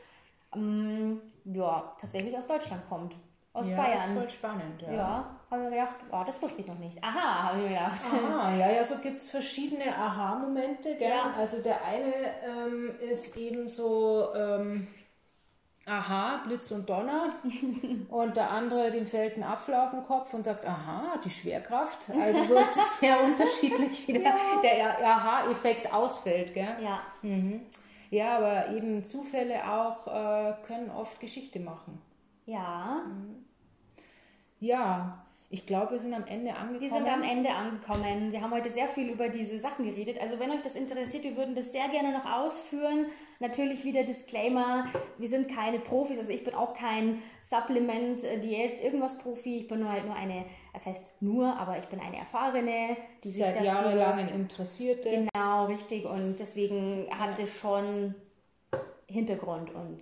ähm, 0.54 1.20
ja, 1.44 1.92
tatsächlich 2.00 2.36
aus 2.36 2.46
Deutschland 2.46 2.88
kommt. 2.88 3.16
Aus 3.52 3.68
ja, 3.68 3.76
Bayern. 3.76 3.96
Das 3.96 4.08
ist 4.08 4.14
voll 4.14 4.30
spannend, 4.30 4.82
ja. 4.82 4.92
Ja, 4.92 5.40
habe 5.54 5.64
ich 5.64 5.70
gedacht, 5.70 5.94
oh, 6.12 6.22
das 6.26 6.40
wusste 6.42 6.60
ich 6.60 6.66
noch 6.66 6.78
nicht. 6.78 7.02
Aha, 7.02 7.48
habe 7.48 7.58
ich 7.58 7.64
mir 7.64 7.76
gedacht. 7.76 8.00
Aha, 8.12 8.54
ja, 8.56 8.70
ja, 8.72 8.84
so 8.84 8.96
gibt 8.96 9.18
es 9.18 9.30
verschiedene 9.30 9.94
Aha-Momente? 9.96 10.96
Ja. 10.98 11.32
Also 11.36 11.62
der 11.62 11.84
eine 11.84 12.12
ähm, 12.46 12.94
ist 13.00 13.36
eben 13.36 13.68
so, 13.68 14.28
ähm, 14.34 14.86
aha, 15.86 16.42
Blitz 16.46 16.70
und 16.70 16.88
Donner. 16.88 17.34
und 18.08 18.36
der 18.36 18.50
andere, 18.50 18.90
dem 18.90 19.06
fällt 19.06 19.36
ein 19.36 19.42
Apfel 19.42 19.74
auf 19.74 19.90
den 19.90 20.04
Kopf 20.04 20.32
und 20.34 20.44
sagt, 20.44 20.66
aha, 20.66 21.18
die 21.24 21.30
Schwerkraft. 21.30 22.10
Also 22.10 22.42
so 22.54 22.58
ist 22.60 22.76
das 22.76 22.98
sehr 23.00 23.22
unterschiedlich, 23.22 24.08
wie 24.08 24.12
der, 24.14 24.34
der 24.62 25.06
Aha-Effekt 25.06 25.92
ausfällt, 25.92 26.54
gell? 26.54 26.76
Ja, 26.82 27.00
Ja, 28.10 28.38
aber 28.38 28.68
eben 28.68 29.02
Zufälle 29.02 29.68
auch 29.68 30.06
äh, 30.06 30.54
können 30.66 30.90
oft 30.90 31.18
Geschichte 31.20 31.58
machen. 31.60 32.00
ja. 32.46 33.02
Ja, 34.60 35.18
ich 35.50 35.66
glaube, 35.66 35.92
wir 35.92 35.98
sind 35.98 36.14
am 36.14 36.26
Ende 36.26 36.54
angekommen. 36.54 36.80
Wir 36.80 36.90
sind 36.90 37.06
am 37.06 37.22
Ende 37.22 37.50
angekommen. 37.50 38.32
Wir 38.32 38.40
haben 38.40 38.50
heute 38.50 38.70
sehr 38.70 38.88
viel 38.88 39.10
über 39.10 39.28
diese 39.28 39.58
Sachen 39.58 39.84
geredet. 39.84 40.18
Also 40.20 40.38
wenn 40.40 40.50
euch 40.50 40.62
das 40.62 40.74
interessiert, 40.74 41.22
wir 41.22 41.36
würden 41.36 41.54
das 41.54 41.70
sehr 41.70 41.88
gerne 41.88 42.12
noch 42.12 42.24
ausführen. 42.24 43.06
Natürlich 43.40 43.84
wieder 43.84 44.04
Disclaimer, 44.04 44.86
wir 45.18 45.28
sind 45.28 45.54
keine 45.54 45.78
Profis, 45.78 46.18
also 46.18 46.32
ich 46.32 46.44
bin 46.44 46.54
auch 46.54 46.74
kein 46.74 47.20
Supplement, 47.40 48.22
äh, 48.24 48.38
Diät, 48.38 48.82
irgendwas 48.82 49.18
Profi. 49.18 49.58
Ich 49.58 49.68
bin 49.68 49.80
nur 49.80 49.90
halt 49.90 50.06
nur 50.06 50.14
eine, 50.14 50.46
das 50.72 50.86
heißt 50.86 51.20
nur, 51.20 51.54
aber 51.56 51.78
ich 51.78 51.84
bin 51.86 52.00
eine 52.00 52.16
Erfahrene, 52.16 52.96
die 53.22 53.28
sich 53.28 53.42
Seit 53.42 53.56
dafür... 53.56 53.66
jahrelang 53.66 54.28
Interessierte. 54.28 55.10
Genau, 55.10 55.66
richtig. 55.66 56.04
Und 56.04 56.36
deswegen 56.38 57.06
hat 57.10 57.38
es 57.38 57.54
schon 57.54 58.14
Hintergrund 59.06 59.74
und 59.74 60.00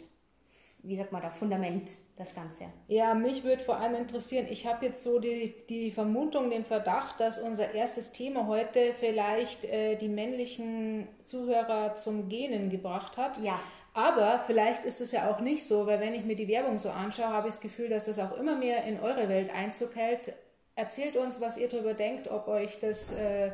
wie 0.82 0.96
sagt 0.96 1.12
man 1.12 1.22
da, 1.22 1.30
Fundament, 1.30 1.92
das 2.16 2.34
Ganze. 2.34 2.64
Ja, 2.88 3.14
mich 3.14 3.44
würde 3.44 3.62
vor 3.62 3.76
allem 3.76 3.94
interessieren, 3.94 4.46
ich 4.50 4.66
habe 4.66 4.86
jetzt 4.86 5.02
so 5.02 5.18
die, 5.20 5.54
die 5.68 5.90
Vermutung, 5.90 6.50
den 6.50 6.64
Verdacht, 6.64 7.20
dass 7.20 7.38
unser 7.38 7.72
erstes 7.72 8.12
Thema 8.12 8.46
heute 8.46 8.92
vielleicht 8.92 9.64
äh, 9.64 9.96
die 9.96 10.08
männlichen 10.08 11.06
Zuhörer 11.22 11.94
zum 11.96 12.28
Genen 12.28 12.70
gebracht 12.70 13.16
hat. 13.16 13.38
Ja. 13.38 13.60
Aber 13.94 14.42
vielleicht 14.46 14.84
ist 14.84 15.00
es 15.00 15.12
ja 15.12 15.30
auch 15.30 15.40
nicht 15.40 15.64
so, 15.64 15.86
weil 15.86 16.00
wenn 16.00 16.14
ich 16.14 16.24
mir 16.24 16.34
die 16.34 16.48
Werbung 16.48 16.78
so 16.78 16.90
anschaue, 16.90 17.28
habe 17.28 17.48
ich 17.48 17.54
das 17.54 17.62
Gefühl, 17.62 17.88
dass 17.88 18.06
das 18.06 18.18
auch 18.18 18.36
immer 18.36 18.56
mehr 18.56 18.84
in 18.84 19.00
eure 19.00 19.28
Welt 19.28 19.54
Einzug 19.54 19.94
hält. 19.94 20.32
Erzählt 20.74 21.16
uns, 21.16 21.40
was 21.40 21.58
ihr 21.58 21.68
darüber 21.68 21.92
denkt, 21.92 22.28
ob 22.28 22.48
euch 22.48 22.78
das 22.78 23.12
äh, 23.12 23.52